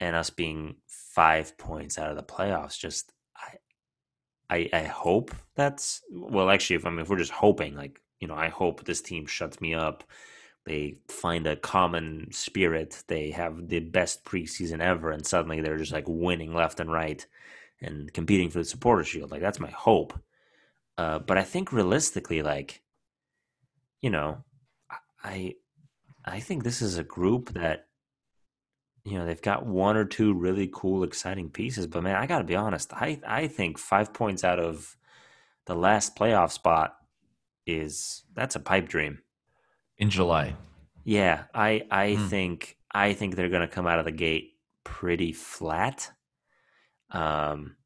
and 0.00 0.16
us 0.16 0.30
being 0.30 0.76
five 0.86 1.56
points 1.58 1.98
out 1.98 2.10
of 2.10 2.16
the 2.16 2.22
playoffs. 2.22 2.78
Just, 2.78 3.12
I, 3.36 4.56
I, 4.56 4.70
I 4.72 4.82
hope 4.84 5.34
that's 5.56 6.02
well. 6.12 6.50
Actually, 6.50 6.76
if 6.76 6.86
I 6.86 6.90
mean, 6.90 7.00
if 7.00 7.08
we're 7.08 7.16
just 7.18 7.32
hoping, 7.32 7.74
like, 7.74 8.00
you 8.20 8.28
know, 8.28 8.34
I 8.34 8.48
hope 8.48 8.84
this 8.84 9.00
team 9.00 9.26
shuts 9.26 9.60
me 9.60 9.74
up 9.74 10.04
they 10.64 10.98
find 11.08 11.46
a 11.46 11.56
common 11.56 12.28
spirit. 12.30 13.02
They 13.08 13.30
have 13.30 13.68
the 13.68 13.80
best 13.80 14.24
preseason 14.24 14.80
ever, 14.80 15.10
and 15.10 15.26
suddenly 15.26 15.60
they're 15.60 15.78
just 15.78 15.92
like 15.92 16.04
winning 16.06 16.54
left 16.54 16.78
and 16.80 16.92
right 16.92 17.24
and 17.80 18.12
competing 18.12 18.48
for 18.48 18.58
the 18.58 18.64
supporter 18.64 19.02
shield. 19.02 19.30
Like 19.30 19.40
that's 19.40 19.60
my 19.60 19.70
hope. 19.70 20.18
Uh, 20.96 21.18
but 21.18 21.36
I 21.38 21.42
think 21.42 21.72
realistically, 21.72 22.42
like, 22.42 22.82
you 24.00 24.10
know, 24.10 24.44
I 25.24 25.54
I 26.24 26.40
think 26.40 26.62
this 26.62 26.80
is 26.80 26.96
a 26.96 27.04
group 27.04 27.54
that 27.54 27.86
you 29.04 29.18
know 29.18 29.26
they've 29.26 29.42
got 29.42 29.66
one 29.66 29.96
or 29.96 30.04
two 30.04 30.32
really 30.32 30.70
cool, 30.72 31.02
exciting 31.02 31.50
pieces. 31.50 31.88
But 31.88 32.04
man, 32.04 32.14
I 32.14 32.26
got 32.26 32.38
to 32.38 32.44
be 32.44 32.54
honest. 32.56 32.92
I 32.92 33.20
I 33.26 33.48
think 33.48 33.78
five 33.78 34.12
points 34.12 34.44
out 34.44 34.60
of 34.60 34.96
the 35.66 35.74
last 35.74 36.14
playoff 36.14 36.52
spot 36.52 36.96
is 37.66 38.22
that's 38.34 38.56
a 38.56 38.60
pipe 38.60 38.88
dream 38.88 39.22
in 40.02 40.10
July. 40.10 40.56
Yeah, 41.04 41.44
I 41.54 41.86
I 41.88 42.16
mm. 42.18 42.28
think 42.28 42.76
I 42.92 43.12
think 43.12 43.36
they're 43.36 43.48
going 43.48 43.68
to 43.68 43.74
come 43.74 43.86
out 43.86 44.00
of 44.00 44.04
the 44.04 44.10
gate 44.10 44.54
pretty 44.82 45.32
flat. 45.32 46.10
Um, 47.10 47.76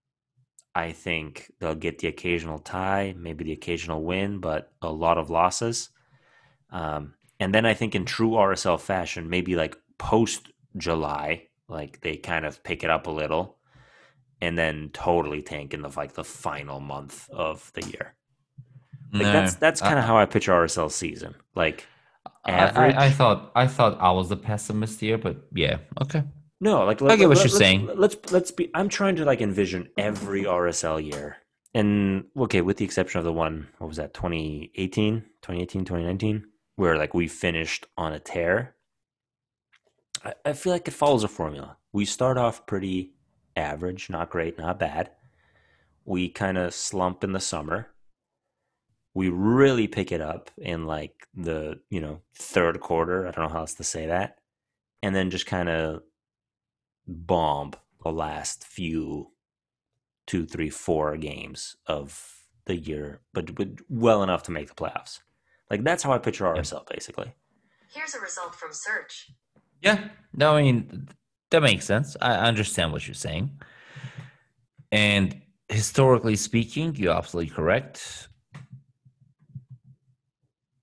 I 0.75 0.93
think 0.93 1.53
they'll 1.61 1.75
get 1.75 1.99
the 1.99 2.09
occasional 2.09 2.59
tie, 2.59 3.15
maybe 3.19 3.45
the 3.45 3.53
occasional 3.53 4.03
win, 4.03 4.39
but 4.39 4.73
a 4.81 4.91
lot 4.91 5.19
of 5.19 5.29
losses. 5.29 5.91
Um, 6.71 7.15
and 7.39 7.55
then 7.55 7.67
I 7.67 7.75
think 7.75 7.95
in 7.95 8.07
true 8.07 8.31
RSL 8.31 8.81
fashion, 8.81 9.29
maybe 9.29 9.55
like 9.55 9.77
post 9.99 10.51
July, 10.77 11.49
like 11.69 12.01
they 12.01 12.17
kind 12.17 12.47
of 12.47 12.63
pick 12.63 12.83
it 12.83 12.89
up 12.89 13.07
a 13.07 13.11
little, 13.11 13.59
and 14.41 14.57
then 14.57 14.89
totally 14.95 15.43
tank 15.43 15.75
in 15.75 15.83
the 15.83 15.93
like 15.95 16.15
the 16.15 16.25
final 16.25 16.81
month 16.81 17.29
of 17.29 17.71
the 17.75 17.85
year. 17.85 18.15
Like 19.13 19.23
no, 19.23 19.33
that's 19.33 19.55
that's 19.57 19.81
kind 19.83 19.99
of 19.99 20.05
uh, 20.05 20.07
how 20.07 20.17
I 20.17 20.25
picture 20.25 20.53
RSL 20.53 20.91
season. 20.91 21.35
Like 21.55 21.87
average. 22.47 22.95
I, 22.95 23.03
I, 23.03 23.07
I, 23.07 23.11
thought 23.11 23.53
I 23.55 23.67
thought 23.67 23.99
I 24.01 24.11
was 24.13 24.29
the 24.29 24.37
pessimist 24.37 25.01
here, 25.01 25.19
but 25.19 25.37
yeah, 25.53 25.79
okay. 26.03 26.23
No, 26.61 26.85
like 26.85 27.01
let, 27.01 27.13
I 27.13 27.17
get 27.17 27.29
what 27.29 27.37
let, 27.37 27.45
you're 27.45 27.59
saying. 27.59 27.91
Let's 27.95 28.17
let's 28.33 28.51
be. 28.51 28.71
I'm 28.75 28.89
trying 28.89 29.17
to 29.17 29.25
like 29.25 29.41
envision 29.41 29.89
every 29.99 30.45
RSL 30.45 31.05
year, 31.05 31.39
and 31.75 32.25
okay, 32.37 32.63
with 32.63 32.79
the 32.79 32.85
exception 32.85 33.19
of 33.19 33.25
the 33.25 33.33
one, 33.33 33.69
what 33.79 33.89
was 33.89 33.99
that, 33.99 34.15
2018, 34.15 35.21
2018, 35.43 35.85
2019, 35.85 36.47
where 36.77 36.97
like 36.97 37.13
we 37.13 37.29
finished 37.29 37.87
on 37.97 38.13
a 38.13 38.21
tear. 38.21 38.75
I, 40.25 40.35
I 40.47 40.53
feel 40.55 40.73
like 40.73 40.89
it 40.89 40.93
follows 40.93 41.25
a 41.25 41.29
formula. 41.29 41.77
We 41.93 42.05
start 42.05 42.39
off 42.39 42.67
pretty 42.67 43.13
average, 43.55 44.09
not 44.09 44.31
great, 44.31 44.59
not 44.59 44.79
bad. 44.79 45.11
We 46.05 46.29
kind 46.29 46.57
of 46.57 46.73
slump 46.73 47.25
in 47.25 47.33
the 47.33 47.41
summer 47.41 47.89
we 49.17 49.31
really 49.31 49.89
pick 49.89 50.13
it 50.13 50.21
up 50.21 50.51
in 50.59 50.85
like 50.85 51.27
the 51.35 51.81
you 51.89 52.03
know 52.03 52.21
third 52.35 52.81
quarter. 52.81 53.27
I 53.27 53.31
don't 53.31 53.47
know 53.47 53.53
how 53.53 53.61
else 53.61 53.73
to 53.75 53.85
say 53.85 54.07
that, 54.07 54.37
and 55.03 55.17
then 55.17 55.31
just 55.31 55.47
kind 55.47 55.71
of 55.71 56.03
bomb 57.09 57.73
the 58.05 58.13
last 58.13 58.65
few 58.65 59.31
two, 60.27 60.45
three, 60.45 60.69
four 60.69 61.17
games 61.17 61.77
of 61.87 62.43
the 62.67 62.77
year, 62.77 63.21
but, 63.33 63.55
but 63.55 63.69
well 63.89 64.23
enough 64.23 64.43
to 64.43 64.51
make 64.51 64.69
the 64.69 64.75
playoffs. 64.75 65.21
Like 65.71 65.83
that's 65.83 66.03
how 66.03 66.13
I 66.13 66.19
picture 66.19 66.45
RSL 66.45 66.87
basically. 66.87 67.33
Here's 67.95 68.15
a 68.15 68.21
result 68.21 68.55
from 68.55 68.73
search. 68.73 69.31
Yeah, 69.81 70.09
no, 70.35 70.57
I 70.57 70.63
mean 70.63 71.09
that 71.51 71.63
makes 71.63 71.87
sense. 71.87 72.19
I 72.21 72.35
understand 72.35 72.93
what 72.93 73.09
you're 73.09 73.15
saying, 73.15 73.63
and 74.93 75.41
historically 75.71 76.37
speaking, 76.37 76.95
you're 76.97 77.17
absolutely 77.17 77.55
correct. 77.55 78.29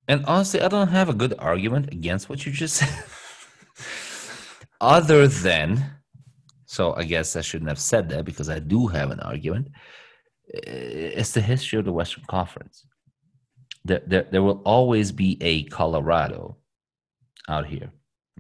And 0.08 0.26
honestly, 0.26 0.62
I 0.62 0.68
don't 0.68 0.90
have 0.90 1.10
a 1.10 1.14
good 1.14 1.34
argument 1.40 1.94
against 1.94 2.30
what 2.30 2.46
you 2.46 2.52
just 2.52 2.76
said. 2.78 3.04
Other 4.82 5.28
than, 5.28 5.86
so 6.66 6.94
I 6.96 7.04
guess 7.04 7.36
I 7.36 7.42
shouldn't 7.42 7.70
have 7.70 7.80
said 7.80 8.10
that 8.10 8.26
because 8.26 8.50
I 8.50 8.60
do 8.60 8.88
have 8.88 9.12
an 9.12 9.22
argument. 9.22 9.70
Eh, 10.54 10.60
it's 11.16 11.32
the 11.32 11.42
history 11.42 11.80
of 11.80 11.86
the 11.86 11.94
Western 11.94 12.26
Conference. 12.26 12.86
There, 13.86 14.02
there, 14.06 14.28
there 14.30 14.44
will 14.44 14.62
always 14.66 15.12
be 15.12 15.38
a 15.42 15.64
Colorado 15.66 16.58
out 17.48 17.66
here, 17.66 17.92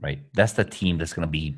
right? 0.01 0.19
That's 0.33 0.53
the 0.53 0.63
team 0.63 0.97
that's 0.97 1.13
going 1.13 1.27
to 1.27 1.31
be 1.31 1.55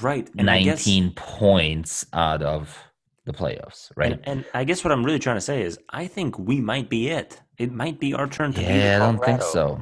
right. 0.00 0.28
And 0.36 0.46
19 0.46 0.64
guess, 0.64 1.12
points 1.16 2.06
out 2.12 2.42
of 2.42 2.76
the 3.24 3.32
playoffs, 3.32 3.90
right? 3.96 4.12
And, 4.12 4.20
and, 4.28 4.44
I 4.54 4.64
guess 4.64 4.82
what 4.82 4.92
I'm 4.92 5.04
really 5.04 5.18
trying 5.18 5.36
to 5.36 5.40
say 5.40 5.62
is 5.62 5.78
I 5.90 6.06
think 6.06 6.38
we 6.38 6.60
might 6.60 6.88
be 6.88 7.08
it. 7.08 7.40
It 7.58 7.72
might 7.72 7.98
be 7.98 8.14
our 8.14 8.28
turn 8.28 8.52
to 8.54 8.62
yeah, 8.62 8.96
I 8.96 8.98
don't 8.98 9.24
think 9.24 9.42
so. 9.42 9.80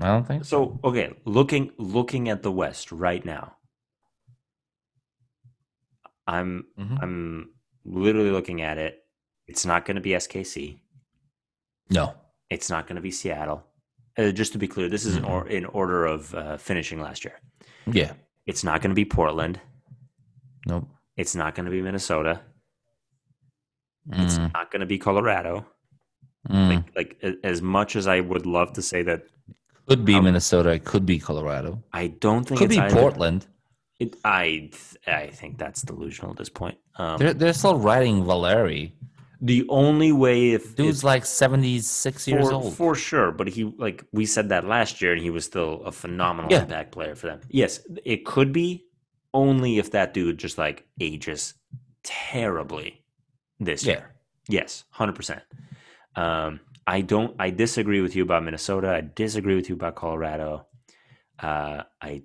I 0.00 0.08
don't 0.08 0.26
think 0.26 0.44
so. 0.44 0.78
So 0.82 0.88
okay, 0.88 1.14
looking 1.24 1.70
looking 1.78 2.28
at 2.28 2.42
the 2.42 2.52
West 2.52 2.90
right 2.90 3.24
now. 3.24 3.56
I'm 6.26 6.66
mm-hmm. 6.78 6.96
I'm 7.00 7.50
literally 7.84 8.30
looking 8.30 8.62
at 8.62 8.78
it. 8.78 8.98
It's 9.46 9.66
not 9.66 9.84
going 9.84 9.96
to 9.96 10.00
be 10.00 10.10
SKC. 10.10 10.78
No. 11.90 12.14
It's 12.50 12.70
not 12.70 12.86
going 12.86 12.96
to 12.96 13.02
be 13.02 13.10
Seattle. 13.10 13.64
Uh, 14.16 14.30
just 14.30 14.52
to 14.52 14.58
be 14.58 14.68
clear, 14.68 14.88
this 14.88 15.04
is 15.04 15.16
mm-hmm. 15.16 15.24
in, 15.24 15.30
or, 15.30 15.48
in 15.48 15.64
order 15.66 16.04
of 16.06 16.34
uh, 16.34 16.56
finishing 16.56 17.00
last 17.00 17.24
year. 17.24 17.40
Yeah. 17.86 18.12
It's 18.46 18.62
not 18.62 18.82
going 18.82 18.90
to 18.90 18.94
be 18.94 19.04
Portland. 19.04 19.60
Nope. 20.66 20.88
It's 21.16 21.34
not 21.34 21.54
going 21.54 21.64
to 21.66 21.70
be 21.70 21.82
Minnesota. 21.82 22.40
Mm. 24.08 24.24
It's 24.24 24.38
not 24.38 24.70
going 24.70 24.80
to 24.80 24.86
be 24.86 24.98
Colorado. 24.98 25.66
Mm. 26.48 26.84
Like, 26.96 27.18
like, 27.22 27.38
as 27.44 27.62
much 27.62 27.96
as 27.96 28.06
I 28.06 28.20
would 28.20 28.46
love 28.46 28.72
to 28.74 28.82
say 28.82 29.02
that 29.02 29.26
could 29.86 30.04
be 30.04 30.14
um, 30.14 30.24
Minnesota, 30.24 30.70
it 30.70 30.84
could 30.84 31.04
be 31.04 31.18
Colorado. 31.18 31.82
I 31.92 32.08
don't 32.08 32.44
think 32.44 32.60
it 32.60 32.64
could 32.64 32.70
be 32.70 32.78
either. 32.78 32.94
Portland. 32.94 33.46
It, 33.98 34.16
I 34.24 34.70
I 35.06 35.28
think 35.28 35.58
that's 35.58 35.82
delusional 35.82 36.32
at 36.32 36.38
this 36.38 36.48
point. 36.48 36.78
Um, 36.96 37.18
they're 37.18 37.34
they're 37.34 37.52
still 37.52 37.78
riding 37.78 38.24
Valeri. 38.24 38.94
The 39.40 39.66
only 39.68 40.12
way 40.12 40.52
if 40.52 40.76
dude's 40.76 40.98
if, 40.98 41.04
like 41.04 41.24
seventy 41.24 41.80
six 41.80 42.26
years 42.28 42.48
old 42.48 42.74
for 42.74 42.94
sure, 42.94 43.32
but 43.32 43.48
he 43.48 43.64
like 43.76 44.04
we 44.12 44.24
said 44.24 44.48
that 44.50 44.64
last 44.64 45.02
year, 45.02 45.12
and 45.12 45.22
he 45.22 45.30
was 45.30 45.44
still 45.44 45.82
a 45.84 45.92
phenomenal 45.92 46.50
yeah. 46.50 46.62
impact 46.62 46.92
player 46.92 47.14
for 47.14 47.26
them. 47.26 47.40
Yes, 47.48 47.80
it 48.04 48.24
could 48.24 48.52
be 48.52 48.86
only 49.34 49.78
if 49.78 49.90
that 49.92 50.14
dude 50.14 50.38
just 50.38 50.58
like 50.58 50.86
ages 51.00 51.54
terribly 52.02 53.04
this 53.58 53.84
yeah. 53.84 53.92
year. 53.92 54.14
Yes, 54.48 54.84
hundred 54.90 55.14
percent. 55.14 55.42
Um, 56.16 56.60
I 56.86 57.00
don't. 57.00 57.34
I 57.38 57.50
disagree 57.50 58.00
with 58.00 58.16
you 58.16 58.22
about 58.22 58.42
Minnesota. 58.44 58.90
I 58.90 59.00
disagree 59.00 59.54
with 59.54 59.68
you 59.68 59.74
about 59.74 59.94
Colorado. 59.94 60.66
Uh, 61.38 61.82
I 62.00 62.22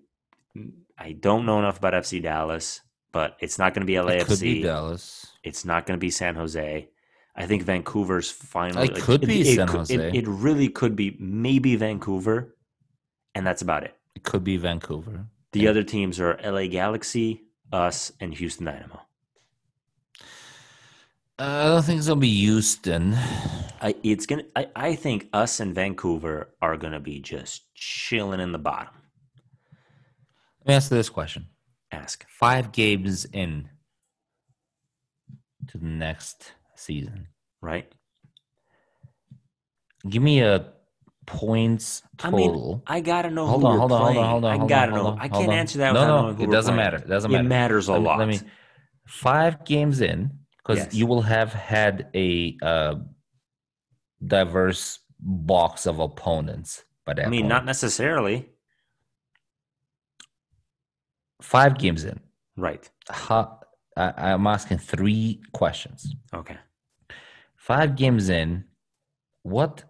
I 0.97 1.13
don't 1.13 1.45
know 1.45 1.59
enough 1.59 1.77
about 1.77 1.93
FC 1.93 2.21
Dallas, 2.21 2.81
but 3.11 3.37
it's 3.39 3.59
not 3.59 3.73
going 3.73 3.81
to 3.81 3.87
be 3.87 3.93
LAFC. 3.93 4.21
It 4.21 4.27
could 4.27 4.39
be 4.39 4.61
Dallas. 4.61 5.27
It's 5.43 5.65
not 5.65 5.85
going 5.85 5.97
to 5.97 6.01
be 6.01 6.09
San 6.09 6.35
Jose. 6.35 6.89
I 7.35 7.45
think 7.45 7.63
Vancouver's 7.63 8.31
finally. 8.31 8.87
It 8.87 8.93
like, 8.93 9.03
could 9.03 9.21
be 9.21 9.41
it, 9.41 9.55
San 9.55 9.69
it, 9.69 9.71
Jose. 9.71 9.93
It, 9.93 10.15
it, 10.15 10.27
really 10.27 10.69
could 10.69 10.95
be 10.95 11.15
maybe 11.19 11.75
Vancouver, 11.75 12.55
and 13.35 13.45
that's 13.45 13.61
about 13.61 13.83
it. 13.83 13.95
It 14.15 14.23
could 14.23 14.43
be 14.43 14.57
Vancouver. 14.57 15.27
The 15.51 15.61
yeah. 15.61 15.69
other 15.69 15.83
teams 15.83 16.19
are 16.19 16.39
LA 16.43 16.65
Galaxy, 16.65 17.43
us, 17.71 18.11
and 18.19 18.33
Houston 18.33 18.65
Dynamo. 18.65 19.01
Uh, 21.39 21.43
I 21.43 21.65
don't 21.65 21.83
think 21.83 21.99
it's 21.99 22.07
gonna 22.07 22.19
be 22.19 22.33
Houston. 22.33 23.13
I, 23.79 23.93
it's 24.01 24.25
gonna. 24.25 24.45
I, 24.55 24.67
I 24.75 24.95
think 24.95 25.27
us 25.33 25.59
and 25.59 25.75
Vancouver 25.75 26.49
are 26.63 26.77
gonna 26.77 26.99
be 26.99 27.19
just 27.19 27.71
chilling 27.75 28.39
in 28.39 28.51
the 28.51 28.57
bottom. 28.57 28.93
Let 30.61 30.67
me 30.67 30.73
ask 30.73 30.89
this 30.89 31.09
question. 31.09 31.45
Ask. 31.91 32.25
Five 32.27 32.71
games 32.71 33.25
in 33.25 33.69
to 35.67 35.77
the 35.77 35.85
next 35.85 36.53
season, 36.75 37.27
right? 37.61 37.91
Give 40.09 40.23
me 40.23 40.41
a 40.41 40.73
points 41.27 42.01
total. 42.17 42.81
I 42.87 42.93
mean, 42.95 42.99
I 42.99 43.01
gotta 43.01 43.29
know. 43.29 43.45
Hold 43.45 43.63
on, 43.63 43.77
hold 43.77 43.91
on, 43.91 44.01
hold 44.01 44.17
on, 44.17 44.29
hold 44.29 44.45
on. 44.45 44.61
I 44.61 44.67
gotta 44.67 44.91
know. 44.91 45.17
I 45.19 45.27
can't 45.27 45.51
answer 45.51 45.77
that. 45.79 45.93
No, 45.93 46.31
no, 46.31 46.43
it 46.43 46.49
doesn't 46.49 46.75
matter. 46.75 46.97
It 46.97 47.07
doesn't 47.07 47.31
matter. 47.31 47.45
It 47.45 47.47
matters 47.47 47.89
a 47.89 47.93
lot. 47.93 48.17
Let 48.17 48.27
me. 48.27 48.39
Five 49.05 49.63
games 49.65 50.01
in, 50.01 50.31
because 50.67 50.85
yes. 50.85 50.93
you 50.93 51.07
will 51.07 51.21
have 51.21 51.53
had 51.53 52.09
a 52.13 52.57
uh, 52.61 52.95
diverse 54.25 54.99
box 55.19 55.85
of 55.85 55.99
opponents 55.99 56.83
by 57.05 57.13
that. 57.13 57.27
I 57.27 57.29
mean, 57.29 57.41
point. 57.41 57.49
not 57.49 57.65
necessarily. 57.65 58.49
Five 61.41 61.77
games 61.77 62.03
in, 62.03 62.19
right? 62.57 62.89
How, 63.09 63.59
I, 63.95 64.13
I'm 64.17 64.47
asking 64.47 64.79
three 64.79 65.41
questions. 65.53 66.15
Okay 66.33 66.57
five 67.67 67.97
games 67.97 68.29
in, 68.29 68.63
what 69.43 69.83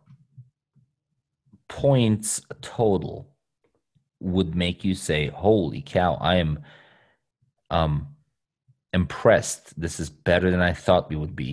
points 1.69 2.41
total 2.63 3.36
would 4.19 4.55
make 4.55 4.84
you 4.84 4.95
say, 4.95 5.28
"Holy 5.28 5.84
cow, 5.84 6.15
I 6.15 6.38
am 6.38 6.59
um 7.69 8.15
impressed. 9.01 9.63
This 9.83 9.95
is 9.99 10.09
better 10.09 10.47
than 10.53 10.61
I 10.61 10.73
thought 10.73 11.09
we 11.09 11.19
would 11.23 11.35
be." 11.35 11.51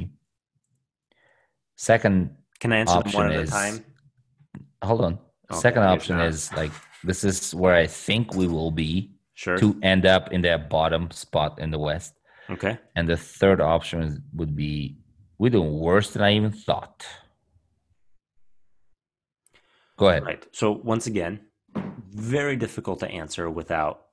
Second, 1.77 2.17
can 2.61 2.73
I 2.73 2.79
answer 2.83 3.03
one 3.19 3.33
at 3.33 3.41
is, 3.45 3.51
a 3.51 3.53
time? 3.53 3.85
Hold 4.83 5.03
on. 5.09 5.15
Okay, 5.51 5.61
Second 5.67 5.85
option 5.95 6.21
is 6.21 6.53
like 6.61 6.73
this 7.03 7.25
is 7.25 7.55
where 7.55 7.77
I 7.85 7.87
think 7.87 8.35
we 8.35 8.47
will 8.47 8.71
be 8.71 8.93
sure. 9.35 9.59
to 9.59 9.79
end 9.83 10.07
up 10.07 10.33
in 10.33 10.41
that 10.43 10.71
bottom 10.71 11.11
spot 11.11 11.59
in 11.59 11.71
the 11.71 11.79
West. 11.79 12.15
Okay. 12.49 12.79
And 12.97 13.09
the 13.09 13.17
third 13.17 13.61
option 13.61 14.23
would 14.35 14.55
be 14.55 14.97
we're 15.39 15.51
doing 15.51 15.79
worse 15.79 16.11
than 16.13 16.23
I 16.23 16.35
even 16.35 16.53
thought. 16.53 17.07
Go 19.97 20.09
ahead. 20.09 20.25
Right. 20.25 20.47
So 20.53 20.73
once 20.73 21.07
again, 21.07 21.41
very 22.11 22.57
difficult 22.57 23.01
to 23.01 23.09
answer 23.09 23.51
without 23.51 24.04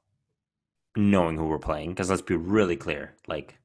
knowing 0.95 1.37
who 1.37 1.47
we're 1.47 1.59
playing. 1.59 1.89
Because 1.89 2.09
let's 2.09 2.21
be 2.21 2.35
really 2.35 2.75
clear, 2.75 3.15
like, 3.27 3.57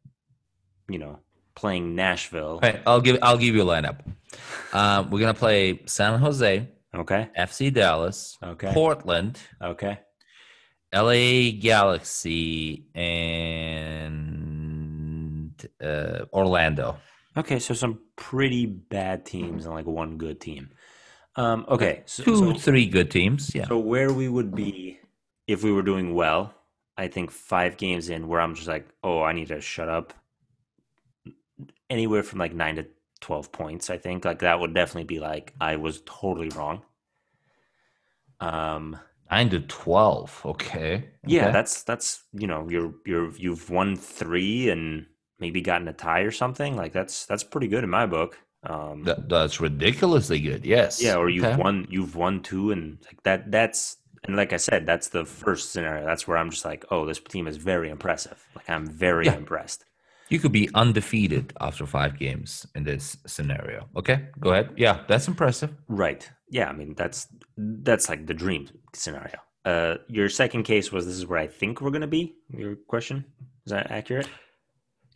you 0.89 0.99
know, 0.99 1.21
playing 1.55 1.95
Nashville. 1.95 2.61
Right. 2.63 2.81
I'll 2.87 3.01
give 3.01 3.19
I'll 3.23 3.39
give 3.39 3.55
you 3.55 3.63
a 3.63 3.67
lineup. 3.67 4.01
Um, 4.73 5.11
we're 5.11 5.21
gonna 5.21 5.35
play 5.35 5.81
San 5.87 6.19
Jose. 6.19 6.69
Okay. 6.95 7.29
FC 7.39 7.73
Dallas. 7.73 8.39
Okay. 8.43 8.73
Portland. 8.73 9.39
Okay. 9.61 9.99
LA 10.95 11.51
Galaxy 11.61 12.87
and 12.95 14.37
uh, 15.83 16.25
Orlando. 16.33 16.99
Okay, 17.37 17.59
so 17.59 17.75
some 17.75 17.99
pretty 18.17 18.65
bad 18.67 19.27
teams 19.27 19.67
and 19.67 19.75
like 19.75 19.85
one 19.87 20.17
good 20.17 20.41
team. 20.41 20.71
Um, 21.35 21.67
okay, 21.69 22.03
so, 22.07 22.23
two, 22.23 22.37
so, 22.37 22.55
three 22.55 22.87
good 22.87 23.11
teams. 23.11 23.55
Yeah. 23.55 23.67
So 23.67 23.79
where 23.79 24.11
we 24.13 24.29
would 24.29 24.55
be 24.55 24.99
if 25.47 25.63
we 25.63 25.71
were 25.71 25.83
doing 25.83 26.15
well, 26.15 26.55
I 26.97 27.09
think 27.09 27.31
five 27.31 27.77
games 27.77 28.09
in, 28.09 28.29
where 28.29 28.41
I'm 28.41 28.55
just 28.55 28.69
like, 28.69 28.89
oh, 29.05 29.23
I 29.23 29.33
need 29.33 29.49
to 29.49 29.61
shut 29.61 29.89
up. 29.89 30.15
Anywhere 31.91 32.23
from 32.23 32.39
like 32.39 32.55
nine 32.55 32.77
to 32.77 32.87
twelve 33.21 33.53
points, 33.53 33.91
I 33.91 33.99
think 33.99 34.25
like 34.25 34.41
that 34.41 34.61
would 34.61 34.75
definitely 34.75 35.05
be 35.05 35.21
like 35.21 35.55
I 35.61 35.77
was 35.77 36.03
totally 36.07 36.49
wrong. 36.51 36.83
Um, 38.41 38.99
nine 39.31 39.51
to 39.51 39.61
twelve. 39.61 40.41
Okay. 40.45 41.09
Yeah, 41.27 41.45
okay. 41.45 41.53
that's 41.53 41.83
that's 41.83 42.25
you 42.33 42.47
know 42.47 42.69
you're 42.69 42.95
you're 43.05 43.31
you've 43.37 43.71
won 43.71 43.97
three 43.97 44.71
and 44.71 45.07
maybe 45.39 45.61
gotten 45.61 45.89
a 45.89 45.93
tie 45.93 46.21
or 46.21 46.31
something. 46.31 46.77
Like 46.77 46.93
that's 46.93 47.27
that's 47.27 47.45
pretty 47.45 47.69
good 47.69 47.85
in 47.85 47.91
my 47.91 48.07
book. 48.07 48.39
Um, 48.63 49.05
that, 49.05 49.29
that's 49.29 49.61
ridiculously 49.61 50.41
good. 50.41 50.67
Yes. 50.67 51.01
Yeah, 51.01 51.17
or 51.17 51.29
you've 51.29 51.45
okay. 51.45 51.63
won 51.63 51.87
you've 51.89 52.17
won 52.17 52.43
two, 52.43 52.73
and 52.73 52.99
like 53.07 53.23
that 53.23 53.51
that's 53.51 53.99
and 54.27 54.37
like 54.37 54.53
I 54.53 54.57
said, 54.57 54.87
that's 54.87 55.09
the 55.09 55.25
first 55.25 55.73
scenario. 55.73 56.05
That's 56.05 56.27
where 56.27 56.37
I'm 56.37 56.51
just 56.51 56.65
like, 56.65 56.85
oh, 56.91 57.07
this 57.07 57.21
team 57.21 57.47
is 57.47 57.57
very 57.57 57.89
impressive. 57.91 58.45
Like 58.55 58.69
I'm 58.69 58.87
very 58.87 59.27
yeah. 59.27 59.37
impressed. 59.37 59.85
You 60.29 60.41
could 60.41 60.53
be 60.53 60.69
undefeated 60.75 61.53
after 61.61 61.87
five 61.87 62.19
games 62.19 62.67
in 62.75 62.83
this 62.83 63.17
scenario. 63.27 63.89
Okay, 63.97 64.27
go 64.41 64.51
ahead. 64.51 64.71
Yeah, 64.77 65.05
that's 65.07 65.29
impressive. 65.29 65.73
Right. 65.89 66.29
Yeah, 66.51 66.69
I 66.69 66.73
mean 66.73 66.95
that's 66.95 67.29
that's 67.57 68.09
like 68.09 68.27
the 68.27 68.35
dream 68.35 68.69
scenario. 68.93 69.39
Uh, 69.65 69.97
your 70.09 70.29
second 70.29 70.65
case 70.65 70.91
was 70.91 71.07
this 71.07 71.17
is 71.17 71.27
where 71.27 71.39
I 71.39 71.47
think 71.47 71.81
we're 71.81 71.91
gonna 71.91 72.07
be. 72.07 72.35
Your 72.51 72.75
question 72.75 73.25
is 73.65 73.73
that 73.73 73.91
accurate? 73.91 74.29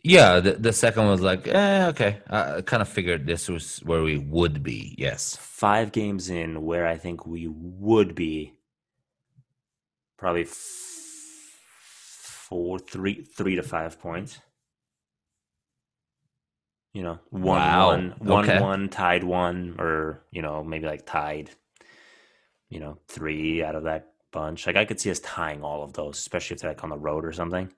Yeah, 0.03 0.39
the, 0.39 0.53
the 0.53 0.73
second 0.73 1.07
was 1.07 1.21
like, 1.21 1.47
eh, 1.47 1.87
okay. 1.89 2.17
I 2.27 2.61
kind 2.61 2.81
of 2.81 2.89
figured 2.89 3.27
this 3.27 3.47
was 3.47 3.77
where 3.79 4.01
we 4.01 4.17
would 4.17 4.63
be. 4.63 4.95
Yes. 4.97 5.37
Five 5.39 5.91
games 5.91 6.29
in 6.29 6.63
where 6.65 6.87
I 6.87 6.97
think 6.97 7.25
we 7.27 7.47
would 7.47 8.15
be. 8.15 8.53
Probably 10.21 10.45
four, 12.47 12.77
three, 12.77 13.23
three 13.23 13.55
to 13.55 13.63
five 13.63 13.99
points. 13.99 14.39
You 16.93 17.01
know, 17.01 17.19
one, 17.31 17.43
Wow, 17.43 17.87
one, 17.87 18.13
one, 18.19 18.45
okay. 18.47 18.61
one, 18.61 18.89
tied 18.89 19.23
one, 19.23 19.77
or 19.79 20.23
you 20.29 20.43
know, 20.43 20.63
maybe 20.63 20.85
like 20.85 21.07
tied. 21.07 21.49
You 22.69 22.79
know, 22.79 22.99
three 23.07 23.63
out 23.63 23.73
of 23.73 23.85
that 23.85 24.09
bunch. 24.31 24.67
Like 24.67 24.75
I 24.75 24.85
could 24.85 24.99
see 24.99 25.09
us 25.09 25.19
tying 25.21 25.63
all 25.63 25.83
of 25.83 25.93
those, 25.93 26.19
especially 26.19 26.53
if 26.53 26.61
they're 26.61 26.69
like 26.69 26.83
on 26.83 26.91
the 26.91 26.99
road 26.99 27.25
or 27.25 27.31
something. 27.31 27.73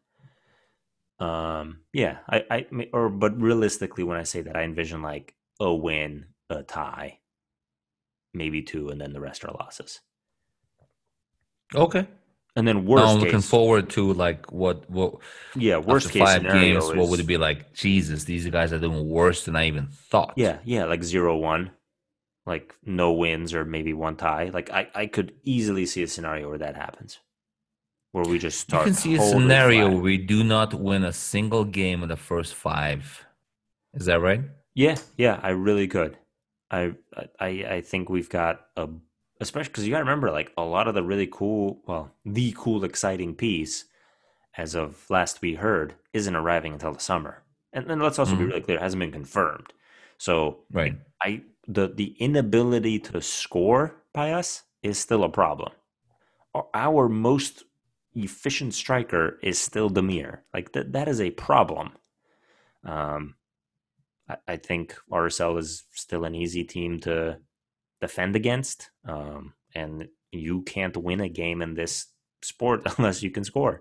Um, 1.19 1.83
yeah, 1.93 2.17
I, 2.29 2.43
I, 2.51 2.65
or 2.91 3.07
but 3.07 3.39
realistically, 3.41 4.03
when 4.03 4.17
I 4.17 4.23
say 4.23 4.41
that, 4.41 4.57
I 4.57 4.63
envision 4.63 5.01
like 5.01 5.33
a 5.61 5.73
win, 5.73 6.25
a 6.49 6.61
tie, 6.63 7.19
maybe 8.33 8.61
two, 8.63 8.89
and 8.89 8.99
then 8.99 9.13
the 9.13 9.21
rest 9.21 9.45
are 9.45 9.53
losses. 9.53 10.01
Okay. 11.73 12.05
And 12.55 12.67
then 12.67 12.85
worst 12.85 13.15
I'm 13.15 13.19
case, 13.19 13.23
looking 13.25 13.41
forward 13.41 13.89
to 13.91 14.13
like 14.13 14.51
what 14.51 14.89
what 14.89 15.15
yeah, 15.55 15.77
worst 15.77 16.11
case 16.11 16.19
five 16.19 16.37
scenario 16.37 16.61
games. 16.61 16.89
is 16.89 16.93
What 16.93 17.09
would 17.09 17.19
it 17.19 17.23
be 17.27 17.37
like? 17.37 17.73
Jesus, 17.73 18.25
these 18.25 18.47
guys 18.47 18.71
are 18.73 18.79
doing 18.79 19.09
worse 19.09 19.45
than 19.45 19.55
I 19.55 19.67
even 19.67 19.87
thought. 19.87 20.33
yeah, 20.35 20.59
yeah, 20.63 20.85
like 20.85 21.03
zero 21.03 21.35
one, 21.37 21.71
like 22.45 22.75
no 22.85 23.11
wins 23.13 23.53
or 23.53 23.65
maybe 23.65 23.93
one 23.93 24.15
tie. 24.15 24.49
Like 24.53 24.69
I, 24.71 24.87
I 24.93 25.07
could 25.07 25.33
easily 25.43 25.85
see 25.85 26.03
a 26.03 26.07
scenario 26.07 26.49
where 26.49 26.59
that 26.59 26.75
happens, 26.75 27.19
where 28.11 28.25
we 28.25 28.37
just 28.39 28.71
You 28.71 28.79
can 28.79 28.93
see 28.93 29.15
a 29.15 29.19
scenario 29.19 29.89
where 29.89 29.97
we 29.97 30.17
do 30.17 30.43
not 30.43 30.73
win 30.73 31.03
a 31.03 31.13
single 31.13 31.65
game 31.65 32.03
in 32.03 32.09
the 32.09 32.17
first 32.17 32.53
five. 32.53 33.25
Is 33.93 34.05
that 34.05 34.21
right? 34.21 34.41
Yeah, 34.75 34.97
yeah, 35.17 35.39
I 35.41 35.49
really 35.49 35.87
could. 35.87 36.17
I 36.69 36.93
I 37.39 37.47
I 37.77 37.81
think 37.81 38.09
we've 38.09 38.29
got 38.29 38.61
a 38.75 38.89
especially 39.43 39.69
because 39.69 39.85
you 39.85 39.91
got 39.91 39.99
to 39.99 40.03
remember 40.05 40.31
like 40.31 40.51
a 40.57 40.63
lot 40.63 40.87
of 40.87 40.95
the 40.95 41.03
really 41.03 41.27
cool, 41.31 41.81
well, 41.85 42.11
the 42.25 42.53
cool, 42.57 42.83
exciting 42.83 43.35
piece 43.35 43.85
as 44.57 44.75
of 44.75 45.07
last 45.09 45.41
we 45.41 45.53
heard 45.55 45.95
isn't 46.13 46.35
arriving 46.35 46.73
until 46.73 46.93
the 46.93 46.99
summer. 46.99 47.43
And 47.73 47.87
then 47.87 47.99
let's 47.99 48.19
also 48.19 48.35
be 48.35 48.43
Mhm. 48.43 48.47
really 48.49 48.61
clear, 48.61 48.77
it 48.77 48.81
hasn't 48.81 48.99
been 48.99 49.11
confirmed. 49.11 49.73
So 50.17 50.65
Right. 50.71 50.95
I 51.21 51.43
the 51.67 51.87
the 51.87 52.15
inability 52.19 52.99
to 52.99 53.21
score 53.21 53.95
by 54.13 54.31
us 54.33 54.63
is 54.81 54.99
still 54.99 55.23
a 55.23 55.29
problem. 55.29 55.71
Our- 56.53 56.69
Our 56.73 57.09
most 57.09 57.63
efficient 58.15 58.73
striker 58.73 59.39
is 59.41 59.59
still 59.59 59.89
Damir. 59.89 60.41
Like 60.53 60.73
that 60.73 60.93
that 60.93 61.07
is 61.07 61.19
a 61.21 61.31
problem. 61.31 61.93
Um, 62.83 63.35
I, 64.29 64.37
I 64.47 64.57
think 64.57 64.95
RSL 65.11 65.57
is 65.57 65.85
still 65.93 66.25
an 66.25 66.35
easy 66.35 66.63
team 66.63 66.99
to 67.01 67.39
defend 68.07 68.35
against, 68.35 68.89
um, 69.07 69.53
and 69.73 70.09
you 70.31 70.61
can't 70.63 70.97
win 70.97 71.21
a 71.21 71.29
game 71.29 71.61
in 71.61 71.73
this 71.73 72.07
sport 72.41 72.81
unless 72.97 73.23
you 73.23 73.31
can 73.31 73.43
score. 73.43 73.79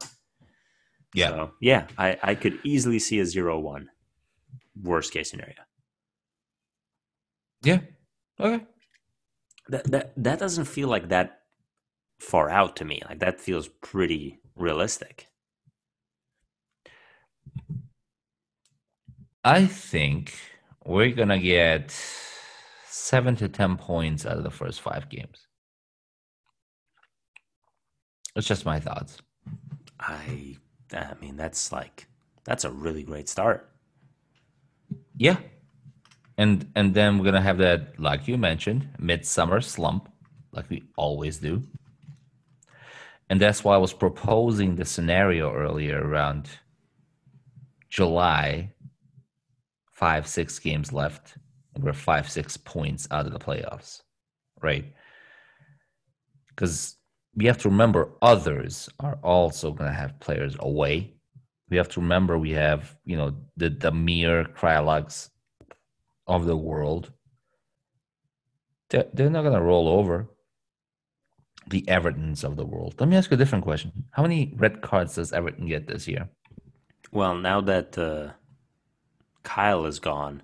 Yeah. 1.14 1.28
So, 1.28 1.52
yeah, 1.60 1.86
I, 1.98 2.18
I 2.22 2.34
could 2.34 2.58
easily 2.64 2.98
see 2.98 3.20
a 3.20 3.26
zero-one 3.26 3.90
worst 4.80 5.12
case 5.12 5.30
scenario. 5.30 5.62
Yeah. 7.62 7.80
Okay. 8.40 8.64
That 9.68 9.84
that 9.90 10.12
that 10.16 10.38
doesn't 10.38 10.64
feel 10.64 10.88
like 10.88 11.08
that 11.10 11.42
far 12.18 12.50
out 12.50 12.76
to 12.76 12.84
me. 12.84 13.02
Like 13.08 13.20
that 13.20 13.40
feels 13.40 13.68
pretty 13.68 14.40
realistic. 14.56 15.28
I 19.44 19.66
think 19.66 20.34
we're 20.84 21.14
gonna 21.14 21.38
get 21.38 21.94
seven 22.92 23.34
to 23.34 23.48
ten 23.48 23.76
points 23.76 24.26
out 24.26 24.36
of 24.36 24.44
the 24.44 24.50
first 24.50 24.82
five 24.82 25.08
games. 25.08 25.46
It's 28.36 28.46
just 28.46 28.66
my 28.66 28.78
thoughts. 28.80 29.18
I 29.98 30.56
I 30.92 31.14
mean 31.20 31.36
that's 31.36 31.72
like 31.72 32.06
that's 32.44 32.64
a 32.64 32.70
really 32.70 33.02
great 33.02 33.28
start. 33.28 33.70
Yeah. 35.16 35.38
And 36.36 36.70
and 36.74 36.92
then 36.92 37.18
we're 37.18 37.24
gonna 37.24 37.40
have 37.40 37.58
that, 37.58 37.98
like 37.98 38.28
you 38.28 38.36
mentioned, 38.36 38.88
midsummer 38.98 39.60
slump, 39.62 40.10
like 40.52 40.68
we 40.68 40.82
always 40.96 41.38
do. 41.38 41.62
And 43.30 43.40
that's 43.40 43.64
why 43.64 43.74
I 43.74 43.78
was 43.78 43.94
proposing 43.94 44.76
the 44.76 44.84
scenario 44.84 45.50
earlier 45.50 45.98
around 46.06 46.50
July, 47.88 48.74
five, 49.92 50.26
six 50.26 50.58
games 50.58 50.92
left, 50.92 51.38
we're 51.78 51.92
five, 51.92 52.30
six 52.30 52.56
points 52.56 53.08
out 53.10 53.26
of 53.26 53.32
the 53.32 53.38
playoffs. 53.38 54.02
Right. 54.60 54.92
Because 56.48 56.96
we 57.34 57.46
have 57.46 57.58
to 57.58 57.68
remember 57.68 58.10
others 58.20 58.88
are 59.00 59.18
also 59.22 59.72
gonna 59.72 59.92
have 59.92 60.20
players 60.20 60.56
away 60.60 61.14
we 61.72 61.78
have 61.78 61.88
to 61.88 62.00
remember 62.00 62.36
we 62.36 62.50
have 62.50 62.94
you 63.06 63.16
know 63.16 63.34
the 63.56 63.70
the 63.70 63.90
mere 63.90 64.44
Kreilachs 64.44 65.30
of 66.26 66.44
the 66.44 66.54
world. 66.54 67.10
They're, 68.90 69.06
they're 69.14 69.30
not 69.30 69.42
gonna 69.42 69.62
roll 69.62 69.88
over 69.88 70.28
the 71.68 71.80
Evertons 71.88 72.44
of 72.44 72.56
the 72.56 72.66
world. 72.66 72.96
Let 73.00 73.08
me 73.08 73.16
ask 73.16 73.30
you 73.30 73.36
a 73.36 73.38
different 73.38 73.64
question: 73.64 73.90
How 74.10 74.22
many 74.22 74.52
red 74.56 74.82
cards 74.82 75.14
does 75.14 75.32
Everton 75.32 75.66
get 75.66 75.86
this 75.86 76.06
year? 76.06 76.28
Well, 77.10 77.36
now 77.36 77.62
that 77.62 77.96
uh, 77.96 78.32
Kyle 79.42 79.86
is 79.86 79.98
gone, 79.98 80.42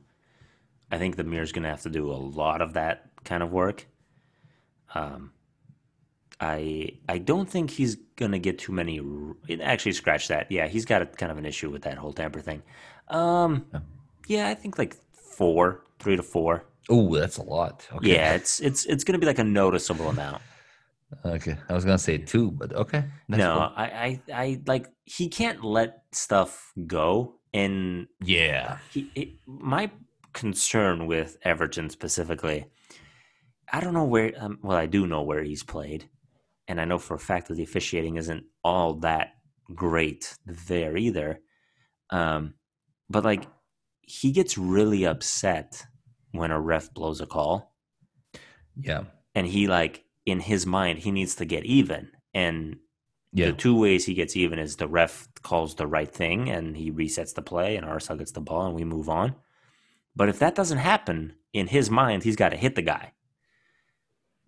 I 0.90 0.98
think 0.98 1.16
the 1.16 1.24
Mir's 1.24 1.52
going 1.52 1.64
to 1.64 1.68
have 1.68 1.82
to 1.82 1.90
do 1.90 2.10
a 2.10 2.14
lot 2.14 2.60
of 2.62 2.74
that 2.74 3.10
kind 3.24 3.42
of 3.42 3.50
work. 3.50 3.86
Um, 4.94 5.32
I 6.40 6.90
I 7.08 7.18
don't 7.18 7.48
think 7.48 7.70
he's 7.70 7.96
going 8.16 8.32
to 8.32 8.38
get 8.38 8.58
too 8.58 8.72
many. 8.72 9.00
Actually, 9.62 9.92
scratch 9.92 10.28
that. 10.28 10.50
Yeah, 10.50 10.66
he's 10.68 10.84
got 10.84 11.02
a, 11.02 11.06
kind 11.06 11.32
of 11.32 11.38
an 11.38 11.44
issue 11.44 11.68
with 11.70 11.82
that 11.82 11.98
whole 11.98 12.12
tamper 12.12 12.40
thing. 12.40 12.62
Um, 13.08 13.66
Yeah. 13.72 13.80
yeah, 14.28 14.48
I 14.48 14.54
think 14.54 14.78
like 14.78 14.96
four, 15.12 15.84
three 15.98 16.16
to 16.16 16.22
four. 16.22 16.64
Oh, 16.88 17.14
that's 17.14 17.36
a 17.36 17.42
lot. 17.42 17.86
Okay. 17.92 18.14
Yeah, 18.14 18.34
it's 18.34 18.60
it's 18.60 18.86
it's 18.86 19.04
going 19.04 19.14
to 19.14 19.18
be 19.18 19.26
like 19.26 19.38
a 19.38 19.44
noticeable 19.44 20.08
amount. 20.08 20.42
Okay. 21.24 21.56
I 21.68 21.72
was 21.72 21.84
gonna 21.84 21.98
say 21.98 22.18
two, 22.18 22.50
but 22.50 22.72
okay. 22.74 23.04
That's 23.28 23.38
no, 23.40 23.54
cool. 23.54 23.72
I, 23.76 23.84
I 23.84 24.20
I 24.32 24.60
like 24.66 24.88
he 25.04 25.28
can't 25.28 25.64
let 25.64 26.02
stuff 26.12 26.72
go 26.86 27.34
and 27.54 28.08
Yeah. 28.22 28.76
he, 28.90 29.10
it, 29.14 29.28
my 29.46 29.90
concern 30.32 31.06
with 31.06 31.36
Everton 31.42 31.90
specifically, 31.90 32.66
I 33.72 33.80
don't 33.80 33.94
know 33.94 34.04
where. 34.04 34.32
Um, 34.38 34.58
well, 34.62 34.76
I 34.76 34.86
do 34.86 35.06
know 35.06 35.22
where 35.22 35.42
he's 35.42 35.62
played, 35.62 36.08
and 36.66 36.80
I 36.80 36.84
know 36.84 36.98
for 36.98 37.14
a 37.14 37.18
fact 37.18 37.48
that 37.48 37.54
the 37.54 37.62
officiating 37.62 38.16
isn't 38.16 38.44
all 38.64 38.94
that 39.00 39.34
great 39.74 40.36
there 40.46 40.96
either. 40.96 41.40
Um, 42.10 42.54
but 43.10 43.24
like, 43.24 43.46
he 44.02 44.32
gets 44.32 44.56
really 44.56 45.04
upset 45.04 45.86
when 46.32 46.50
a 46.50 46.60
ref 46.60 46.92
blows 46.94 47.20
a 47.20 47.26
call, 47.26 47.74
Yeah. 48.76 49.04
and 49.34 49.46
he 49.46 49.66
like 49.66 50.04
in 50.24 50.40
his 50.40 50.66
mind 50.66 50.98
he 51.00 51.10
needs 51.10 51.34
to 51.36 51.44
get 51.44 51.64
even, 51.64 52.10
and 52.34 52.78
Yeah. 53.32 53.46
the 53.46 53.52
two 53.52 53.78
ways 53.78 54.06
he 54.06 54.14
gets 54.14 54.36
even 54.36 54.58
is 54.58 54.76
the 54.76 54.88
ref 54.88 55.28
calls 55.42 55.74
the 55.74 55.86
right 55.86 56.10
thing 56.10 56.48
and 56.48 56.76
he 56.76 56.90
resets 56.90 57.34
the 57.34 57.42
play 57.42 57.76
and 57.76 57.86
RSL 57.86 58.16
gets 58.16 58.32
the 58.32 58.40
ball 58.40 58.64
and 58.66 58.74
we 58.74 58.84
move 58.84 59.08
on. 59.10 59.34
But 60.18 60.28
if 60.28 60.40
that 60.40 60.56
doesn't 60.56 60.78
happen 60.78 61.36
in 61.52 61.68
his 61.68 61.90
mind, 61.90 62.24
he's 62.24 62.34
got 62.34 62.48
to 62.48 62.56
hit 62.56 62.74
the 62.74 62.82
guy. 62.82 63.12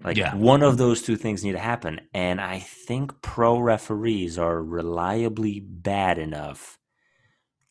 Like 0.02 0.16
Yeah. 0.16 0.34
one 0.34 0.64
of 0.64 0.78
those 0.78 1.00
two 1.00 1.14
things 1.16 1.44
need 1.44 1.52
to 1.52 1.58
happen. 1.60 2.00
And 2.12 2.40
I 2.40 2.58
think 2.58 3.22
pro 3.22 3.56
referees 3.58 4.36
are 4.36 4.60
reliably 4.60 5.60
bad 5.60 6.18
enough 6.18 6.78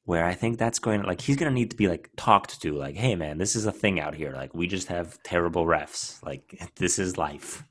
where 0.06 0.26
I 0.26 0.34
think 0.34 0.58
that's 0.58 0.80
going 0.80 1.02
to 1.02 1.08
like 1.08 1.20
he's 1.22 1.36
going 1.36 1.52
to 1.52 1.54
need 1.54 1.72
to 1.72 1.76
be 1.78 1.90
like 1.90 2.10
talked 2.16 2.62
to 2.62 2.74
like, 2.74 2.96
"Hey 2.96 3.16
man, 3.16 3.38
this 3.38 3.56
is 3.56 3.66
a 3.66 3.72
thing 3.72 4.00
out 4.00 4.16
here. 4.16 4.32
Like 4.32 4.56
we 4.56 4.66
just 4.66 4.88
have 4.88 5.22
terrible 5.24 5.66
refs. 5.66 6.24
Like 6.26 6.58
this 6.78 6.98
is 7.00 7.18
life." 7.18 7.64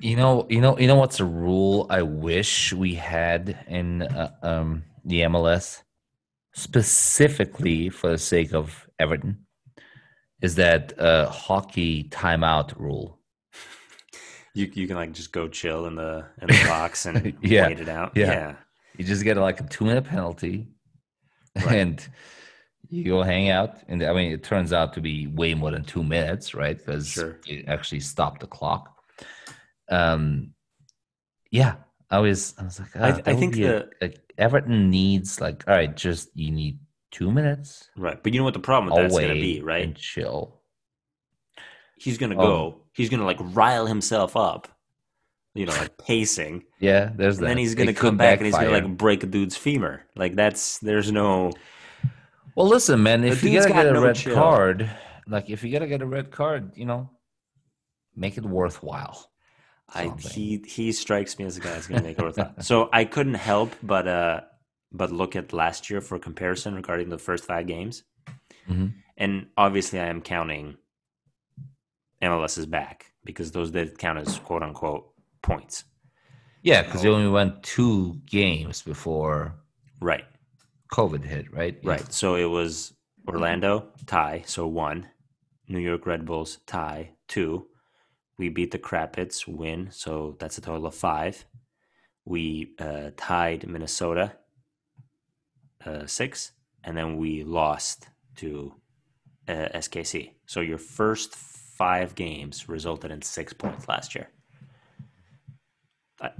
You 0.00 0.16
know, 0.16 0.46
you 0.50 0.60
know, 0.60 0.76
you 0.78 0.86
know 0.88 0.96
what's 0.96 1.20
a 1.20 1.24
rule 1.24 1.86
I 1.90 2.02
wish 2.02 2.72
we 2.72 2.94
had 2.94 3.64
in 3.68 4.02
uh, 4.02 4.30
um, 4.42 4.84
the 5.04 5.20
MLS, 5.22 5.82
specifically 6.54 7.88
for 7.88 8.10
the 8.10 8.18
sake 8.18 8.52
of 8.52 8.86
Everton, 8.98 9.45
is 10.42 10.54
that 10.56 10.98
uh, 10.98 11.28
hockey 11.30 12.04
timeout 12.04 12.78
rule. 12.78 13.18
You 14.54 14.70
you 14.74 14.86
can 14.86 14.96
like 14.96 15.12
just 15.12 15.32
go 15.32 15.48
chill 15.48 15.86
in 15.86 15.96
the 15.96 16.24
in 16.40 16.48
the 16.48 16.64
box 16.66 17.06
and 17.06 17.34
Yeah, 17.42 17.66
wait 17.68 17.80
it 17.80 17.88
out. 17.88 18.12
yeah. 18.16 18.26
yeah. 18.26 18.54
You 18.96 19.04
just 19.04 19.24
get 19.24 19.36
like 19.36 19.60
a 19.60 19.64
two 19.64 19.84
minute 19.84 20.04
penalty, 20.04 20.68
Right. 21.54 21.74
and 21.76 22.08
You 22.88 23.04
go 23.04 23.22
hang 23.22 23.50
out, 23.50 23.76
and 23.88 24.02
I 24.02 24.12
mean, 24.14 24.32
it 24.32 24.42
turns 24.44 24.72
out 24.72 24.92
to 24.94 25.00
be 25.00 25.26
way 25.26 25.54
more 25.54 25.70
than 25.72 25.84
two 25.84 26.02
minutes, 26.04 26.54
right? 26.54 26.78
Because 26.78 27.08
Sure. 27.08 27.38
it 27.46 27.66
actually 27.68 28.00
stopped 28.00 28.40
the 28.40 28.46
clock. 28.46 28.96
Um, 29.90 30.54
yeah, 31.50 31.74
I 32.10 32.18
was, 32.20 32.54
I 32.58 32.64
was 32.64 32.78
like, 32.80 32.96
I- 32.96 33.00
ah, 33.00 33.04
I 33.04 33.20
that 33.22 33.38
think 33.38 33.54
be 33.54 33.64
a- 33.64 33.86
the- 34.00 34.06
a- 34.06 34.14
Everton 34.38 34.88
needs 34.90 35.40
like, 35.40 35.64
all 35.68 35.74
right, 35.74 35.94
just 35.96 36.28
you 36.34 36.50
need 36.52 36.78
two 37.16 37.30
minutes 37.32 37.88
Right. 37.96 38.22
But 38.22 38.32
you 38.34 38.40
know 38.40 38.44
what 38.44 38.54
the 38.54 38.60
problem 38.60 38.92
with 38.92 39.02
that's 39.02 39.14
going 39.18 39.28
to 39.34 39.40
be, 39.40 39.60
right? 39.62 39.84
and 39.84 39.96
chill. 39.96 40.60
He's 41.98 42.18
going 42.18 42.30
to 42.30 42.36
Oh. 42.36 42.40
go. 42.42 42.80
He's 42.92 43.08
going 43.08 43.20
to 43.20 43.26
like 43.26 43.38
rile 43.40 43.86
himself 43.86 44.36
up, 44.36 44.68
you 45.54 45.66
know, 45.66 45.72
like 45.72 45.96
pacing. 45.98 46.64
Yeah, 46.78 47.10
there's 47.14 47.36
And 47.38 47.44
that. 47.44 47.48
then 47.50 47.58
he's 47.58 47.74
going 47.74 47.86
to 47.88 47.94
come 47.94 48.16
back 48.16 48.38
and 48.38 48.46
he's 48.46 48.54
going 48.54 48.66
to 48.66 48.72
like 48.88 48.96
break 48.96 49.22
a 49.22 49.26
dude's 49.26 49.56
femur. 49.56 50.02
Like 50.14 50.34
that's, 50.34 50.78
there's 50.78 51.10
no, 51.12 51.52
Well, 52.54 52.66
listen, 52.66 53.02
man. 53.02 53.24
If 53.24 53.42
you 53.42 53.58
gotta 53.58 53.68
got 53.68 53.74
get 53.82 53.86
a 53.86 53.92
no 53.92 54.02
red 54.04 54.16
chill. 54.16 54.34
card, 54.34 54.90
like 55.26 55.48
if 55.50 55.62
you 55.64 55.72
gotta 55.72 55.86
get 55.86 56.00
a 56.02 56.06
red 56.06 56.30
card, 56.30 56.72
you 56.74 56.84
know, 56.86 57.10
make 58.14 58.36
it 58.38 58.44
worthwhile. 58.44 59.30
I, 59.94 60.12
he, 60.18 60.62
he 60.66 60.90
strikes 60.92 61.38
me 61.38 61.44
as 61.44 61.56
a 61.56 61.60
guy 61.60 61.70
that's 61.70 61.86
going 61.86 62.00
to 62.02 62.06
make 62.08 62.18
it 62.18 62.22
worth 62.24 62.38
it. 62.38 62.48
So 62.64 62.88
I 62.92 63.04
couldn't 63.04 63.34
help 63.34 63.72
but, 63.82 64.08
uh, 64.08 64.40
but 64.96 65.10
look 65.12 65.36
at 65.36 65.52
last 65.52 65.90
year 65.90 66.00
for 66.00 66.18
comparison 66.18 66.74
regarding 66.74 67.08
the 67.08 67.18
first 67.18 67.44
five 67.44 67.66
games. 67.66 68.04
Mhm. 68.68 68.94
And 69.16 69.46
obviously 69.56 70.00
I 70.00 70.06
am 70.06 70.20
counting 70.20 70.76
MLS 72.22 72.58
is 72.58 72.66
back 72.66 73.12
because 73.24 73.52
those 73.52 73.70
did 73.70 73.98
count 73.98 74.18
as 74.18 74.38
quote 74.38 74.62
unquote 74.62 75.12
points. 75.42 75.84
Yeah, 76.62 76.82
because 76.82 77.04
you 77.04 77.12
only 77.12 77.30
went 77.30 77.62
two 77.62 78.20
games 78.26 78.82
before 78.82 79.54
Right. 80.00 80.24
COVID 80.92 81.24
hit, 81.24 81.52
right? 81.52 81.78
Yeah. 81.82 81.90
Right. 81.90 82.12
So 82.12 82.34
it 82.34 82.44
was 82.46 82.92
Orlando 83.28 83.92
tie, 84.06 84.42
so 84.46 84.66
one. 84.66 85.08
New 85.68 85.78
York 85.80 86.06
Red 86.06 86.24
Bulls 86.26 86.58
tie, 86.66 87.10
two. 87.28 87.68
We 88.38 88.48
beat 88.50 88.70
the 88.70 88.78
Crappits, 88.78 89.48
win, 89.48 89.90
so 89.90 90.36
that's 90.38 90.58
a 90.58 90.60
total 90.60 90.86
of 90.86 90.94
five. 90.94 91.44
We 92.24 92.74
uh, 92.78 93.10
tied 93.16 93.66
Minnesota, 93.68 94.36
uh, 95.86 96.06
six, 96.06 96.52
and 96.84 96.96
then 96.96 97.16
we 97.16 97.44
lost 97.44 98.08
to 98.36 98.74
uh, 99.48 99.68
SKC. 99.74 100.32
So 100.46 100.60
your 100.60 100.78
first 100.78 101.34
five 101.34 102.14
games 102.14 102.68
resulted 102.68 103.10
in 103.10 103.22
six 103.22 103.52
points 103.52 103.88
last 103.88 104.14
year. 104.14 104.28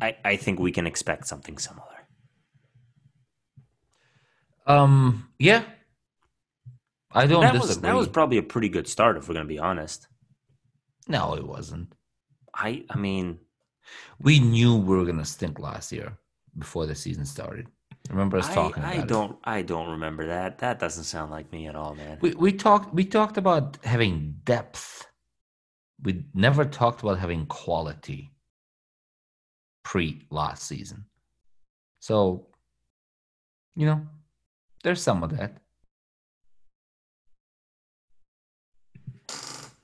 I, 0.01 0.17
I, 0.25 0.37
think 0.37 0.59
we 0.59 0.73
can 0.73 0.87
expect 0.87 1.27
something 1.27 1.59
similar. 1.59 2.09
Um. 4.67 5.29
Yeah. 5.39 5.65
I 7.13 7.27
don't 7.27 7.43
That 7.43 7.53
disagree. 7.53 7.69
was 7.69 7.81
that 7.81 7.95
was 7.95 8.09
probably 8.09 8.39
a 8.39 8.43
pretty 8.43 8.69
good 8.71 8.89
start 8.89 9.17
if 9.19 9.29
we're 9.29 9.35
going 9.35 9.47
to 9.47 9.55
be 9.55 9.59
honest. 9.59 10.09
no, 11.09 11.35
it 11.35 11.47
wasn't. 11.47 11.93
I 12.55 12.85
I 12.91 12.97
mean, 12.97 13.39
We 14.19 14.41
knew 14.41 14.77
we 14.77 14.97
were 14.97 15.05
gonna 15.05 15.25
stink 15.25 15.59
last 15.59 15.93
year 15.93 16.17
before 16.59 16.87
the 16.87 16.95
season 16.95 17.25
started. 17.27 17.69
Remember 18.11 18.39
us 18.39 18.49
I, 18.49 18.55
talking 18.55 18.83
I 18.85 18.95
about 18.95 19.05
it. 19.05 19.09
don't 19.09 19.39
I 19.45 19.63
don't 19.63 19.91
remember 19.91 20.27
that. 20.27 20.59
That 20.59 20.79
doesn't 20.79 21.05
sound 21.05 21.31
like 21.31 21.51
me 21.53 21.67
at 21.67 21.75
all, 21.75 21.95
man. 21.95 22.19
We 22.21 22.35
we 22.35 22.53
talked 22.53 22.95
we 22.95 23.05
talked 23.05 23.37
about 23.37 23.79
having 23.85 24.37
depth. 24.45 25.07
We 26.03 26.25
never 26.35 26.65
talked 26.65 27.03
about 27.03 27.19
having 27.19 27.47
quality 27.47 28.31
pre 29.83 30.23
last 30.31 30.65
season. 30.65 31.07
So, 32.01 32.47
you 33.75 33.87
know, 33.87 34.07
there's 34.85 35.03
some 35.03 35.25
of 35.25 35.37
that. 35.37 35.59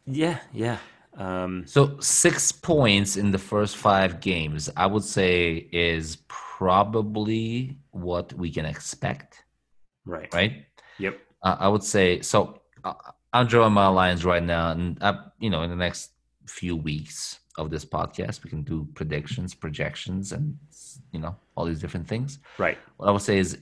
Yeah, 0.07 0.39
yeah. 0.53 0.79
Um, 1.17 1.65
So 1.67 1.99
six 2.01 2.53
points 2.53 3.17
in 3.17 3.31
the 3.31 3.39
first 3.39 3.77
five 3.77 4.21
games, 4.21 4.71
I 4.77 4.87
would 4.87 5.05
say, 5.05 5.69
is 5.73 6.17
probably 6.63 7.77
what 7.91 8.33
we 8.35 8.49
can 8.49 8.65
expect, 8.65 9.43
right. 10.05 10.33
right? 10.33 10.65
Yep. 10.99 11.19
Uh, 11.43 11.57
I 11.59 11.69
would 11.69 11.83
say 11.83 12.21
so. 12.21 12.61
Uh, 12.85 12.95
I'm 13.33 13.49
drawing 13.49 13.73
my 13.73 13.89
lines 13.89 14.25
right 14.25 14.43
now, 14.43 14.71
and 14.71 14.97
uh, 15.03 15.25
you 15.41 15.51
know, 15.51 15.63
in 15.63 15.71
the 15.71 15.77
next 15.77 16.13
few 16.47 16.77
weeks 16.77 17.41
of 17.59 17.69
this 17.71 17.85
podcast, 17.85 18.45
we 18.45 18.51
can 18.51 18.63
do 18.63 18.87
predictions, 18.95 19.55
projections, 19.55 20.31
and 20.31 20.57
you 21.11 21.19
know, 21.19 21.35
all 21.57 21.65
these 21.65 21.81
different 21.81 22.07
things. 22.07 22.39
Right. 22.59 22.79
What 22.97 23.09
I 23.09 23.11
would 23.11 23.23
say 23.23 23.39
is 23.39 23.59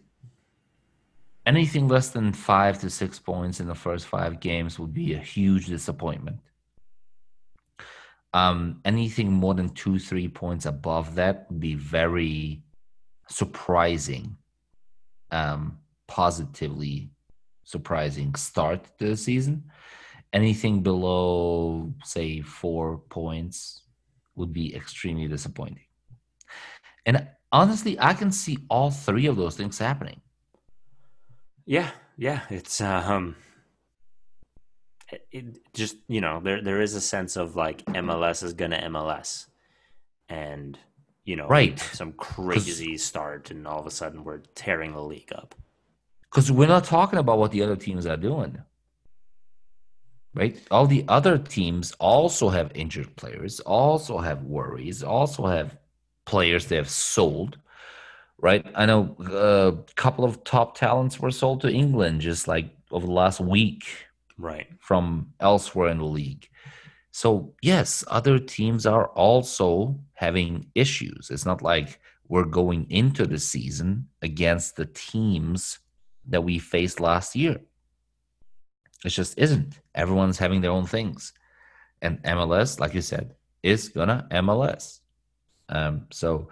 anything 1.46 1.88
less 1.88 2.10
than 2.10 2.34
five 2.34 2.78
to 2.82 2.90
six 2.90 3.18
points 3.18 3.60
in 3.60 3.66
the 3.66 3.74
first 3.74 4.08
five 4.08 4.40
games 4.40 4.78
would 4.78 4.92
be 4.92 5.14
a 5.14 5.18
huge 5.18 5.68
disappointment. 5.68 6.38
Um, 8.34 8.82
anything 8.84 9.32
more 9.32 9.54
than 9.54 9.70
two, 9.70 9.98
three 9.98 10.28
points 10.28 10.66
above 10.66 11.14
that 11.14 11.46
would 11.48 11.60
be 11.60 11.76
very 11.76 12.62
surprising, 13.30 14.36
um, 15.30 15.78
positively 16.06 17.10
surprising 17.64 18.34
start 18.34 18.84
to 18.98 19.06
the 19.06 19.16
season. 19.16 19.64
Anything 20.32 20.82
below, 20.82 21.92
say, 22.04 22.40
four 22.40 22.98
points 23.08 23.82
would 24.36 24.52
be 24.52 24.74
extremely 24.74 25.28
disappointing. 25.28 25.86
And 27.06 27.28
honestly, 27.50 27.98
I 27.98 28.14
can 28.14 28.30
see 28.30 28.58
all 28.68 28.90
three 28.90 29.26
of 29.26 29.36
those 29.36 29.56
things 29.56 29.78
happening. 29.78 30.20
Yeah, 31.66 31.90
yeah. 32.16 32.42
It's 32.50 32.80
um 32.80 33.36
it, 35.10 35.26
it 35.32 35.44
just, 35.74 35.96
you 36.08 36.20
know, 36.20 36.40
there 36.40 36.62
there 36.62 36.80
is 36.80 36.94
a 36.94 37.00
sense 37.00 37.36
of 37.36 37.56
like 37.56 37.84
MLS 37.86 38.42
is 38.42 38.52
gonna 38.52 38.80
MLS. 38.90 39.46
And 40.28 40.78
you 41.30 41.36
know, 41.36 41.46
Right. 41.46 41.78
some 41.78 42.12
crazy 42.14 42.96
start 42.98 43.52
and 43.52 43.64
all 43.64 43.78
of 43.78 43.86
a 43.86 43.90
sudden 43.92 44.24
we're 44.24 44.42
tearing 44.56 44.94
the 44.94 45.02
league 45.02 45.32
up. 45.32 45.54
Because 46.28 46.50
we're 46.50 46.66
not 46.76 46.82
talking 46.82 47.20
about 47.20 47.38
what 47.38 47.52
the 47.52 47.62
other 47.62 47.76
teams 47.76 48.04
are 48.04 48.16
doing. 48.16 48.58
Right? 50.34 50.60
All 50.72 50.86
the 50.88 51.04
other 51.06 51.38
teams 51.38 51.92
also 52.00 52.48
have 52.48 52.72
injured 52.74 53.14
players, 53.14 53.60
also 53.60 54.18
have 54.18 54.42
worries, 54.42 55.04
also 55.04 55.46
have 55.46 55.76
players 56.24 56.66
they 56.66 56.76
have 56.76 56.90
sold. 56.90 57.58
Right? 58.38 58.66
I 58.74 58.86
know 58.86 59.16
a 59.20 59.74
couple 59.94 60.24
of 60.24 60.42
top 60.42 60.76
talents 60.76 61.20
were 61.20 61.30
sold 61.30 61.60
to 61.60 61.70
England 61.70 62.22
just 62.22 62.48
like 62.48 62.70
over 62.90 63.06
the 63.06 63.12
last 63.12 63.38
week 63.40 63.84
Right. 64.36 64.66
from 64.80 65.32
elsewhere 65.38 65.90
in 65.90 65.98
the 65.98 66.04
league. 66.04 66.48
So, 67.12 67.54
yes, 67.60 68.04
other 68.08 68.38
teams 68.38 68.86
are 68.86 69.06
also 69.08 70.00
having 70.20 70.66
issues. 70.74 71.30
It's 71.30 71.46
not 71.46 71.62
like 71.62 71.98
we're 72.28 72.44
going 72.44 72.86
into 72.90 73.26
the 73.26 73.38
season 73.38 74.06
against 74.20 74.76
the 74.76 74.84
teams 74.84 75.78
that 76.28 76.44
we 76.44 76.58
faced 76.58 77.00
last 77.00 77.34
year. 77.34 77.58
It 79.02 79.08
just 79.08 79.38
isn't. 79.38 79.80
Everyone's 79.94 80.36
having 80.36 80.60
their 80.60 80.72
own 80.72 80.84
things. 80.84 81.32
And 82.02 82.22
MLS, 82.22 82.78
like 82.78 82.92
you 82.92 83.00
said, 83.00 83.34
is 83.62 83.88
gonna 83.88 84.26
MLS. 84.30 85.00
Um, 85.70 86.06
so, 86.12 86.50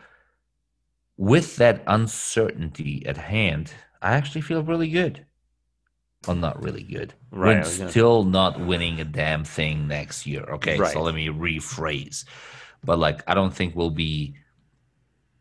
with 1.18 1.56
that 1.56 1.82
uncertainty 1.86 3.04
at 3.04 3.18
hand, 3.18 3.74
I 4.00 4.12
actually 4.12 4.40
feel 4.40 4.62
really 4.62 4.88
good. 4.88 5.26
Well, 6.26 6.36
not 6.36 6.62
really 6.62 6.84
good. 6.84 7.12
Right, 7.30 7.58
We're 7.58 7.90
still 7.90 8.24
not 8.24 8.58
winning 8.58 8.98
a 8.98 9.04
damn 9.04 9.44
thing 9.44 9.88
next 9.88 10.26
year. 10.26 10.44
Okay, 10.54 10.78
Right. 10.78 10.92
so 10.92 11.02
let 11.02 11.14
me 11.14 11.28
rephrase. 11.28 12.24
But 12.84 12.98
like, 12.98 13.22
I 13.26 13.34
don't 13.34 13.52
think 13.54 13.74
we'll 13.76 13.90
be 13.90 14.34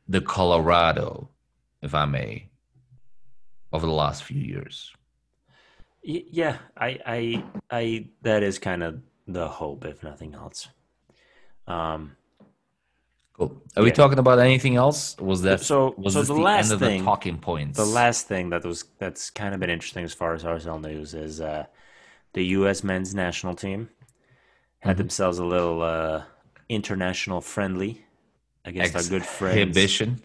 the 0.07 0.21
Colorado, 0.21 1.29
if 1.81 1.93
I 1.93 2.05
may, 2.05 2.49
over 3.71 3.85
the 3.85 3.91
last 3.93 4.23
few 4.23 4.39
years. 4.41 4.93
Yeah, 6.03 6.57
I, 6.77 6.99
I, 7.05 7.43
I. 7.69 8.07
That 8.21 8.41
is 8.43 8.59
kind 8.59 8.81
of 8.81 9.01
the 9.27 9.47
hope, 9.47 9.83
if 9.85 10.03
nothing 10.03 10.35
else. 10.35 10.67
Um. 11.67 12.15
Cool. 13.33 13.61
Are 13.75 13.83
we 13.83 13.91
talking 13.91 14.17
about 14.17 14.39
anything 14.39 14.77
else? 14.77 15.15
Was 15.19 15.43
that 15.43 15.59
So- 15.61 15.93
Was 15.97 16.13
so 16.13 16.23
the 16.23 16.33
the, 16.33 16.39
last 16.41 16.71
end 16.71 16.73
of 16.73 16.79
thing- 16.79 16.99
the 17.01 17.05
talking 17.05 17.37
points? 17.37 17.77
The 17.77 17.85
last 17.85 18.27
thing 18.27 18.49
that 18.49 18.63
was 18.65 18.85
that's 18.97 19.29
kind 19.29 19.53
of 19.53 19.59
been 19.59 19.69
interesting 19.69 20.03
as 20.03 20.11
far 20.13 20.33
as 20.33 20.43
RSL 20.43 20.81
news 20.81 21.13
is 21.13 21.39
uh, 21.39 21.65
the 22.33 22.43
U.S. 22.57 22.83
men's 22.83 23.13
national 23.13 23.53
team 23.53 23.89
had 24.79 24.95
Mhm. 24.95 24.99
themselves 24.99 25.37
a 25.37 25.45
little 25.45 25.83
uh, 25.83 26.23
international 26.69 27.41
friendly 27.41 28.03
against 28.65 28.95
our 28.95 29.03
good 29.03 29.25
friends. 29.25 29.57
Exhibition. 29.57 30.21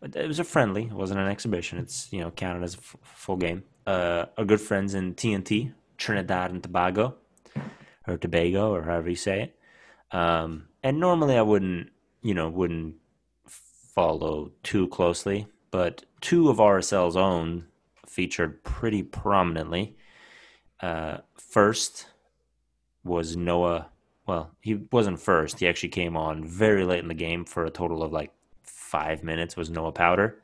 But 0.00 0.16
It 0.16 0.26
was 0.28 0.38
a 0.38 0.44
friendly. 0.44 0.84
It 0.84 0.92
wasn't 0.92 1.20
an 1.20 1.28
exhibition. 1.28 1.78
It's 1.78 2.12
you 2.12 2.20
know 2.20 2.30
counted 2.30 2.62
as 2.64 2.74
a 2.74 2.78
f- 2.78 2.96
full 3.02 3.36
game. 3.36 3.64
Uh, 3.86 4.26
our 4.36 4.44
good 4.44 4.60
friends 4.60 4.94
in 4.94 5.14
TNT, 5.14 5.72
Trinidad 5.96 6.50
and 6.50 6.62
Tobago, 6.62 7.16
or 8.06 8.16
Tobago, 8.16 8.72
or 8.72 8.82
however 8.82 9.10
you 9.10 9.16
say 9.16 9.42
it. 9.42 10.16
Um, 10.16 10.68
and 10.82 11.00
normally 11.00 11.36
I 11.36 11.42
wouldn't, 11.42 11.90
you 12.22 12.34
know, 12.34 12.48
wouldn't 12.48 12.96
follow 13.46 14.52
too 14.62 14.88
closely, 14.88 15.46
but 15.70 16.04
two 16.20 16.48
of 16.48 16.58
RSL's 16.58 17.16
own 17.16 17.66
featured 18.06 18.62
pretty 18.62 19.02
prominently. 19.02 19.96
Uh, 20.80 21.18
first 21.36 22.06
was 23.04 23.36
Noah. 23.36 23.88
Well, 24.26 24.52
he 24.60 24.74
wasn't 24.92 25.20
first. 25.20 25.58
He 25.58 25.68
actually 25.68 25.88
came 25.88 26.16
on 26.16 26.44
very 26.44 26.84
late 26.84 27.00
in 27.00 27.08
the 27.08 27.14
game 27.14 27.44
for 27.44 27.64
a 27.64 27.70
total 27.70 28.02
of 28.02 28.12
like 28.12 28.32
five 28.62 29.24
minutes. 29.24 29.56
Was 29.56 29.70
Noah 29.70 29.92
Powder 29.92 30.42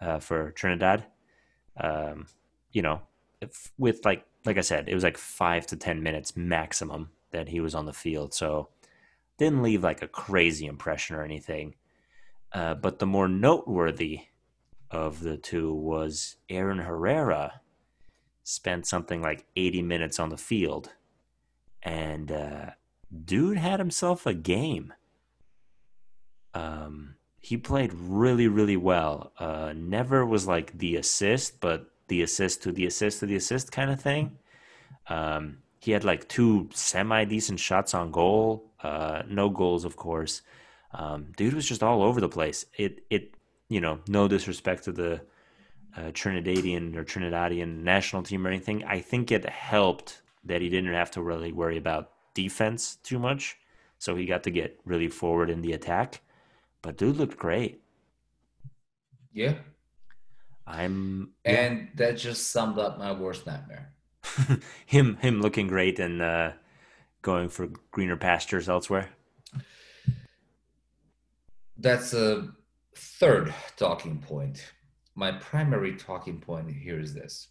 uh, 0.00 0.18
for 0.18 0.50
Trinidad? 0.52 1.04
Um, 1.78 2.26
you 2.72 2.82
know, 2.82 3.02
if, 3.40 3.72
with 3.78 4.04
like 4.04 4.24
like 4.44 4.56
I 4.56 4.62
said, 4.62 4.88
it 4.88 4.94
was 4.94 5.04
like 5.04 5.18
five 5.18 5.66
to 5.66 5.76
ten 5.76 6.02
minutes 6.02 6.36
maximum 6.36 7.10
that 7.30 7.48
he 7.48 7.60
was 7.60 7.74
on 7.74 7.86
the 7.86 7.92
field. 7.92 8.32
So 8.32 8.68
didn't 9.36 9.62
leave 9.62 9.82
like 9.82 10.02
a 10.02 10.08
crazy 10.08 10.66
impression 10.66 11.16
or 11.16 11.22
anything. 11.22 11.74
Uh, 12.52 12.74
but 12.74 12.98
the 12.98 13.06
more 13.06 13.28
noteworthy 13.28 14.22
of 14.90 15.20
the 15.20 15.36
two 15.36 15.72
was 15.72 16.36
Aaron 16.48 16.78
Herrera 16.78 17.60
spent 18.42 18.86
something 18.86 19.20
like 19.20 19.44
80 19.56 19.82
minutes 19.82 20.18
on 20.18 20.30
the 20.30 20.38
field 20.38 20.92
and 21.82 22.32
uh, 22.32 22.70
dude 23.24 23.58
had 23.58 23.78
himself 23.78 24.26
a 24.26 24.34
game. 24.34 24.92
Um, 26.54 27.16
he 27.40 27.56
played 27.56 27.92
really 27.94 28.48
really 28.48 28.76
well. 28.76 29.32
Uh, 29.38 29.72
never 29.76 30.24
was 30.24 30.46
like 30.46 30.78
the 30.78 30.96
assist 30.96 31.60
but 31.60 31.90
the 32.08 32.22
assist 32.22 32.62
to 32.62 32.72
the 32.72 32.86
assist 32.86 33.20
to 33.20 33.26
the 33.26 33.36
assist 33.36 33.72
kind 33.72 33.90
of 33.90 34.00
thing. 34.00 34.38
Um, 35.08 35.58
he 35.80 35.92
had 35.92 36.04
like 36.04 36.28
two 36.28 36.68
semi 36.72 37.24
decent 37.24 37.60
shots 37.60 37.94
on 37.94 38.10
goal 38.10 38.68
uh, 38.82 39.22
no 39.28 39.48
goals 39.50 39.84
of 39.84 39.96
course. 39.96 40.42
Um, 40.92 41.32
dude 41.36 41.54
was 41.54 41.66
just 41.66 41.82
all 41.82 42.02
over 42.02 42.20
the 42.20 42.28
place. 42.28 42.64
It 42.76 43.04
it 43.10 43.34
you 43.68 43.80
know 43.80 44.00
no 44.08 44.28
disrespect 44.28 44.84
to 44.84 44.92
the 44.92 45.20
uh, 45.96 46.10
Trinidadian 46.12 46.96
or 46.96 47.04
Trinidadian 47.04 47.82
national 47.82 48.22
team 48.22 48.46
or 48.46 48.50
anything. 48.50 48.84
I 48.84 49.00
think 49.00 49.32
it 49.32 49.48
helped 49.48 50.22
that 50.44 50.62
he 50.62 50.68
didn't 50.68 50.94
have 50.94 51.10
to 51.12 51.22
really 51.22 51.52
worry 51.52 51.76
about 51.76 52.10
defense 52.34 52.96
too 53.02 53.18
much. 53.18 53.56
So 53.98 54.14
he 54.14 54.26
got 54.26 54.44
to 54.44 54.50
get 54.50 54.80
really 54.84 55.08
forward 55.08 55.50
in 55.50 55.60
the 55.60 55.72
attack. 55.72 56.20
But 56.82 56.96
dude 56.96 57.16
looked 57.16 57.36
great. 57.36 57.82
Yeah. 59.32 59.54
I'm 60.66 61.30
And 61.44 61.88
that 61.94 62.18
just 62.18 62.50
summed 62.50 62.78
up 62.78 62.98
my 62.98 63.12
worst 63.12 63.46
nightmare. 63.46 63.92
him 64.86 65.16
him 65.16 65.40
looking 65.40 65.66
great 65.66 65.98
and 65.98 66.20
uh, 66.20 66.52
going 67.22 67.48
for 67.48 67.68
greener 67.90 68.16
pastures 68.16 68.68
elsewhere. 68.68 69.08
That's 71.78 72.12
a 72.12 72.48
third 72.96 73.54
talking 73.76 74.18
point. 74.18 74.72
My 75.14 75.32
primary 75.32 75.96
talking 75.96 76.40
point 76.40 76.70
here 76.70 77.00
is 77.00 77.14
this. 77.14 77.48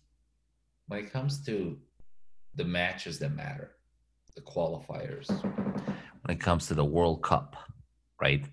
When 0.88 1.00
it 1.00 1.12
comes 1.12 1.44
to 1.46 1.78
the 2.56 2.66
matches 2.66 3.20
that 3.20 3.36
matter, 3.36 3.77
the 4.38 4.42
qualifiers, 4.42 5.28
when 6.22 6.36
it 6.36 6.40
comes 6.40 6.68
to 6.68 6.74
the 6.74 6.86
World 6.86 7.22
Cup, 7.24 7.58
right? 8.22 8.46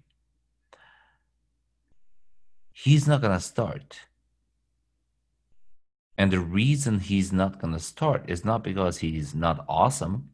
He's 2.73 3.07
not 3.07 3.21
going 3.21 3.33
to 3.33 3.41
start. 3.41 4.01
And 6.19 6.33
the 6.33 6.41
reason 6.41 6.99
he's 6.99 7.33
not 7.33 7.61
going 7.61 7.75
to 7.75 7.81
start 7.81 8.25
is 8.29 8.45
not 8.45 8.65
because 8.65 8.99
he's 8.99 9.35
not 9.35 9.65
awesome. 9.69 10.31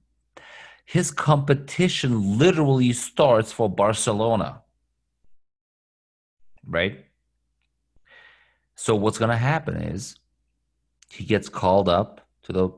His 0.84 1.11
competition 1.11 2.38
literally 2.38 2.92
starts 2.92 3.53
for 3.53 3.68
Barcelona 3.68 4.62
right? 6.66 7.05
So 8.74 8.94
what's 8.94 9.18
going 9.18 9.30
to 9.30 9.36
happen 9.36 9.76
is 9.76 10.16
he 11.11 11.24
gets 11.24 11.48
called 11.48 11.88
up 11.88 12.26
to 12.44 12.53
the 12.53 12.70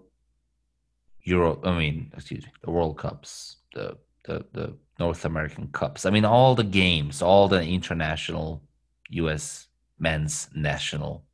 Euro. 1.25 1.61
I 1.65 1.77
mean, 1.77 2.11
excuse 2.15 2.45
me, 2.45 2.53
the 2.63 2.71
World 2.71 2.99
Cups, 2.99 3.57
the 3.75 3.97
the 4.25 4.45
the 4.53 4.75
North 4.99 5.25
American 5.25 5.69
Cups. 5.69 6.07
I 6.07 6.11
mean, 6.11 6.25
all 6.25 6.55
the 6.55 6.65
games, 6.65 7.23
all 7.23 7.49
the 7.49 7.63
international 7.63 8.63
U.S. 9.11 9.69
men's 9.99 10.49
national 10.55 11.25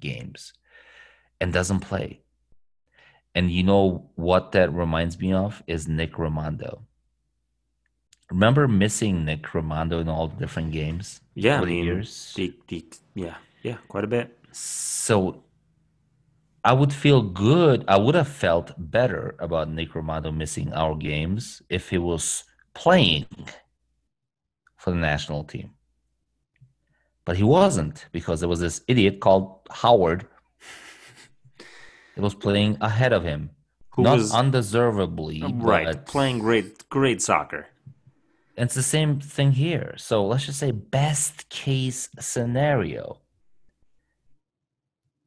games, 0.00 0.52
and 1.40 1.52
doesn't 1.52 1.80
play. 1.80 2.20
And 3.34 3.50
you 3.50 3.62
know 3.62 4.10
what 4.14 4.52
that 4.52 4.72
reminds 4.72 5.18
me 5.18 5.32
of 5.32 5.62
is 5.66 5.86
Nick 5.86 6.14
Rimando. 6.14 6.80
Remember 8.30 8.66
missing 8.66 9.24
Nick 9.24 9.42
Rimando 9.42 10.00
in 10.00 10.08
all 10.08 10.28
the 10.28 10.36
different 10.36 10.72
games? 10.72 11.20
Yeah, 11.34 11.60
I 11.60 11.64
mean, 11.64 11.84
years? 11.84 12.32
the, 12.34 12.54
the, 12.66 12.84
yeah, 13.14 13.36
yeah, 13.62 13.76
quite 13.88 14.04
a 14.04 14.08
bit. 14.08 14.36
So 14.52 15.44
I 16.66 16.72
would 16.72 16.92
feel 16.92 17.22
good. 17.22 17.84
I 17.86 17.96
would 17.96 18.16
have 18.16 18.26
felt 18.26 18.72
better 18.76 19.36
about 19.38 19.70
Nick 19.70 19.92
Rimando 19.92 20.34
missing 20.34 20.72
our 20.72 20.96
games 20.96 21.62
if 21.68 21.90
he 21.90 21.98
was 21.98 22.42
playing 22.74 23.26
for 24.76 24.90
the 24.90 24.96
national 24.96 25.44
team. 25.44 25.70
But 27.24 27.36
he 27.36 27.44
wasn't 27.44 28.06
because 28.10 28.40
there 28.40 28.48
was 28.48 28.58
this 28.58 28.80
idiot 28.88 29.20
called 29.20 29.60
Howard 29.70 30.26
that 32.16 32.22
was 32.22 32.34
playing 32.34 32.78
ahead 32.80 33.12
of 33.12 33.22
him. 33.22 33.50
Who 33.90 34.02
Not 34.02 34.18
was- 34.18 34.34
undeservedly. 34.34 35.44
Right, 35.46 35.86
but- 35.86 36.06
playing 36.06 36.40
great, 36.40 36.88
great 36.88 37.22
soccer. 37.22 37.68
It's 38.56 38.74
the 38.74 38.82
same 38.82 39.20
thing 39.20 39.52
here. 39.52 39.94
So 39.98 40.26
let's 40.26 40.46
just 40.46 40.58
say 40.58 40.72
best 40.72 41.48
case 41.48 42.08
scenario. 42.18 43.20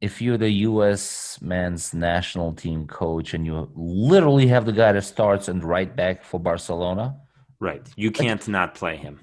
If 0.00 0.22
you're 0.22 0.38
the 0.38 0.50
US 0.70 1.38
men's 1.42 1.92
national 1.92 2.52
team 2.54 2.86
coach 2.86 3.34
and 3.34 3.44
you 3.44 3.70
literally 3.74 4.46
have 4.46 4.64
the 4.64 4.72
guy 4.72 4.92
that 4.92 5.02
starts 5.02 5.48
and 5.48 5.62
right 5.62 5.94
back 5.94 6.24
for 6.24 6.40
Barcelona, 6.40 7.16
Right, 7.58 7.86
you 7.94 8.10
can't 8.10 8.46
not 8.48 8.74
play 8.74 8.96
him. 8.96 9.20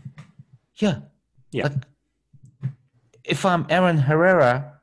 yeah. 0.76 1.00
Yeah. 1.52 1.64
Like, 1.64 1.74
if 3.24 3.46
I'm 3.46 3.66
Aaron 3.70 3.98
Herrera, 3.98 4.74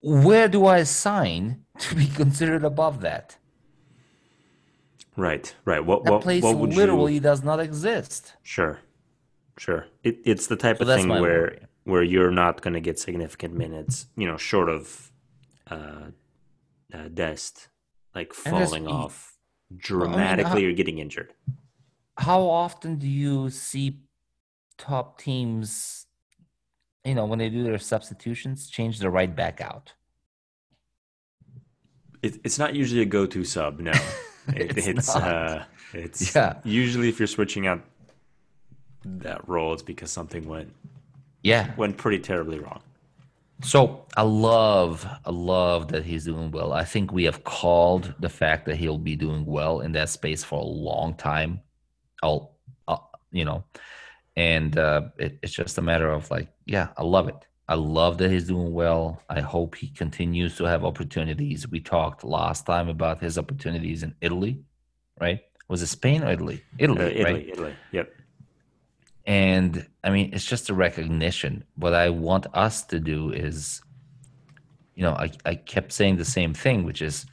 where 0.00 0.48
do 0.48 0.66
I 0.66 0.82
sign 0.82 1.64
to 1.78 1.94
be 1.94 2.06
considered 2.06 2.64
above 2.64 3.00
that? 3.02 3.36
Right, 5.16 5.54
right. 5.64 5.84
What, 5.84 6.04
That 6.04 6.12
what, 6.12 6.22
place 6.22 6.42
what 6.42 6.56
would 6.58 6.74
literally 6.74 7.14
you? 7.14 7.20
does 7.20 7.44
not 7.44 7.60
exist. 7.60 8.32
Sure, 8.42 8.80
sure. 9.58 9.86
It, 10.02 10.18
it's 10.24 10.46
the 10.48 10.56
type 10.56 10.78
So 10.78 10.82
of 10.84 10.88
thing 11.00 11.08
where 11.08 11.20
worry. 11.20 11.58
Where 11.84 12.02
you're 12.02 12.30
not 12.30 12.62
going 12.62 12.74
to 12.74 12.80
get 12.80 12.98
significant 12.98 13.54
minutes. 13.54 14.06
You 14.16 14.26
know, 14.26 14.36
short 14.36 14.68
of 14.68 15.10
uh, 15.70 16.10
uh, 16.94 17.08
Dest 17.12 17.68
like 18.14 18.32
And 18.46 18.56
there's 18.56 18.70
falling 18.70 18.84
e- 18.86 18.92
off 18.92 19.36
mean, 19.70 19.78
dramatically 19.82 20.62
how- 20.64 20.68
or 20.68 20.72
getting 20.72 20.98
injured. 20.98 21.32
how 22.18 22.42
often 22.42 22.96
do 22.96 23.06
you 23.08 23.48
see 23.50 24.00
top 24.78 25.18
teams 25.20 26.06
you 27.04 27.14
know 27.14 27.24
when 27.26 27.38
they 27.38 27.48
do 27.48 27.62
their 27.64 27.78
substitutions 27.78 28.68
change 28.68 28.98
the 28.98 29.08
right 29.10 29.34
back 29.34 29.60
out 29.60 29.92
It, 32.22 32.38
it's 32.44 32.58
not 32.58 32.74
usually 32.74 33.02
a 33.02 33.04
go-to 33.06 33.44
sub. 33.44 33.80
No, 33.80 33.90
it, 34.54 34.76
It's 34.78 34.86
it's 34.86 35.16
uh, 35.16 35.64
it's 35.92 36.34
Yeah. 36.34 36.54
Usually, 36.64 37.08
if 37.08 37.18
you're 37.18 37.26
switching 37.38 37.66
out 37.66 37.80
that 39.04 39.48
role, 39.48 39.72
it's 39.72 39.82
because 39.82 40.10
something 40.12 40.46
went 40.46 40.72
yeah. 41.42 41.74
Went 41.76 41.96
pretty 41.96 42.18
terribly 42.20 42.58
wrong. 42.58 42.80
so 43.62 43.80
i 44.16 44.22
love 44.22 45.06
i 45.24 45.30
love 45.30 45.88
that 45.92 46.04
he's 46.04 46.24
doing 46.24 46.50
well. 46.50 46.72
I 46.72 46.84
think 46.92 47.12
we 47.12 47.24
have 47.30 47.40
called 47.44 48.04
the 48.24 48.28
fact 48.28 48.66
that 48.66 48.76
he'll 48.76 48.98
be 49.12 49.16
doing 49.16 49.44
well 49.46 49.74
in 49.84 49.92
that 49.92 50.08
space 50.18 50.42
for 50.44 50.58
a 50.60 50.64
long 50.90 51.14
time. 51.14 51.60
I'll 52.24 52.42
uh, 52.88 52.98
you 53.30 53.44
know 53.48 53.64
and 54.36 54.76
uh 54.78 55.02
it, 55.24 55.38
it's 55.42 55.52
just 55.52 55.78
a 55.78 55.82
matter 55.90 56.10
of 56.16 56.22
like 56.30 56.48
yeah 56.66 56.88
i 56.96 57.02
love 57.16 57.28
it. 57.28 57.40
I 57.68 57.76
love 57.76 58.18
that 58.18 58.30
he's 58.30 58.48
doing 58.54 58.72
well. 58.82 59.04
I 59.30 59.40
hope 59.40 59.76
he 59.76 59.88
continues 60.02 60.56
to 60.56 60.64
have 60.64 60.84
opportunities. 60.84 61.60
We 61.74 61.80
talked 61.80 62.24
last 62.24 62.66
time 62.66 62.88
about 62.96 63.20
his 63.26 63.38
opportunities 63.38 64.02
in 64.02 64.14
italy 64.20 64.54
right? 65.20 65.40
Was 65.68 65.80
it 65.82 65.86
spain 65.98 66.22
or 66.24 66.30
italy? 66.32 66.58
Italy, 66.78 67.00
Uh, 67.00 67.08
Italy, 67.08 67.24
right? 67.24 67.48
Italy. 67.54 67.74
Yep. 67.92 68.06
And 69.26 69.86
i 70.04 70.10
mean 70.10 70.30
it's 70.32 70.44
just 70.44 70.68
a 70.70 70.74
recognition. 70.74 71.64
What 71.76 71.94
i 71.94 72.10
want 72.10 72.46
us 72.54 72.82
to 72.86 72.98
do 73.00 73.30
is 73.30 73.82
you 74.94 75.02
know 75.02 75.12
i, 75.12 75.30
I 75.44 75.54
kept 75.54 75.92
saying 75.92 76.16
the 76.16 76.24
same 76.24 76.52
thing 76.54 76.84
which 76.84 77.00
is 77.02 77.26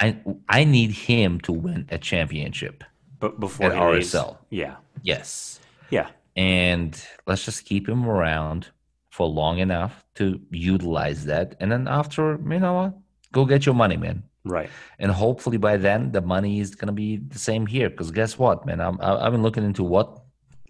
i 0.00 0.16
i 0.48 0.64
need 0.64 0.90
him 0.90 1.40
to 1.40 1.52
win 1.52 1.86
a 1.90 1.98
championship 1.98 2.84
But 3.20 3.38
before 3.40 3.72
At 3.72 3.92
leaves, 3.92 4.12
RSL. 4.14 4.36
yeah, 4.50 4.76
yes. 5.02 5.60
Yeah, 5.90 6.08
and 6.36 6.90
let's 7.26 7.44
just 7.44 7.64
keep 7.64 7.88
him 7.88 8.06
around 8.08 8.68
for 9.10 9.26
long 9.28 9.58
enough 9.58 10.04
to 10.16 10.40
utilize 10.50 11.24
that. 11.26 11.54
And 11.60 11.70
then 11.72 11.86
after 11.86 12.22
you 12.52 12.58
know 12.58 12.74
what? 12.74 12.92
Go 13.32 13.44
get 13.44 13.64
your 13.66 13.74
money 13.76 13.96
man. 13.96 14.24
Right. 14.44 14.68
and 14.98 15.10
hopefully 15.10 15.56
by 15.56 15.78
then 15.78 16.12
the 16.12 16.20
money 16.20 16.60
is 16.60 16.74
going 16.74 16.88
to 16.88 16.92
be 17.06 17.16
the 17.16 17.38
same 17.38 17.64
here. 17.66 17.88
Because 17.88 18.10
guess 18.10 18.36
what 18.38 18.66
man? 18.66 18.80
I'm, 18.80 18.98
i've 19.00 19.32
been 19.32 19.42
looking 19.46 19.64
into 19.64 19.84
what 19.84 20.08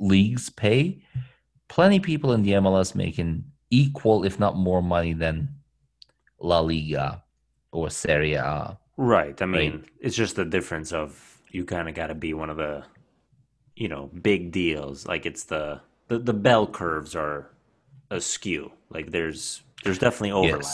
leagues 0.05 0.51
pay 0.51 1.03
plenty 1.69 1.99
people 1.99 2.33
in 2.33 2.43
the 2.43 2.53
mls 2.53 2.95
making 2.95 3.45
equal 3.71 4.25
if 4.25 4.39
not 4.39 4.57
more 4.57 4.83
money 4.83 5.13
than 5.13 5.49
la 6.39 6.61
liga 6.61 7.23
or 7.73 7.91
serie 7.91 8.35
a 8.35 8.79
Right. 8.97 9.41
I 9.43 9.47
mean, 9.47 9.85
it's 9.99 10.17
just 10.17 10.37
the 10.37 10.45
difference 10.45 10.93
of 10.93 11.43
you 11.51 11.65
kind 11.65 11.89
of 11.89 11.95
got 11.95 12.09
to 12.09 12.15
be 12.15 12.33
one 12.33 12.51
of 12.51 12.57
the, 12.57 12.85
you 13.75 13.89
know, 13.89 14.11
big 14.23 14.53
deals. 14.53 15.07
Like 15.07 15.27
it's 15.27 15.45
the 15.45 15.81
the, 16.09 16.19
the 16.19 16.35
bell 16.35 16.67
curves 16.67 17.17
are 17.17 17.51
askew. 18.11 18.73
Like 18.91 19.11
there's 19.11 19.63
there's 19.85 19.99
definitely 19.99 20.33
overlap. 20.33 20.65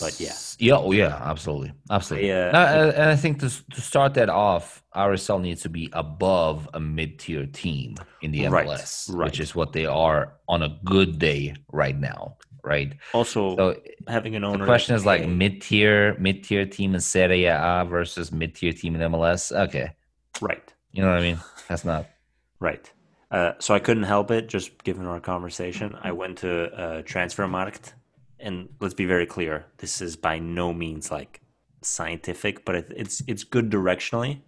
But 0.00 0.18
yeah. 0.18 0.34
Yeah, 0.58 0.76
oh 0.76 0.92
yeah, 0.92 1.20
absolutely. 1.22 1.72
Absolutely. 1.90 2.28
Yeah. 2.28 2.92
And 2.94 3.10
I 3.10 3.16
think 3.16 3.40
to, 3.40 3.50
to 3.70 3.80
start 3.80 4.14
that 4.14 4.28
off, 4.28 4.82
RSL 4.94 5.40
needs 5.40 5.62
to 5.62 5.68
be 5.68 5.90
above 5.92 6.68
a 6.74 6.80
mid 6.80 7.18
tier 7.18 7.46
team 7.46 7.96
in 8.20 8.30
the 8.30 8.44
MLS, 8.44 9.12
right. 9.12 9.26
which 9.26 9.40
is 9.40 9.54
what 9.54 9.72
they 9.72 9.86
are 9.86 10.34
on 10.48 10.62
a 10.62 10.78
good 10.84 11.18
day 11.18 11.54
right 11.72 11.98
now, 11.98 12.36
right? 12.62 12.94
Also, 13.12 13.56
So 13.56 13.80
having 14.06 14.36
an 14.36 14.44
owner. 14.44 14.58
the 14.58 14.64
question 14.64 14.94
is 14.94 15.06
like 15.06 15.26
mid 15.26 15.62
tier, 15.62 16.16
mid 16.18 16.44
tier 16.44 16.66
team 16.66 16.94
in 16.94 17.00
Serie 17.00 17.44
A 17.46 17.84
versus 17.88 18.30
mid 18.32 18.54
tier 18.54 18.72
team 18.72 18.94
in 18.94 19.00
MLS. 19.12 19.50
Okay. 19.68 19.92
Right. 20.40 20.72
You 20.92 21.02
know 21.02 21.08
what 21.08 21.18
I 21.18 21.22
mean? 21.22 21.40
That's 21.68 21.84
not. 21.84 22.06
Right. 22.60 22.90
Uh, 23.30 23.52
so 23.58 23.74
I 23.74 23.78
couldn't 23.78 24.02
help 24.02 24.30
it, 24.30 24.48
just 24.48 24.84
given 24.84 25.06
our 25.06 25.18
conversation. 25.18 25.96
I 26.02 26.12
went 26.12 26.38
to 26.38 26.70
uh, 26.74 27.02
Transfermarkt, 27.02 27.94
and 28.42 28.68
let's 28.80 28.94
be 28.94 29.06
very 29.06 29.26
clear: 29.26 29.66
this 29.78 30.00
is 30.00 30.16
by 30.16 30.38
no 30.38 30.72
means 30.72 31.10
like 31.10 31.40
scientific, 31.82 32.64
but 32.64 32.74
it, 32.74 32.92
it's 32.96 33.22
it's 33.26 33.44
good 33.44 33.70
directionally. 33.70 34.42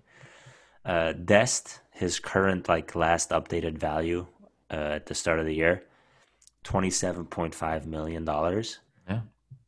Uh, 0.84 1.12
Dest, 1.12 1.80
his 1.92 2.18
current 2.18 2.68
like 2.68 2.95
last 2.95 3.30
updated 3.30 3.78
value 3.78 4.26
uh, 4.70 4.97
at 4.97 5.07
the 5.07 5.14
start 5.14 5.38
of 5.38 5.47
the 5.47 5.55
year, 5.55 5.84
twenty 6.62 6.90
seven 6.90 7.24
point 7.24 7.55
five 7.55 7.86
million 7.86 8.24
dollars. 8.24 8.80
Yeah. 9.09 9.20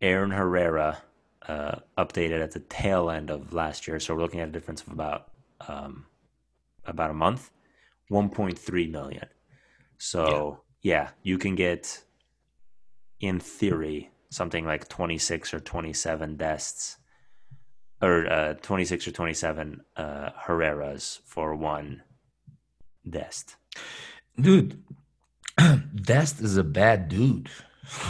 Aaron 0.03 0.31
Herrera, 0.31 1.03
uh, 1.49 1.77
updated 1.97 2.43
at 2.43 2.53
the 2.53 2.61
tail 2.61 3.09
end 3.09 3.31
of 3.31 3.53
last 3.55 3.89
year, 3.89 3.99
so 3.99 4.15
we're 4.15 4.21
looking 4.21 4.41
at 4.41 4.49
a 4.49 4.53
difference 4.53 4.83
of 4.83 4.93
about 4.93 5.31
um, 5.69 6.07
about 6.85 7.11
a 7.11 7.15
month. 7.15 7.51
1.3 8.11 8.91
million. 8.91 9.27
So, 9.99 10.61
yeah. 10.83 11.11
you 11.23 11.39
can 11.39 11.55
get 11.55 12.05
in 13.21 13.41
theory 13.41 14.11
something 14.31 14.65
like 14.65 14.89
26 14.89 15.55
or 15.55 15.61
27 15.61 16.37
dests 16.37 16.97
or 18.03 18.31
uh, 18.31 18.55
26 18.55 19.09
or 19.09 19.11
27 19.13 19.81
uh, 19.97 20.31
Herreras 20.47 21.21
for 21.25 21.55
one 21.55 22.03
dest. 23.09 23.57
Dude, 24.39 24.83
Dest 25.95 26.41
is 26.41 26.57
a 26.57 26.65
bad 26.65 27.09
dude. 27.09 27.49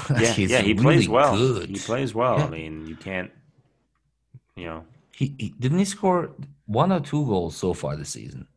Yeah, 0.08 0.32
yeah, 0.36 0.62
he 0.62 0.72
really 0.72 0.82
plays 0.82 1.08
well. 1.08 1.36
Good. 1.36 1.68
He 1.68 1.78
plays 1.78 2.14
well. 2.14 2.38
Yeah. 2.38 2.46
I 2.46 2.48
mean, 2.48 2.86
you 2.86 2.96
can't 2.96 3.30
you 4.56 4.64
know, 4.64 4.84
He, 5.12 5.34
he 5.38 5.54
didn't 5.58 5.78
he 5.78 5.84
score 5.84 6.30
one 6.64 6.90
or 6.90 7.00
two 7.00 7.24
goals 7.26 7.56
so 7.56 7.74
far 7.74 7.94
this 7.94 8.10
season. 8.10 8.48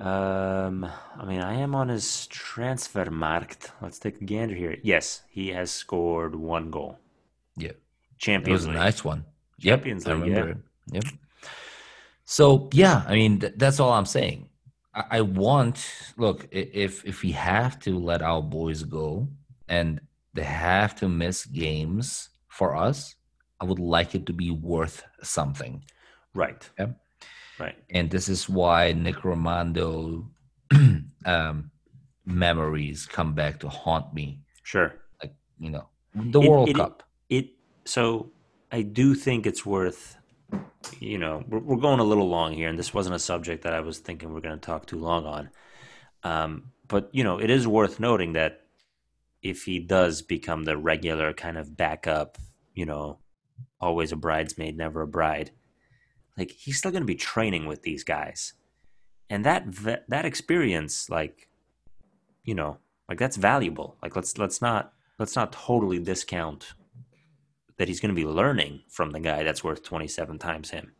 Um, 0.00 0.90
I 1.18 1.24
mean, 1.26 1.42
I 1.42 1.54
am 1.54 1.74
on 1.74 1.88
his 1.88 2.26
transfer 2.28 3.10
market. 3.10 3.70
Let's 3.82 3.98
take 3.98 4.20
a 4.20 4.24
gander 4.24 4.54
here. 4.54 4.78
Yes, 4.82 5.22
he 5.28 5.48
has 5.48 5.70
scored 5.70 6.34
one 6.34 6.70
goal. 6.70 6.98
Yeah, 7.56 7.72
Champions 8.18 8.64
it 8.64 8.68
was 8.68 8.76
a 8.76 8.78
nice 8.78 9.04
one. 9.04 9.24
Champions 9.60 10.06
yep, 10.06 10.16
I 10.16 10.20
remember 10.20 10.48
yeah. 10.48 11.00
it. 11.00 11.04
Yep. 11.04 11.04
So 12.24 12.70
yeah, 12.72 13.04
I 13.06 13.14
mean 13.14 13.40
th- 13.40 13.54
that's 13.56 13.78
all 13.78 13.92
I'm 13.92 14.06
saying. 14.06 14.48
I, 14.94 15.04
I 15.10 15.20
want 15.20 15.86
look 16.16 16.48
if 16.50 17.04
if 17.04 17.22
we 17.22 17.32
have 17.32 17.78
to 17.80 17.98
let 17.98 18.22
our 18.22 18.40
boys 18.40 18.84
go 18.84 19.28
and 19.68 20.00
they 20.32 20.44
have 20.44 20.94
to 20.96 21.08
miss 21.08 21.44
games 21.44 22.30
for 22.48 22.74
us, 22.74 23.16
I 23.60 23.64
would 23.64 23.78
like 23.78 24.14
it 24.14 24.24
to 24.26 24.32
be 24.32 24.50
worth 24.50 25.04
something. 25.22 25.84
Right. 26.32 26.68
Yep. 26.78 26.96
Right. 27.60 27.76
and 27.90 28.10
this 28.10 28.28
is 28.28 28.48
why 28.48 28.92
Nick 28.92 29.16
Rimando 29.16 30.26
um, 31.26 31.70
memories 32.24 33.06
come 33.06 33.34
back 33.34 33.60
to 33.60 33.68
haunt 33.68 34.14
me. 34.14 34.40
Sure. 34.62 34.94
Like 35.22 35.34
you 35.58 35.70
know, 35.70 35.88
the 36.14 36.40
It- 36.40 36.48
World 36.50 36.68
it- 36.70 36.76
Cup. 36.76 37.02
It 37.28 37.50
so 37.84 38.32
I 38.72 38.82
do 38.82 39.14
think 39.14 39.46
it's 39.46 39.64
worth 39.66 40.16
you 40.98 41.18
know, 41.18 41.44
we're, 41.48 41.58
we're 41.60 41.76
going 41.76 42.00
a 42.00 42.04
little 42.04 42.28
long 42.28 42.52
here 42.54 42.68
and 42.68 42.78
this 42.78 42.94
wasn't 42.94 43.14
a 43.14 43.18
subject 43.18 43.62
that 43.64 43.74
I 43.74 43.80
was 43.80 43.98
thinking 43.98 44.32
we're 44.32 44.40
going 44.40 44.58
to 44.58 44.66
talk 44.66 44.86
too 44.86 44.98
long 44.98 45.26
on. 45.26 45.50
Um, 46.24 46.72
but 46.88 47.10
you 47.12 47.22
know, 47.22 47.38
it 47.38 47.50
is 47.50 47.68
worth 47.68 48.00
noting 48.00 48.32
that 48.32 48.62
if 49.42 49.64
he 49.64 49.78
does 49.78 50.22
become 50.22 50.64
the 50.64 50.76
regular 50.76 51.32
kind 51.32 51.56
of 51.58 51.76
backup, 51.76 52.38
you 52.74 52.86
know, 52.86 53.18
always 53.80 54.10
a 54.12 54.16
bridesmaid, 54.16 54.76
never 54.76 55.02
a 55.02 55.06
bride, 55.06 55.50
like 56.36 56.50
he's 56.50 56.78
still 56.78 56.90
going 56.90 57.02
to 57.02 57.06
be 57.06 57.14
training 57.14 57.66
with 57.66 57.82
these 57.82 58.04
guys. 58.04 58.54
And 59.28 59.44
that 59.44 59.66
ve- 59.66 60.04
that 60.08 60.24
experience 60.24 61.08
like 61.08 61.48
you 62.44 62.54
know, 62.54 62.78
like 63.08 63.18
that's 63.18 63.36
valuable. 63.36 63.96
Like 64.02 64.16
let's 64.16 64.38
let's 64.38 64.60
not 64.60 64.92
let's 65.18 65.36
not 65.36 65.52
totally 65.52 65.98
discount 65.98 66.74
that 67.76 67.88
he's 67.88 68.00
going 68.00 68.14
to 68.14 68.20
be 68.20 68.26
learning 68.26 68.82
from 68.88 69.10
the 69.10 69.20
guy 69.20 69.42
that's 69.42 69.64
worth 69.64 69.82
27 69.82 70.38
times 70.38 70.70
him. 70.70 70.92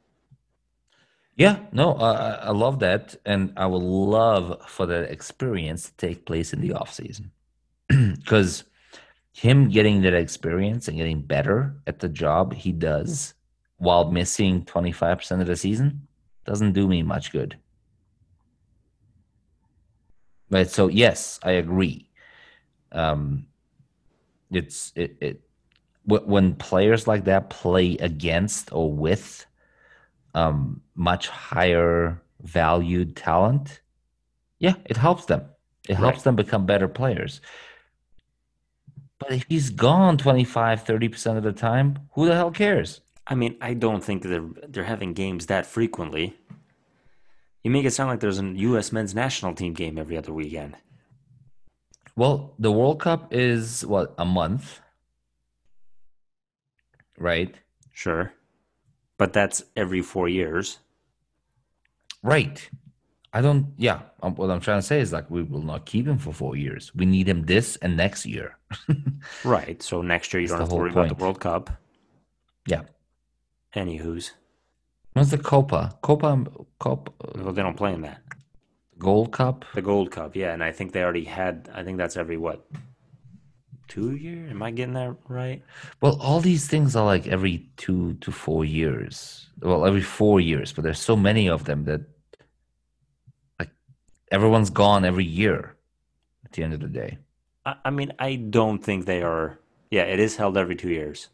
Yeah, 1.37 1.59
no, 1.73 1.95
I 1.95 2.33
I 2.35 2.51
love 2.51 2.81
that, 2.81 3.17
and 3.25 3.53
I 3.57 3.67
would 3.67 3.83
love 3.83 4.63
for 4.67 4.87
that 4.87 5.11
experience 5.11 5.89
to 5.89 5.97
take 5.97 6.27
place 6.27 6.53
in 6.53 6.61
the 6.61 6.73
off 6.75 6.93
season, 6.93 7.33
because 7.89 8.65
him 9.33 9.69
getting 9.69 10.03
that 10.03 10.15
experience 10.15 10.89
and 10.89 10.99
getting 10.99 11.23
better 11.23 11.77
at 11.87 12.01
the 12.01 12.09
job 12.09 12.53
he 12.53 12.73
does 12.73 13.35
while 13.81 14.11
missing 14.11 14.65
twenty 14.65 14.93
five 14.93 15.19
percent 15.19 15.41
of 15.41 15.49
the 15.49 15.57
season 15.57 16.07
doesn't 16.45 16.73
do 16.73 16.87
me 16.87 17.03
much 17.03 17.33
good. 17.33 17.59
Right. 20.51 20.69
So 20.69 20.89
yes, 20.89 21.41
I 21.43 21.53
agree. 21.53 22.09
Um, 22.93 23.47
it's 24.51 24.93
it 24.95 25.17
it 25.21 25.43
when 26.05 26.55
players 26.57 27.07
like 27.07 27.25
that 27.25 27.51
play 27.51 27.97
against 27.99 28.73
or 28.73 28.93
with 28.93 29.47
um, 30.35 30.83
much 30.95 31.29
higher 31.29 32.21
valued 32.43 33.17
talent, 33.17 33.81
yeah, 34.59 34.75
it 34.87 34.97
helps 34.97 35.27
them. 35.27 35.45
It 35.89 35.97
helps 35.97 36.19
Right. 36.19 36.25
them 36.25 36.37
become 36.37 36.67
better 36.67 36.89
players. 36.89 37.41
But 39.19 39.33
if 39.33 39.45
he's 39.49 39.71
gone 39.71 40.17
25, 40.19 40.85
30% 40.85 41.37
of 41.37 41.43
the 41.45 41.53
time, 41.53 41.99
who 42.15 42.27
the 42.27 42.35
hell 42.35 42.51
cares? 42.51 43.01
I 43.31 43.35
mean, 43.37 43.57
I 43.61 43.75
don't 43.75 44.03
think 44.05 44.25
they're 44.25 44.45
they're 44.69 44.85
having 44.85 45.15
games 45.15 45.47
that 45.47 45.65
frequently. 45.65 46.37
You 47.63 47.71
make 47.71 47.85
it 47.85 47.93
sound 47.93 48.11
like 48.11 48.21
there's 48.21 48.41
a 48.41 48.45
U.S. 48.45 48.91
men's 48.91 49.15
national 49.15 49.55
team 49.55 49.73
game 49.73 49.97
every 49.99 50.17
other 50.19 50.33
weekend. 50.33 50.77
Well, 52.17 52.55
the 52.59 52.73
World 52.73 53.01
Cup 53.01 53.33
is 53.33 53.87
what, 53.87 54.15
a 54.19 54.25
month? 54.25 54.81
Right? 57.19 57.55
Sure, 57.93 58.33
but 59.17 59.33
that's 59.33 59.63
every 59.77 60.03
four 60.03 60.29
years. 60.29 60.79
Right. 62.23 62.69
I 63.33 63.41
don't, 63.43 63.69
yeah. 63.77 64.01
Um, 64.23 64.35
what 64.35 64.51
I'm 64.51 64.61
trying 64.61 64.81
to 64.81 64.87
say 64.87 65.01
is 65.01 65.13
like, 65.13 65.31
we 65.31 65.43
will 65.43 65.63
not 65.63 65.87
keep 65.87 66.07
him 66.09 66.19
for 66.19 66.33
four 66.33 66.57
years. 66.57 66.93
We 66.97 67.07
need 67.07 67.29
him 67.29 67.45
this 67.47 67.77
and 67.77 67.97
next 67.97 68.27
year. 68.27 68.59
Right. 69.45 69.81
So 69.83 70.03
next 70.03 70.33
year 70.35 70.41
you 70.43 70.49
That's 70.49 70.59
don't 70.59 70.61
have 70.63 70.69
to 70.71 70.75
worry 70.75 70.91
about 70.91 71.09
point. 71.09 71.19
the 71.19 71.25
World 71.25 71.41
Cup. 71.41 71.71
yeah. 72.67 72.83
Anywho's, 73.75 74.33
What's 75.13 75.31
the 75.31 75.39
Copa? 75.39 75.99
Copa, 76.03 76.45
Copa, 76.79 77.13
well, 77.35 77.53
they 77.53 77.63
don't 77.63 77.77
play 77.77 77.93
in 77.93 78.03
that. 78.03 78.23
Gold 78.99 79.33
Cup? 79.33 79.65
The 79.75 79.83
Gold 79.83 80.11
Cup, 80.11 80.37
yeah, 80.37 80.53
and 80.53 80.63
I 80.63 80.73
think 80.73 80.93
they 80.93 81.03
already 81.03 81.25
had. 81.25 81.71
I 81.75 81.83
think 81.83 81.99
that's 81.99 82.17
every 82.17 82.37
what 82.37 82.67
two 83.91 84.15
year? 84.15 84.47
Am 84.49 84.63
I 84.63 84.71
getting 84.71 84.95
that 84.95 85.17
right? 85.29 85.63
Well, 86.01 86.17
all 86.21 86.41
these 86.41 86.69
things 86.69 86.95
are 86.95 87.05
like 87.05 87.27
every 87.27 87.69
two 87.77 88.15
to 88.21 88.31
four 88.31 88.65
years. 88.65 89.49
Well, 89.61 89.85
every 89.85 90.01
four 90.01 90.41
years, 90.41 90.73
but 90.73 90.85
there's 90.85 91.01
so 91.01 91.17
many 91.17 91.49
of 91.49 91.65
them 91.65 91.85
that 91.85 92.03
like 93.59 93.71
everyone's 94.31 94.71
gone 94.71 95.05
every 95.05 95.25
year 95.25 95.75
at 96.45 96.53
the 96.53 96.63
end 96.63 96.73
of 96.73 96.81
the 96.81 96.89
day. 96.89 97.19
I, 97.67 97.75
I 97.87 97.91
mean, 97.91 98.13
I 98.19 98.37
don't 98.37 98.83
think 98.83 99.07
they 99.07 99.23
are. 99.23 99.59
Yeah, 99.91 100.05
it 100.05 100.21
is 100.21 100.37
held 100.37 100.57
every 100.57 100.77
two 100.77 100.91
years. 100.91 101.29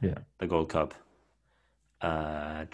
Yeah. 0.00 0.18
The 0.38 0.46
Gold 0.46 0.70
Cup. 0.70 0.94
Uh, 2.02 2.64
I'm 2.66 2.68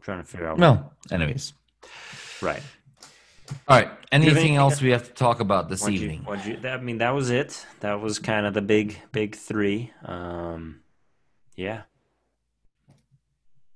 trying 0.00 0.18
to 0.18 0.24
figure 0.24 0.46
out. 0.46 0.58
No, 0.58 0.90
anyways. 1.10 1.52
Right. 2.40 2.62
All 3.68 3.76
right. 3.78 3.90
Anything 4.10 4.36
anything 4.36 4.56
else 4.56 4.80
we 4.80 4.90
have 4.90 5.04
to 5.04 5.12
talk 5.12 5.40
about 5.40 5.68
this 5.68 5.82
What'd 5.82 5.94
evening? 6.00 6.24
what'd 6.24 6.44
you- 6.46 6.56
that- 6.58 6.80
I 6.80 6.82
mean, 6.82 6.98
that 6.98 7.10
was 7.10 7.30
it. 7.30 7.66
That 7.80 8.00
was 8.00 8.18
kind 8.18 8.46
of 8.46 8.54
the 8.54 8.62
big, 8.62 8.98
big 9.12 9.34
three. 9.36 9.92
Um, 10.04 10.80
yeah. 11.56 11.82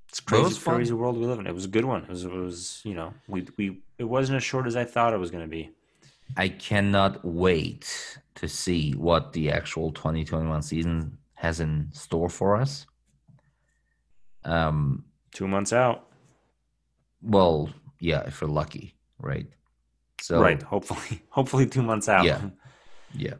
It's 0.08 0.20
crazy, 0.20 0.58
crazy 0.60 0.94
world 0.94 1.18
we 1.18 1.26
live 1.26 1.38
in. 1.40 1.46
It 1.46 1.54
was 1.54 1.66
a 1.66 1.68
good 1.68 1.84
one. 1.84 2.02
It 2.04 2.08
was, 2.08 2.24
it 2.24 2.32
was, 2.32 2.80
you 2.84 2.94
know, 2.94 3.12
we, 3.28 3.46
we, 3.58 3.82
it 3.98 4.04
wasn't 4.04 4.36
as 4.36 4.44
short 4.44 4.66
as 4.66 4.74
I 4.74 4.84
thought 4.84 5.12
it 5.12 5.18
was 5.18 5.30
going 5.30 5.44
to 5.44 5.50
be. 5.50 5.70
I 6.36 6.48
cannot 6.48 7.22
wait 7.24 8.18
to 8.36 8.48
see 8.48 8.92
what 8.92 9.32
the 9.34 9.50
actual 9.50 9.92
2021 9.92 10.62
season 10.62 11.18
has 11.34 11.60
in 11.60 11.88
store 11.92 12.30
for 12.30 12.56
us. 12.56 12.86
Um, 14.46 15.04
Two 15.32 15.46
months 15.48 15.72
out. 15.72 16.06
well, 17.22 17.68
yeah, 18.00 18.22
if 18.26 18.40
we're 18.40 18.48
lucky, 18.48 18.94
right? 19.18 19.46
So 20.20 20.40
right. 20.40 20.62
Hopefully, 20.62 21.22
hopefully 21.30 21.66
two 21.66 21.82
months 21.82 22.08
out. 22.08 22.24
Yeah. 22.24 22.40
Yeah. 23.14 23.34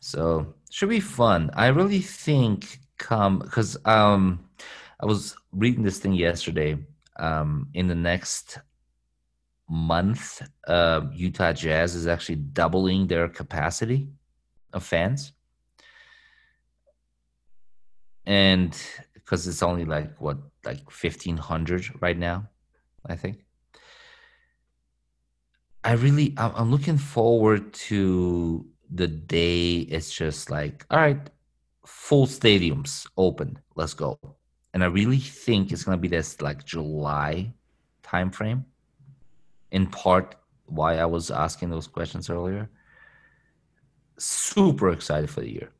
So 0.00 0.54
should 0.70 0.88
be 0.88 1.00
fun. 1.00 1.50
I 1.54 1.66
really 1.68 2.00
think 2.00 2.78
come 2.98 3.38
because 3.40 3.76
um 3.84 4.48
I 5.00 5.06
was 5.06 5.34
reading 5.52 5.82
this 5.84 5.98
thing 5.98 6.14
yesterday. 6.14 6.78
Um 7.18 7.68
in 7.74 7.86
the 7.88 7.94
next 7.94 8.58
month, 9.68 10.40
uh 10.66 11.02
Utah 11.12 11.52
Jazz 11.52 11.94
is 11.94 12.06
actually 12.06 12.36
doubling 12.36 13.06
their 13.06 13.28
capacity 13.28 14.08
of 14.72 14.82
fans. 14.84 15.32
And 18.26 18.74
because 19.24 19.46
it's 19.46 19.62
only 19.62 19.84
like 19.84 20.20
what, 20.20 20.38
like 20.64 20.90
fifteen 20.90 21.36
hundred 21.36 21.84
right 22.00 22.18
now, 22.18 22.48
I 23.06 23.16
think. 23.16 23.44
I 25.82 25.92
really, 25.92 26.34
I'm, 26.38 26.70
looking 26.70 26.96
forward 26.96 27.74
to 27.74 28.66
the 28.90 29.06
day 29.06 29.80
it's 29.80 30.10
just 30.12 30.50
like, 30.50 30.86
all 30.90 30.98
right, 30.98 31.30
full 31.84 32.26
stadiums 32.26 33.06
open, 33.18 33.58
let's 33.74 33.92
go. 33.92 34.18
And 34.72 34.82
I 34.82 34.86
really 34.86 35.18
think 35.18 35.72
it's 35.72 35.84
gonna 35.84 35.98
be 35.98 36.08
this 36.08 36.40
like 36.40 36.64
July 36.64 37.52
time 38.02 38.30
frame. 38.30 38.64
In 39.70 39.86
part, 39.86 40.36
why 40.66 40.98
I 40.98 41.04
was 41.04 41.30
asking 41.30 41.70
those 41.70 41.86
questions 41.86 42.30
earlier. 42.30 42.70
Super 44.18 44.90
excited 44.90 45.28
for 45.28 45.40
the 45.40 45.50
year. 45.50 45.70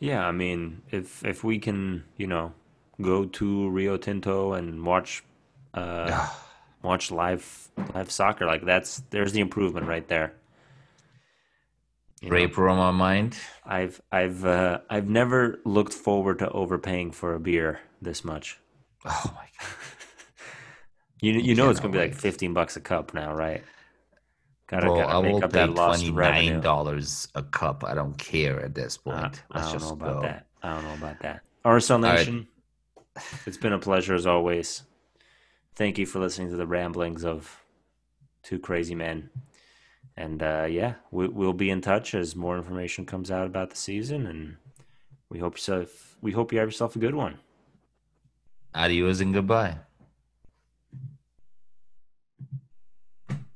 Yeah, 0.00 0.26
I 0.26 0.32
mean, 0.32 0.82
if 0.90 1.24
if 1.24 1.44
we 1.44 1.58
can, 1.58 2.04
you 2.16 2.26
know, 2.26 2.52
go 3.00 3.24
to 3.24 3.68
Rio 3.70 3.96
Tinto 3.96 4.52
and 4.52 4.84
watch 4.84 5.24
uh 5.74 6.28
watch 6.82 7.10
live 7.10 7.68
live 7.94 8.10
soccer, 8.10 8.46
like 8.46 8.64
that's 8.64 9.02
there's 9.10 9.32
the 9.32 9.40
improvement 9.40 9.86
right 9.86 10.06
there. 10.08 10.32
You 12.20 12.30
know, 12.30 12.62
on 12.70 12.76
my 12.76 12.90
mind. 12.90 13.38
I've 13.64 14.00
I've 14.10 14.44
uh, 14.44 14.80
I've 14.90 15.08
never 15.08 15.60
looked 15.64 15.92
forward 15.94 16.40
to 16.40 16.50
overpaying 16.50 17.12
for 17.12 17.34
a 17.34 17.40
beer 17.40 17.80
this 18.02 18.24
much. 18.24 18.58
Oh 19.04 19.32
my 19.34 19.46
god. 19.58 19.68
You 21.20 21.32
you 21.32 21.56
know 21.56 21.68
it's 21.68 21.80
gonna 21.80 21.92
be 21.92 21.98
like 21.98 22.14
fifteen 22.14 22.54
bucks 22.54 22.76
a 22.76 22.80
cup 22.80 23.12
now, 23.12 23.34
right? 23.34 23.64
Gotta 24.68 24.86
Bro, 24.86 24.96
gotta 24.96 25.08
I 25.08 25.18
will 25.18 25.44
up 25.44 25.52
pay 25.52 25.66
twenty 25.66 26.10
nine 26.10 26.60
dollars 26.60 27.26
a 27.34 27.42
cup. 27.42 27.84
I 27.84 27.94
don't 27.94 28.16
care 28.18 28.60
at 28.60 28.74
this 28.74 28.98
point. 28.98 29.42
Uh, 29.50 29.58
I 29.58 29.72
don't 29.72 29.80
know 29.80 29.88
about 29.90 30.14
go. 30.14 30.22
that. 30.22 30.46
I 30.62 30.74
don't 30.74 30.84
know 30.84 30.94
about 30.94 31.20
that. 31.20 31.40
RSL 31.64 32.02
right. 32.02 32.18
Nation, 32.18 32.46
it's 33.46 33.56
been 33.56 33.72
a 33.72 33.78
pleasure 33.78 34.14
as 34.14 34.26
always. 34.26 34.82
Thank 35.74 35.96
you 35.96 36.04
for 36.04 36.18
listening 36.18 36.50
to 36.50 36.56
the 36.56 36.66
ramblings 36.66 37.24
of 37.24 37.64
two 38.42 38.58
crazy 38.58 38.94
men. 38.94 39.30
And 40.18 40.42
uh, 40.42 40.66
yeah, 40.68 40.94
we, 41.10 41.28
we'll 41.28 41.52
be 41.54 41.70
in 41.70 41.80
touch 41.80 42.14
as 42.14 42.36
more 42.36 42.56
information 42.58 43.06
comes 43.06 43.30
out 43.30 43.46
about 43.46 43.70
the 43.70 43.76
season, 43.76 44.26
and 44.26 44.56
we 45.30 45.38
hope 45.38 45.54
yourself 45.54 46.18
we 46.20 46.32
hope 46.32 46.52
you 46.52 46.58
have 46.58 46.68
yourself 46.68 46.94
a 46.94 46.98
good 46.98 47.14
one. 47.14 47.38
Adios 48.74 49.20
and 49.20 49.32
goodbye. 49.32 49.78